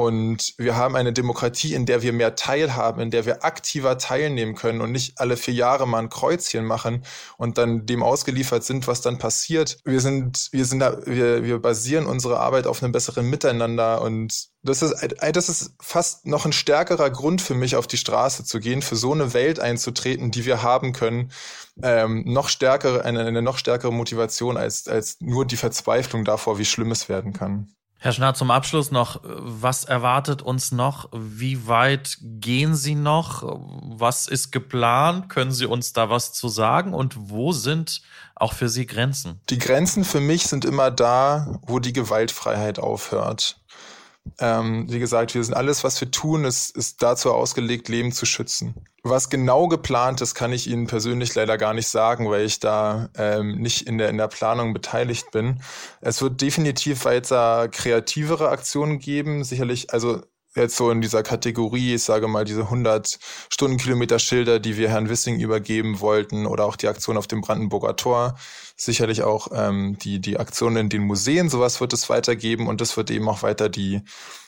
und 0.01 0.55
wir 0.57 0.79
haben 0.79 0.97
eine 0.97 1.13
Demokratie, 1.13 1.75
in 1.75 1.85
der 1.85 2.01
wir 2.01 2.15
mehr 2.15 2.35
teilhaben, 2.35 3.03
in 3.03 3.11
der 3.11 3.27
wir 3.27 3.45
aktiver 3.45 3.99
teilnehmen 3.99 4.55
können 4.55 4.81
und 4.81 4.93
nicht 4.93 5.21
alle 5.21 5.37
vier 5.37 5.53
Jahre 5.53 5.87
mal 5.87 5.99
ein 5.99 6.09
Kreuzchen 6.09 6.65
machen 6.65 7.05
und 7.37 7.59
dann 7.59 7.85
dem 7.85 8.03
ausgeliefert 8.03 8.65
sind, 8.65 8.89
was 8.89 9.03
dann 9.03 9.19
passiert. 9.19 9.79
Wir 9.85 10.01
sind, 10.01 10.49
wir 10.53 10.65
sind 10.65 10.79
da, 10.79 11.05
wir, 11.05 11.45
wir 11.45 11.59
basieren 11.59 12.07
unsere 12.07 12.41
Arbeit 12.41 12.67
auf 12.67 12.83
einem 12.83 12.93
besseren 12.93 13.29
Miteinander 13.29 14.01
und 14.01 14.49
das 14.63 14.81
ist, 14.81 14.95
das 15.21 15.49
ist 15.51 15.75
fast 15.83 16.25
noch 16.25 16.47
ein 16.47 16.55
stärkerer 16.55 17.11
Grund 17.11 17.43
für 17.43 17.55
mich, 17.55 17.77
auf 17.77 17.87
die 17.87 17.99
Straße 17.99 18.43
zu 18.45 18.59
gehen, 18.59 18.81
für 18.81 18.97
so 18.97 19.13
eine 19.13 19.35
Welt 19.35 19.61
einzutreten, 19.61 20.31
die 20.31 20.47
wir 20.47 20.63
haben 20.63 20.95
können. 20.95 21.31
Ähm, 21.83 22.25
noch 22.25 22.49
stärkere, 22.49 23.05
eine, 23.05 23.27
eine 23.27 23.43
noch 23.43 23.59
stärkere 23.59 23.93
Motivation 23.93 24.57
als, 24.57 24.89
als 24.89 25.19
nur 25.21 25.45
die 25.45 25.59
Verzweiflung 25.59 26.25
davor, 26.25 26.59
wie 26.59 26.65
schlimm 26.65 26.91
es 26.91 27.11
werden 27.11 27.35
kann. 27.35 27.75
Herr 28.03 28.13
Schnarr, 28.13 28.33
zum 28.33 28.51
Abschluss 28.51 28.91
noch, 28.91 29.21
was 29.23 29.85
erwartet 29.85 30.41
uns 30.41 30.73
noch? 30.73 31.11
Wie 31.13 31.67
weit 31.69 32.17
gehen 32.23 32.75
Sie 32.75 32.95
noch? 32.95 33.43
Was 33.45 34.27
ist 34.27 34.53
geplant? 34.53 35.29
Können 35.29 35.53
Sie 35.53 35.67
uns 35.67 35.93
da 35.93 36.09
was 36.09 36.33
zu 36.33 36.49
sagen? 36.49 36.95
Und 36.95 37.15
wo 37.29 37.53
sind 37.53 38.01
auch 38.35 38.55
für 38.55 38.71
Sie 38.71 38.87
Grenzen? 38.87 39.39
Die 39.51 39.59
Grenzen 39.59 40.07
für 40.07 40.21
mich 40.21 40.45
sind 40.45 40.65
immer 40.65 40.91
da, 40.91 41.61
wo 41.67 41.79
die 41.79 41.93
Gewaltfreiheit 41.93 42.79
aufhört. 42.79 43.60
Ähm, 44.39 44.87
wie 44.91 44.99
gesagt, 44.99 45.35
wir 45.35 45.43
sind 45.43 45.55
alles, 45.55 45.85
was 45.85 46.01
wir 46.01 46.11
tun, 46.11 46.45
ist, 46.45 46.77
ist 46.77 47.03
dazu 47.03 47.33
ausgelegt, 47.33 47.89
Leben 47.89 48.13
zu 48.13 48.27
schützen. 48.27 48.75
Was 49.03 49.31
genau 49.31 49.67
geplant 49.67 50.21
ist, 50.21 50.35
kann 50.35 50.53
ich 50.53 50.67
Ihnen 50.67 50.87
persönlich 50.87 51.35
leider 51.35 51.57
gar 51.57 51.73
nicht 51.73 51.89
sagen, 51.89 52.29
weil 52.31 52.45
ich 52.45 52.61
da 52.61 53.09
ähm, 53.17 53.59
nicht 53.59 53.87
in 53.87 53.97
der, 53.99 54.11
in 54.11 54.19
der 54.19 54.29
Planung 54.29 54.75
beteiligt 54.75 55.31
bin. 55.31 55.63
Es 56.01 56.21
wird 56.21 56.41
definitiv 56.41 57.05
weiter 57.07 57.69
kreativere 57.69 58.51
Aktionen 58.51 58.99
geben. 58.99 59.43
Sicherlich, 59.43 59.93
also 59.93 60.21
jetzt 60.55 60.77
so 60.77 60.91
in 60.91 61.01
dieser 61.01 61.23
Kategorie, 61.23 61.95
ich 61.95 62.03
sage 62.03 62.29
mal, 62.29 62.45
diese 62.45 62.63
100 62.63 63.19
Stundenkilometer 63.51 64.19
Schilder, 64.19 64.59
die 64.59 64.77
wir 64.77 64.89
Herrn 64.89 65.09
Wissing 65.09 65.39
übergeben 65.39 66.01
wollten 66.01 66.47
oder 66.47 66.65
auch 66.65 66.77
die 66.77 66.89
Aktion 66.89 67.17
auf 67.17 67.27
dem 67.27 67.41
Brandenburger 67.41 67.97
Tor. 67.97 68.37
Sicherlich 68.77 69.23
auch 69.23 69.49
ähm, 69.53 69.99
die, 69.99 70.21
die 70.21 70.39
Aktionen 70.39 70.77
in 70.77 70.89
den 70.89 71.03
Museen, 71.03 71.49
sowas 71.49 71.81
wird 71.81 71.93
es 71.93 72.09
weitergeben 72.09 72.67
und 72.67 72.81
es 72.81 72.97
wird 72.97 73.11
eben 73.11 73.29
auch 73.29 73.43
weiter 73.43 73.69
die 73.69 74.03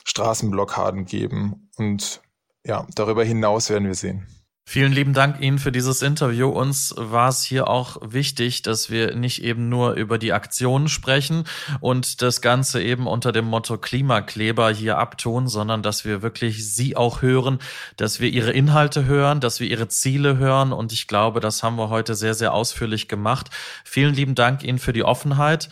Straßenblockaden 0.05 1.05
geben. 1.05 1.69
Und 1.77 2.21
ja, 2.65 2.85
darüber 2.95 3.23
hinaus 3.23 3.69
werden 3.69 3.87
wir 3.87 3.95
sehen. 3.95 4.27
Vielen 4.65 4.93
lieben 4.93 5.13
Dank 5.13 5.41
Ihnen 5.41 5.59
für 5.59 5.73
dieses 5.73 6.01
Interview. 6.01 6.47
Uns 6.47 6.95
war 6.97 7.27
es 7.27 7.43
hier 7.43 7.67
auch 7.67 7.97
wichtig, 8.01 8.61
dass 8.61 8.89
wir 8.89 9.13
nicht 9.13 9.43
eben 9.43 9.67
nur 9.67 9.93
über 9.93 10.17
die 10.17 10.31
Aktionen 10.31 10.87
sprechen 10.87 11.43
und 11.81 12.21
das 12.21 12.41
Ganze 12.41 12.81
eben 12.81 13.05
unter 13.05 13.31
dem 13.33 13.45
Motto 13.45 13.77
Klimakleber 13.77 14.71
hier 14.71 14.97
abtun, 14.97 15.47
sondern 15.47 15.83
dass 15.83 16.05
wir 16.05 16.21
wirklich 16.21 16.73
Sie 16.73 16.95
auch 16.95 17.21
hören, 17.21 17.59
dass 17.97 18.19
wir 18.21 18.29
Ihre 18.29 18.51
Inhalte 18.51 19.05
hören, 19.05 19.41
dass 19.41 19.59
wir 19.59 19.67
Ihre 19.67 19.89
Ziele 19.89 20.37
hören. 20.37 20.71
Und 20.71 20.93
ich 20.93 21.07
glaube, 21.07 21.41
das 21.41 21.61
haben 21.61 21.75
wir 21.75 21.89
heute 21.89 22.15
sehr, 22.15 22.33
sehr 22.33 22.53
ausführlich 22.53 23.07
gemacht. 23.07 23.49
Vielen 23.83 24.15
lieben 24.15 24.33
Dank 24.33 24.63
Ihnen 24.63 24.79
für 24.79 24.93
die 24.93 25.03
Offenheit. 25.03 25.69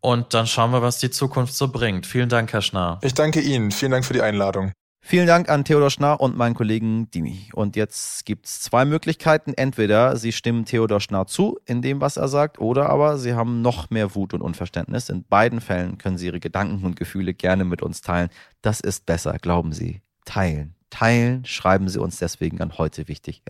Und 0.00 0.34
dann 0.34 0.48
schauen 0.48 0.72
wir, 0.72 0.82
was 0.82 0.98
die 0.98 1.10
Zukunft 1.10 1.54
so 1.54 1.68
bringt. 1.68 2.06
Vielen 2.06 2.28
Dank, 2.28 2.52
Herr 2.52 2.60
Schnarr. 2.60 2.98
Ich 3.02 3.14
danke 3.14 3.40
Ihnen. 3.40 3.70
Vielen 3.70 3.92
Dank 3.92 4.04
für 4.04 4.14
die 4.14 4.22
Einladung. 4.22 4.72
Vielen 5.04 5.26
Dank 5.26 5.48
an 5.48 5.64
Theodor 5.64 5.90
Schnarr 5.90 6.20
und 6.20 6.36
meinen 6.36 6.54
Kollegen 6.54 7.10
Dimi. 7.10 7.48
Und 7.54 7.74
jetzt 7.74 8.24
gibt's 8.24 8.60
zwei 8.60 8.84
Möglichkeiten. 8.84 9.52
Entweder 9.52 10.16
Sie 10.16 10.30
stimmen 10.30 10.64
Theodor 10.64 11.00
Schnarr 11.00 11.26
zu 11.26 11.58
in 11.66 11.82
dem, 11.82 12.00
was 12.00 12.16
er 12.16 12.28
sagt, 12.28 12.60
oder 12.60 12.88
aber 12.88 13.18
Sie 13.18 13.34
haben 13.34 13.62
noch 13.62 13.90
mehr 13.90 14.14
Wut 14.14 14.32
und 14.32 14.42
Unverständnis. 14.42 15.08
In 15.08 15.24
beiden 15.24 15.60
Fällen 15.60 15.98
können 15.98 16.18
Sie 16.18 16.26
Ihre 16.26 16.38
Gedanken 16.40 16.86
und 16.86 16.94
Gefühle 16.94 17.34
gerne 17.34 17.64
mit 17.64 17.82
uns 17.82 18.00
teilen. 18.00 18.30
Das 18.62 18.80
ist 18.80 19.04
besser, 19.04 19.36
glauben 19.38 19.72
Sie. 19.72 20.02
Teilen. 20.24 20.76
Teilen, 20.88 21.44
schreiben 21.46 21.88
Sie 21.88 21.98
uns 21.98 22.18
deswegen 22.18 22.60
an 22.60 22.78
heute 22.78 23.08
wichtig. 23.08 23.42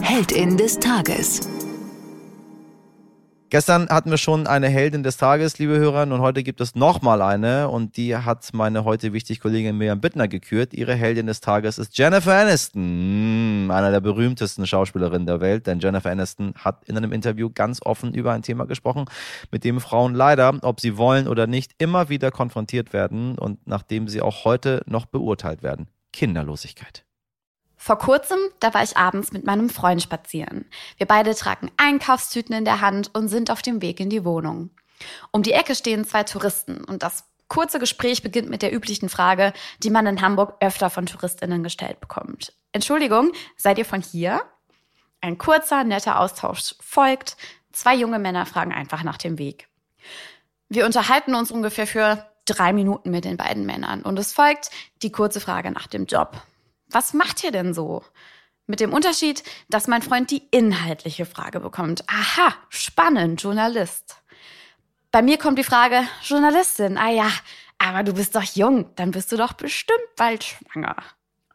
Heldin 0.00 0.56
des 0.56 0.78
Tages. 0.78 1.57
Gestern 3.50 3.88
hatten 3.88 4.10
wir 4.10 4.18
schon 4.18 4.46
eine 4.46 4.68
Heldin 4.68 5.02
des 5.02 5.16
Tages, 5.16 5.58
liebe 5.58 5.78
Hörer, 5.78 6.02
und 6.02 6.20
heute 6.20 6.42
gibt 6.42 6.60
es 6.60 6.74
nochmal 6.74 7.22
eine 7.22 7.70
und 7.70 7.96
die 7.96 8.14
hat 8.14 8.50
meine 8.52 8.84
heute 8.84 9.14
wichtig 9.14 9.40
Kollegin 9.40 9.78
Miriam 9.78 10.02
Bittner 10.02 10.28
gekürt. 10.28 10.74
Ihre 10.74 10.94
Heldin 10.94 11.26
des 11.26 11.40
Tages 11.40 11.78
ist 11.78 11.96
Jennifer 11.96 12.34
Aniston, 12.34 13.64
mm, 13.66 13.70
einer 13.70 13.90
der 13.90 14.00
berühmtesten 14.00 14.66
Schauspielerinnen 14.66 15.26
der 15.26 15.40
Welt, 15.40 15.66
denn 15.66 15.80
Jennifer 15.80 16.10
Aniston 16.10 16.52
hat 16.58 16.84
in 16.84 16.98
einem 16.98 17.10
Interview 17.10 17.48
ganz 17.48 17.80
offen 17.82 18.12
über 18.12 18.32
ein 18.32 18.42
Thema 18.42 18.66
gesprochen, 18.66 19.06
mit 19.50 19.64
dem 19.64 19.80
Frauen 19.80 20.14
leider, 20.14 20.58
ob 20.60 20.78
sie 20.78 20.98
wollen 20.98 21.26
oder 21.26 21.46
nicht, 21.46 21.72
immer 21.78 22.10
wieder 22.10 22.30
konfrontiert 22.30 22.92
werden 22.92 23.38
und 23.38 23.66
nachdem 23.66 24.08
sie 24.08 24.20
auch 24.20 24.44
heute 24.44 24.82
noch 24.84 25.06
beurteilt 25.06 25.62
werden. 25.62 25.88
Kinderlosigkeit. 26.12 27.07
Vor 27.78 27.96
kurzem, 27.96 28.38
da 28.58 28.74
war 28.74 28.82
ich 28.82 28.96
abends 28.96 29.32
mit 29.32 29.46
meinem 29.46 29.70
Freund 29.70 30.02
spazieren. 30.02 30.66
Wir 30.96 31.06
beide 31.06 31.34
tragen 31.34 31.70
Einkaufstüten 31.76 32.54
in 32.54 32.64
der 32.64 32.80
Hand 32.80 33.14
und 33.14 33.28
sind 33.28 33.50
auf 33.50 33.62
dem 33.62 33.80
Weg 33.80 34.00
in 34.00 34.10
die 34.10 34.24
Wohnung. 34.24 34.70
Um 35.30 35.44
die 35.44 35.52
Ecke 35.52 35.76
stehen 35.76 36.04
zwei 36.04 36.24
Touristen 36.24 36.84
und 36.84 37.04
das 37.04 37.24
kurze 37.46 37.78
Gespräch 37.78 38.22
beginnt 38.22 38.50
mit 38.50 38.62
der 38.62 38.74
üblichen 38.74 39.08
Frage, 39.08 39.52
die 39.82 39.90
man 39.90 40.06
in 40.06 40.20
Hamburg 40.20 40.56
öfter 40.60 40.90
von 40.90 41.06
Touristinnen 41.06 41.62
gestellt 41.62 42.00
bekommt. 42.00 42.52
Entschuldigung, 42.72 43.32
seid 43.56 43.78
ihr 43.78 43.84
von 43.84 44.02
hier? 44.02 44.42
Ein 45.20 45.38
kurzer, 45.38 45.84
netter 45.84 46.18
Austausch 46.18 46.74
folgt. 46.80 47.36
Zwei 47.72 47.94
junge 47.94 48.18
Männer 48.18 48.44
fragen 48.44 48.72
einfach 48.72 49.04
nach 49.04 49.18
dem 49.18 49.38
Weg. 49.38 49.68
Wir 50.68 50.84
unterhalten 50.84 51.36
uns 51.36 51.52
ungefähr 51.52 51.86
für 51.86 52.26
drei 52.44 52.72
Minuten 52.72 53.10
mit 53.10 53.24
den 53.24 53.36
beiden 53.36 53.66
Männern 53.66 54.02
und 54.02 54.18
es 54.18 54.32
folgt 54.32 54.70
die 55.02 55.12
kurze 55.12 55.40
Frage 55.40 55.70
nach 55.70 55.86
dem 55.86 56.06
Job 56.06 56.42
was 56.90 57.14
macht 57.14 57.44
ihr 57.44 57.52
denn 57.52 57.74
so? 57.74 58.02
Mit 58.66 58.80
dem 58.80 58.92
Unterschied, 58.92 59.42
dass 59.70 59.88
mein 59.88 60.02
Freund 60.02 60.30
die 60.30 60.42
inhaltliche 60.50 61.24
Frage 61.24 61.60
bekommt. 61.60 62.04
Aha, 62.08 62.54
spannend, 62.68 63.42
Journalist. 63.42 64.16
Bei 65.10 65.22
mir 65.22 65.38
kommt 65.38 65.58
die 65.58 65.64
Frage, 65.64 66.02
Journalistin, 66.22 66.98
ah 66.98 67.10
ja, 67.10 67.30
aber 67.78 68.02
du 68.02 68.12
bist 68.12 68.34
doch 68.34 68.42
jung, 68.42 68.94
dann 68.96 69.10
bist 69.10 69.32
du 69.32 69.36
doch 69.36 69.54
bestimmt 69.54 69.98
bald 70.16 70.44
schwanger. 70.44 70.96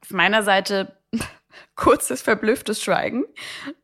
Auf 0.02 0.10
meiner 0.10 0.41
Seite 0.41 0.98
kurzes, 1.76 2.24
verblüfftes 2.24 2.82
Schweigen. 2.82 3.26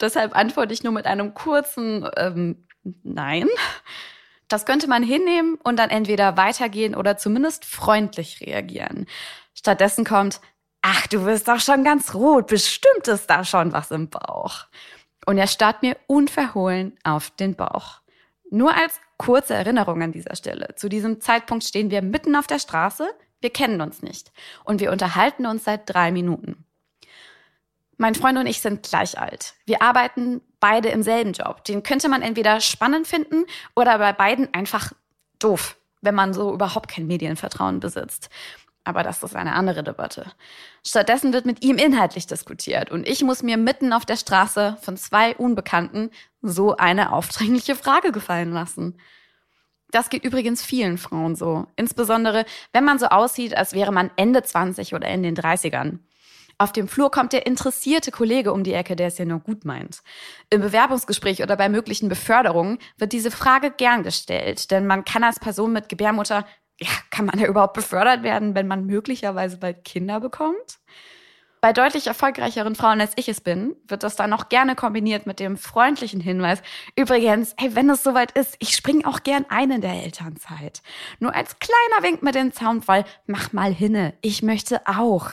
Deshalb 0.01 0.35
antworte 0.35 0.73
ich 0.73 0.83
nur 0.83 0.93
mit 0.93 1.05
einem 1.05 1.35
kurzen 1.35 2.09
ähm, 2.17 2.65
Nein. 3.03 3.47
Das 4.47 4.65
könnte 4.65 4.87
man 4.87 5.03
hinnehmen 5.03 5.55
und 5.63 5.77
dann 5.77 5.89
entweder 5.89 6.37
weitergehen 6.37 6.95
oder 6.95 7.17
zumindest 7.17 7.65
freundlich 7.65 8.41
reagieren. 8.41 9.05
Stattdessen 9.53 10.05
kommt, 10.05 10.41
Ach, 10.81 11.07
du 11.07 11.25
wirst 11.25 11.47
doch 11.47 11.59
schon 11.59 11.83
ganz 11.83 12.13
rot. 12.13 12.47
Bestimmt 12.47 13.07
ist 13.07 13.29
da 13.29 13.43
schon 13.43 13.73
was 13.73 13.91
im 13.91 14.09
Bauch. 14.09 14.65
Und 15.25 15.37
er 15.37 15.47
starrt 15.47 15.81
mir 15.81 15.97
unverhohlen 16.07 16.97
auf 17.03 17.31
den 17.31 17.55
Bauch. 17.55 18.01
Nur 18.49 18.73
als 18.75 18.99
kurze 19.17 19.53
Erinnerung 19.53 20.01
an 20.01 20.11
dieser 20.11 20.35
Stelle. 20.35 20.73
Zu 20.75 20.89
diesem 20.89 21.21
Zeitpunkt 21.21 21.63
stehen 21.63 21.91
wir 21.91 22.01
mitten 22.01 22.35
auf 22.35 22.47
der 22.47 22.59
Straße. 22.59 23.07
Wir 23.41 23.49
kennen 23.51 23.81
uns 23.81 24.01
nicht. 24.01 24.31
Und 24.63 24.79
wir 24.79 24.91
unterhalten 24.91 25.45
uns 25.45 25.65
seit 25.65 25.93
drei 25.93 26.11
Minuten. 26.11 26.65
Mein 27.97 28.15
Freund 28.15 28.37
und 28.37 28.47
ich 28.47 28.61
sind 28.61 28.83
gleich 28.83 29.19
alt. 29.19 29.55
Wir 29.65 29.81
arbeiten 29.81 30.41
beide 30.61 30.87
im 30.87 31.03
selben 31.03 31.33
Job. 31.33 31.65
Den 31.65 31.83
könnte 31.83 32.07
man 32.07 32.21
entweder 32.21 32.61
spannend 32.61 33.07
finden 33.07 33.43
oder 33.75 33.97
bei 33.97 34.13
beiden 34.13 34.53
einfach 34.53 34.93
doof, 35.37 35.77
wenn 36.01 36.15
man 36.15 36.33
so 36.33 36.53
überhaupt 36.53 36.89
kein 36.89 37.07
Medienvertrauen 37.07 37.81
besitzt. 37.81 38.29
Aber 38.83 39.03
das 39.03 39.21
ist 39.21 39.35
eine 39.35 39.53
andere 39.53 39.83
Debatte. 39.83 40.31
Stattdessen 40.85 41.33
wird 41.33 41.45
mit 41.45 41.63
ihm 41.63 41.77
inhaltlich 41.77 42.27
diskutiert 42.27 42.91
und 42.91 43.07
ich 43.07 43.23
muss 43.23 43.43
mir 43.43 43.57
mitten 43.57 43.93
auf 43.93 44.05
der 44.05 44.15
Straße 44.15 44.77
von 44.81 44.97
zwei 44.97 45.35
Unbekannten 45.35 46.11
so 46.41 46.77
eine 46.77 47.13
aufdringliche 47.13 47.75
Frage 47.75 48.11
gefallen 48.11 48.51
lassen. 48.51 48.97
Das 49.91 50.09
geht 50.09 50.23
übrigens 50.23 50.63
vielen 50.63 50.97
Frauen 50.97 51.35
so. 51.35 51.65
Insbesondere, 51.75 52.45
wenn 52.73 52.85
man 52.85 52.99
so 52.99 53.07
aussieht, 53.07 53.57
als 53.57 53.73
wäre 53.73 53.91
man 53.91 54.11
Ende 54.15 54.43
20 54.43 54.93
oder 54.93 55.07
in 55.07 55.23
den 55.23 55.35
30ern. 55.35 55.99
Auf 56.61 56.73
dem 56.73 56.89
Flur 56.89 57.09
kommt 57.09 57.31
der 57.31 57.47
interessierte 57.47 58.11
Kollege 58.11 58.51
um 58.51 58.65
die 58.65 58.73
Ecke, 58.73 58.97
der 58.97 59.07
es 59.07 59.17
ja 59.17 59.23
nur 59.23 59.39
gut 59.39 59.63
meint. 59.63 60.01
Im 60.49 60.59
Bewerbungsgespräch 60.59 61.41
oder 61.41 61.55
bei 61.55 61.69
möglichen 61.69 62.09
Beförderungen 62.09 62.79
wird 62.97 63.13
diese 63.13 63.31
Frage 63.31 63.71
gern 63.71 64.03
gestellt, 64.03 64.69
denn 64.69 64.85
man 64.85 65.05
kann 65.05 65.23
als 65.23 65.39
Person 65.39 65.71
mit 65.71 65.87
Gebärmutter 65.87 66.45
ja, 66.81 66.89
kann 67.09 67.25
man 67.25 67.39
ja 67.39 67.47
überhaupt 67.47 67.73
befördert 67.73 68.23
werden, 68.23 68.55
wenn 68.55 68.67
man 68.67 68.85
möglicherweise 68.85 69.57
bald 69.57 69.83
Kinder 69.83 70.19
bekommt? 70.19 70.79
Bei 71.61 71.73
deutlich 71.73 72.07
erfolgreicheren 72.07 72.73
Frauen 72.73 73.01
als 73.01 73.11
ich 73.17 73.27
es 73.27 73.41
bin, 73.41 73.75
wird 73.85 74.03
das 74.03 74.15
dann 74.15 74.31
auch 74.31 74.47
gerne 74.47 74.75
kombiniert 74.75 75.25
mit 75.25 75.41
dem 75.41 75.57
freundlichen 75.57 76.21
Hinweis. 76.21 76.61
Übrigens, 76.95 77.53
hey, 77.57 77.75
wenn 77.75 77.89
es 77.89 78.01
soweit 78.01 78.31
ist, 78.31 78.55
ich 78.59 78.73
spring 78.73 79.03
auch 79.03 79.23
gern 79.23 79.45
ein 79.49 79.69
in 79.69 79.81
der 79.81 80.03
Elternzeit. 80.03 80.81
Nur 81.19 81.35
als 81.35 81.59
kleiner 81.59 82.01
Wink 82.01 82.23
mit 82.23 82.35
dem 82.35 82.53
Zaunfall, 82.53 83.03
mach 83.27 83.51
mal 83.51 83.73
hinne, 83.73 84.13
ich 84.21 84.41
möchte 84.41 84.87
auch. 84.87 85.31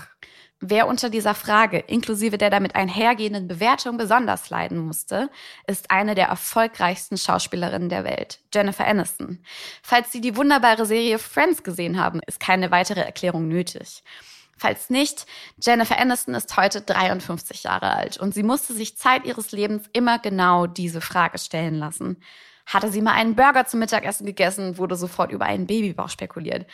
Wer 0.68 0.88
unter 0.88 1.10
dieser 1.10 1.36
Frage, 1.36 1.78
inklusive 1.78 2.38
der 2.38 2.50
damit 2.50 2.74
einhergehenden 2.74 3.46
Bewertung, 3.46 3.98
besonders 3.98 4.50
leiden 4.50 4.78
musste, 4.78 5.30
ist 5.68 5.92
eine 5.92 6.16
der 6.16 6.26
erfolgreichsten 6.26 7.16
Schauspielerinnen 7.16 7.88
der 7.88 8.02
Welt, 8.02 8.40
Jennifer 8.52 8.84
Aniston. 8.84 9.44
Falls 9.80 10.10
Sie 10.10 10.20
die 10.20 10.34
wunderbare 10.34 10.84
Serie 10.84 11.20
Friends 11.20 11.62
gesehen 11.62 12.00
haben, 12.00 12.20
ist 12.26 12.40
keine 12.40 12.72
weitere 12.72 13.00
Erklärung 13.00 13.46
nötig. 13.46 14.02
Falls 14.56 14.90
nicht, 14.90 15.26
Jennifer 15.62 16.00
Aniston 16.00 16.34
ist 16.34 16.56
heute 16.56 16.80
53 16.80 17.62
Jahre 17.62 17.92
alt 17.92 18.18
und 18.18 18.34
sie 18.34 18.42
musste 18.42 18.72
sich 18.72 18.96
Zeit 18.96 19.24
ihres 19.24 19.52
Lebens 19.52 19.84
immer 19.92 20.18
genau 20.18 20.66
diese 20.66 21.00
Frage 21.00 21.38
stellen 21.38 21.76
lassen. 21.76 22.16
Hatte 22.66 22.90
sie 22.90 23.02
mal 23.02 23.12
einen 23.12 23.36
Burger 23.36 23.66
zum 23.66 23.78
Mittagessen 23.78 24.26
gegessen, 24.26 24.78
wurde 24.78 24.96
sofort 24.96 25.30
über 25.30 25.44
einen 25.44 25.68
Babybauch 25.68 26.08
spekuliert. 26.08 26.66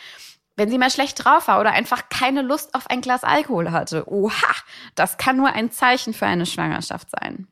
Wenn 0.55 0.69
sie 0.69 0.77
mal 0.77 0.91
schlecht 0.91 1.23
drauf 1.23 1.47
war 1.47 1.59
oder 1.59 1.71
einfach 1.71 2.09
keine 2.09 2.41
Lust 2.41 2.75
auf 2.75 2.87
ein 2.87 3.01
Glas 3.01 3.23
Alkohol 3.23 3.71
hatte. 3.71 4.07
Oha, 4.07 4.53
das 4.95 5.17
kann 5.17 5.37
nur 5.37 5.51
ein 5.51 5.71
Zeichen 5.71 6.13
für 6.13 6.27
eine 6.27 6.45
Schwangerschaft 6.45 7.09
sein. 7.09 7.47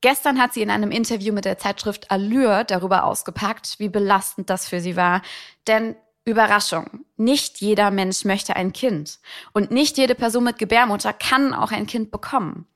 Gestern 0.00 0.40
hat 0.42 0.52
sie 0.52 0.62
in 0.62 0.70
einem 0.70 0.90
Interview 0.90 1.32
mit 1.32 1.44
der 1.44 1.58
Zeitschrift 1.58 2.10
Allure 2.10 2.64
darüber 2.66 3.04
ausgepackt, 3.04 3.78
wie 3.78 3.88
belastend 3.88 4.50
das 4.50 4.68
für 4.68 4.80
sie 4.80 4.96
war. 4.96 5.22
Denn 5.68 5.94
Überraschung, 6.24 7.04
nicht 7.16 7.60
jeder 7.60 7.92
Mensch 7.92 8.24
möchte 8.24 8.56
ein 8.56 8.72
Kind. 8.72 9.20
Und 9.52 9.70
nicht 9.70 9.96
jede 9.98 10.16
Person 10.16 10.44
mit 10.44 10.58
Gebärmutter 10.58 11.12
kann 11.12 11.54
auch 11.54 11.70
ein 11.70 11.86
Kind 11.86 12.10
bekommen. 12.10 12.66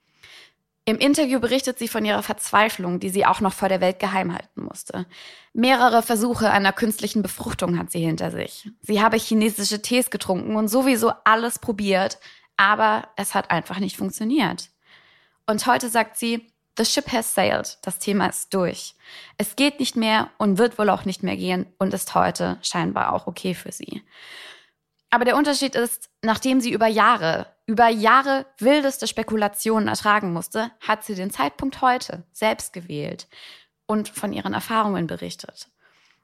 Im 0.89 0.99
Interview 0.99 1.41
berichtet 1.41 1.81
sie 1.81 1.89
von 1.89 2.05
ihrer 2.05 2.23
Verzweiflung, 2.23 3.01
die 3.01 3.11
sie 3.11 3.27
auch 3.27 3.41
noch 3.41 3.53
vor 3.53 3.69
der 3.69 3.81
Welt 3.81 3.99
geheim 3.99 4.33
halten 4.33 4.63
musste. 4.63 5.07
Mehrere 5.53 6.01
Versuche 6.01 6.49
einer 6.51 6.73
künstlichen 6.73 7.23
Befruchtung 7.23 7.77
hat 7.77 7.91
sie 7.91 7.99
hinter 7.99 8.31
sich. 8.31 8.71
Sie 8.83 9.03
habe 9.03 9.17
chinesische 9.17 9.83
Tees 9.83 10.11
getrunken 10.11 10.55
und 10.55 10.69
sowieso 10.69 11.13
alles 11.25 11.59
probiert, 11.59 12.19
aber 12.57 13.09
es 13.17 13.35
hat 13.35 13.51
einfach 13.51 13.81
nicht 13.81 13.97
funktioniert. 13.97 14.71
Und 15.47 15.67
heute 15.67 15.89
sagt 15.89 16.19
sie, 16.19 16.53
The 16.79 16.85
ship 16.85 17.11
has 17.11 17.35
sailed. 17.35 17.79
Das 17.83 17.99
Thema 17.99 18.27
ist 18.27 18.55
durch. 18.55 18.95
Es 19.39 19.57
geht 19.57 19.81
nicht 19.81 19.97
mehr 19.97 20.31
und 20.39 20.59
wird 20.59 20.79
wohl 20.79 20.91
auch 20.91 21.05
nicht 21.05 21.25
mehr 21.25 21.37
gehen 21.37 21.67
und 21.79 21.95
ist 21.95 22.15
heute 22.15 22.59
scheinbar 22.63 23.13
auch 23.13 23.27
okay 23.27 23.55
für 23.55 23.73
sie. 23.73 24.03
Aber 25.11 25.25
der 25.25 25.37
Unterschied 25.37 25.75
ist, 25.75 26.11
nachdem 26.23 26.61
sie 26.61 26.71
über 26.71 26.87
Jahre, 26.87 27.47
über 27.67 27.89
Jahre 27.89 28.47
wildeste 28.59 29.07
Spekulationen 29.07 29.89
ertragen 29.89 30.33
musste, 30.33 30.71
hat 30.81 31.05
sie 31.05 31.15
den 31.15 31.31
Zeitpunkt 31.31 31.83
heute 31.83 32.25
selbst 32.33 32.73
gewählt 32.73 33.27
und 33.87 34.09
von 34.09 34.33
ihren 34.33 34.55
Erfahrungen 34.55 35.07
berichtet. 35.07 35.69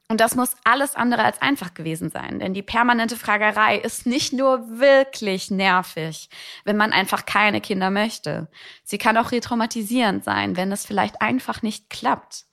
Und 0.09 0.19
das 0.19 0.35
muss 0.35 0.55
alles 0.63 0.95
andere 0.95 1.23
als 1.23 1.41
einfach 1.41 1.73
gewesen 1.73 2.09
sein, 2.09 2.39
denn 2.39 2.53
die 2.53 2.61
permanente 2.61 3.15
Fragerei 3.15 3.77
ist 3.77 4.05
nicht 4.05 4.33
nur 4.33 4.79
wirklich 4.79 5.49
nervig, 5.49 6.29
wenn 6.65 6.77
man 6.77 6.91
einfach 6.91 7.25
keine 7.25 7.61
Kinder 7.61 7.89
möchte. 7.89 8.47
Sie 8.83 8.97
kann 8.97 9.17
auch 9.17 9.31
retraumatisierend 9.31 10.23
sein, 10.23 10.57
wenn 10.57 10.71
es 10.71 10.85
vielleicht 10.85 11.21
einfach 11.21 11.61
nicht 11.61 11.89
klappt. 11.89 12.45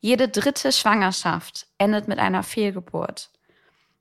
Jede 0.00 0.28
dritte 0.28 0.70
Schwangerschaft 0.70 1.66
endet 1.78 2.08
mit 2.08 2.18
einer 2.18 2.42
Fehlgeburt. 2.42 3.30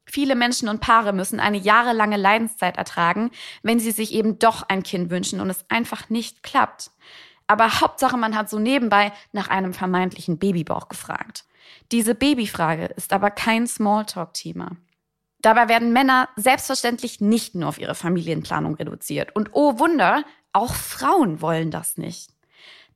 Viele 0.06 0.36
Menschen 0.36 0.68
und 0.70 0.82
Paare 0.82 1.14
müssen 1.14 1.40
eine 1.40 1.58
jahrelange 1.58 2.18
Leidenszeit 2.18 2.78
ertragen, 2.78 3.32
wenn 3.62 3.80
sie 3.80 3.92
sich 3.92 4.14
eben 4.14 4.40
doch 4.40 4.64
ein 4.64 4.84
Kind 4.84 5.10
wünschen 5.10 5.40
und 5.40 5.50
es 5.50 5.66
einfach 5.70 6.10
nicht 6.10 6.44
klappt. 6.44 6.92
Aber 7.48 7.82
Hauptsache, 7.82 8.18
man 8.18 8.36
hat 8.36 8.50
so 8.50 8.60
nebenbei 8.60 9.12
nach 9.32 9.50
einem 9.50 9.74
vermeintlichen 9.74 10.40
Babybauch 10.40 10.90
gefragt. 10.90 11.46
Diese 11.92 12.16
Babyfrage 12.16 12.86
ist 12.86 13.14
aber 13.14 13.32
kein 13.32 13.68
Smalltalk-Thema. 13.68 14.72
Dabei 15.42 15.68
werden 15.68 15.92
Männer 15.92 16.30
selbstverständlich 16.38 17.20
nicht 17.20 17.54
nur 17.54 17.68
auf 17.70 17.78
ihre 17.78 17.96
Familienplanung 17.96 18.76
reduziert. 18.76 19.36
Und 19.36 19.50
oh 19.52 19.78
Wunder, 19.78 20.24
auch 20.54 20.74
Frauen 20.74 21.42
wollen 21.42 21.70
das 21.70 21.98
nicht. 21.98 22.33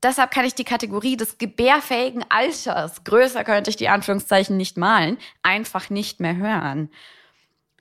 Deshalb 0.03 0.31
kann 0.31 0.45
ich 0.45 0.53
die 0.53 0.63
Kategorie 0.63 1.17
des 1.17 1.37
gebärfähigen 1.37 2.23
Alters, 2.29 3.03
größer 3.03 3.43
könnte 3.43 3.69
ich 3.69 3.75
die 3.75 3.89
Anführungszeichen 3.89 4.55
nicht 4.55 4.77
malen, 4.77 5.17
einfach 5.41 5.89
nicht 5.89 6.19
mehr 6.19 6.35
hören. 6.35 6.89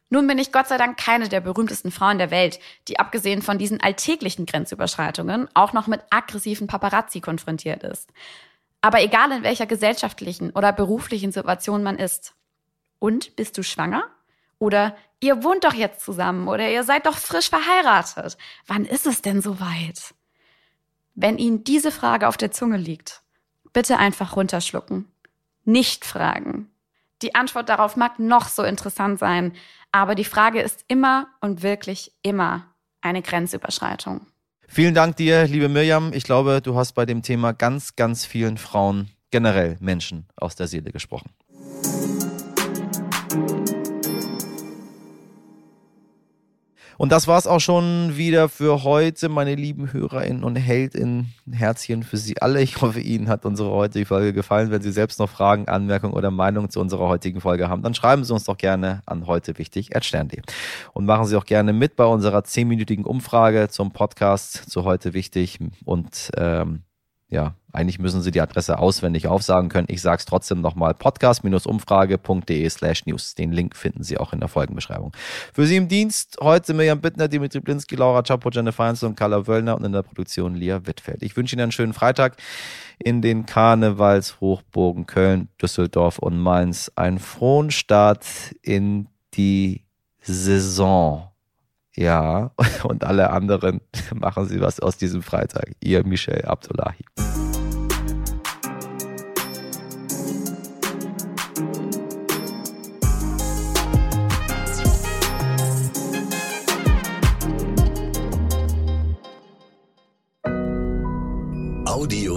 Nun 0.09 0.27
bin 0.27 0.39
ich 0.39 0.53
Gott 0.53 0.69
sei 0.69 0.79
Dank 0.79 0.97
keine 0.97 1.29
der 1.29 1.41
berühmtesten 1.41 1.91
Frauen 1.91 2.19
der 2.19 2.31
Welt, 2.31 2.61
die 2.89 2.99
abgesehen 2.99 3.43
von 3.43 3.59
diesen 3.59 3.81
alltäglichen 3.81 4.47
Grenzüberschreitungen 4.47 5.49
auch 5.55 5.73
noch 5.73 5.89
mit 5.89 6.01
aggressiven 6.11 6.69
Paparazzi 6.69 7.21
konfrontiert 7.21 7.83
ist. 7.83 8.13
Aber 8.81 9.03
egal 9.03 9.33
in 9.33 9.43
welcher 9.43 9.67
gesellschaftlichen 9.67 10.51
oder 10.51 10.73
beruflichen 10.73 11.33
Situation 11.33 11.83
man 11.83 11.99
ist. 11.99 12.35
Und 13.01 13.35
bist 13.35 13.59
du 13.59 13.65
schwanger? 13.65 14.05
Oder 14.59 14.97
ihr 15.21 15.43
wohnt 15.43 15.65
doch 15.65 15.75
jetzt 15.75 16.05
zusammen 16.05 16.47
oder 16.49 16.71
ihr 16.71 16.85
seid 16.85 17.07
doch 17.07 17.19
frisch 17.19 17.51
verheiratet. 17.51 18.39
Wann 18.67 18.85
ist 18.85 19.07
es 19.07 19.23
denn 19.23 19.43
soweit? 19.43 20.15
Wenn 21.19 21.39
Ihnen 21.39 21.65
diese 21.65 21.91
Frage 21.91 22.29
auf 22.29 22.37
der 22.37 22.53
Zunge 22.53 22.77
liegt, 22.77 23.23
bitte 23.73 23.99
einfach 23.99 24.37
runterschlucken. 24.37 25.07
Nicht 25.65 26.05
fragen. 26.05 26.71
Die 27.23 27.35
Antwort 27.35 27.71
darauf 27.71 27.97
mag 27.97 28.19
noch 28.19 28.49
so 28.49 28.63
interessant 28.63 29.19
sein, 29.19 29.55
aber 29.91 30.15
die 30.15 30.25
Frage 30.25 30.61
ist 30.61 30.85
immer 30.89 31.29
und 31.41 31.63
wirklich 31.63 32.13
immer 32.21 32.67
eine 33.01 33.23
Grenzüberschreitung. 33.23 34.27
Vielen 34.69 34.95
Dank 34.95 35.17
dir, 35.17 35.47
liebe 35.47 35.71
Mirjam. 35.71 36.13
Ich 36.13 36.25
glaube, 36.25 36.61
du 36.61 36.77
hast 36.77 36.93
bei 36.93 37.07
dem 37.07 37.23
Thema 37.23 37.53
ganz, 37.53 37.97
ganz 37.97 38.27
vielen 38.27 38.59
Frauen, 38.59 39.11
generell 39.31 39.79
Menschen 39.81 40.29
aus 40.37 40.55
der 40.55 40.67
Seele 40.67 40.93
gesprochen. 40.93 41.31
Und 46.99 47.13
das 47.13 47.29
war's 47.29 47.47
auch 47.47 47.61
schon 47.61 48.17
wieder 48.17 48.49
für 48.49 48.83
heute, 48.83 49.29
meine 49.29 49.55
lieben 49.55 49.93
HörerInnen 49.93 50.45
und 50.45 50.57
HeldInnen. 50.57 51.33
Herzchen 51.51 52.03
für 52.03 52.17
Sie 52.17 52.41
alle. 52.41 52.63
Ich 52.63 52.81
hoffe, 52.81 53.01
Ihnen 53.01 53.29
hat 53.29 53.45
unsere 53.45 53.71
heutige 53.71 54.07
Folge 54.07 54.33
gefallen. 54.33 54.71
Wenn 54.71 54.83
Sie 54.83 54.93
selbst 54.93 55.19
noch 55.19 55.29
Fragen, 55.29 55.69
Anmerkungen 55.69 56.15
oder 56.15 56.31
Meinungen 56.31 56.71
zu 56.71 56.81
unserer 56.81 57.09
heutigen 57.09 57.41
Folge 57.41 57.69
haben, 57.69 57.83
dann 57.83 57.95
schreiben 57.95 58.25
Sie 58.25 58.33
uns 58.33 58.45
doch 58.45 58.57
gerne 58.57 59.03
an 59.07 59.27
heute 59.27 59.59
wichtig. 59.59 59.91
Und 60.93 61.07
machen 61.07 61.27
Sie 61.27 61.37
auch 61.37 61.45
gerne 61.45 61.73
mit 61.73 61.97
bei 61.97 62.05
unserer 62.05 62.45
zehnminütigen 62.45 63.05
Umfrage 63.05 63.69
zum 63.69 63.93
Podcast 63.93 64.71
zu 64.71 64.85
heute 64.85 65.15
wichtig. 65.15 65.59
Und 65.85 66.31
ähm, 66.37 66.83
ja, 67.29 67.55
eigentlich 67.77 67.99
müssen 67.99 68.23
Sie 68.23 68.31
die 68.31 68.41
Adresse 68.41 68.79
auswendig 68.79 69.27
aufsagen 69.27 69.69
können. 69.69 69.87
Ich 69.91 70.01
sage 70.01 70.19
es 70.19 70.25
trotzdem 70.25 70.61
nochmal, 70.61 70.95
podcast-umfrage.de 70.95 72.69
slash 72.71 73.07
news. 73.07 73.35
Den 73.35 73.53
Link 73.53 73.77
finden 73.77 74.03
Sie 74.03 74.19
auch 74.19 74.33
in 74.33 74.41
der 74.41 74.49
Folgenbeschreibung. 74.49 75.13
Für 75.53 75.67
Sie 75.67 75.77
im 75.77 75.89
Dienst 75.89 76.39
heute 76.41 76.75
Mirjam 76.75 77.01
Bittner, 77.01 77.29
Dimitri 77.29 77.61
Blinski, 77.61 77.97
Laura 77.97 78.23
Chapo, 78.23 78.51
Jennifer 78.51 78.85
Heinzel 78.85 79.09
und 79.09 79.17
Carla 79.17 79.47
Wöllner 79.47 79.77
und 79.77 79.85
in 79.85 79.93
der 79.93 80.03
Produktion 80.03 80.55
Lia 80.55 80.87
Wittfeld. 80.87 81.23
Ich 81.23 81.37
wünsche 81.37 81.55
Ihnen 81.55 81.63
einen 81.63 81.73
schönen 81.73 81.93
Freitag 81.93 82.37
in 82.99 83.23
den 83.23 83.47
Karnevalshochburgen 83.47 85.07
Köln, 85.07 85.49
Düsseldorf 85.61 86.19
und 86.19 86.39
Mainz. 86.39 86.91
Einen 86.97 87.19
frohen 87.19 87.71
Start 87.71 88.25
in 88.63 89.09
die 89.35 89.85
Saison. 90.23 91.31
Ja, 91.95 92.53
und 92.85 93.05
alle 93.05 93.31
anderen 93.31 93.81
machen 94.15 94.47
Sie 94.47 94.61
was 94.61 94.81
aus 94.81 94.97
diesem 94.97 95.23
Freitag. 95.23 95.73
Ihr 95.81 96.05
Michel 96.07 96.45
Abdullahi. 96.45 97.05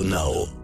Now. 0.10 0.59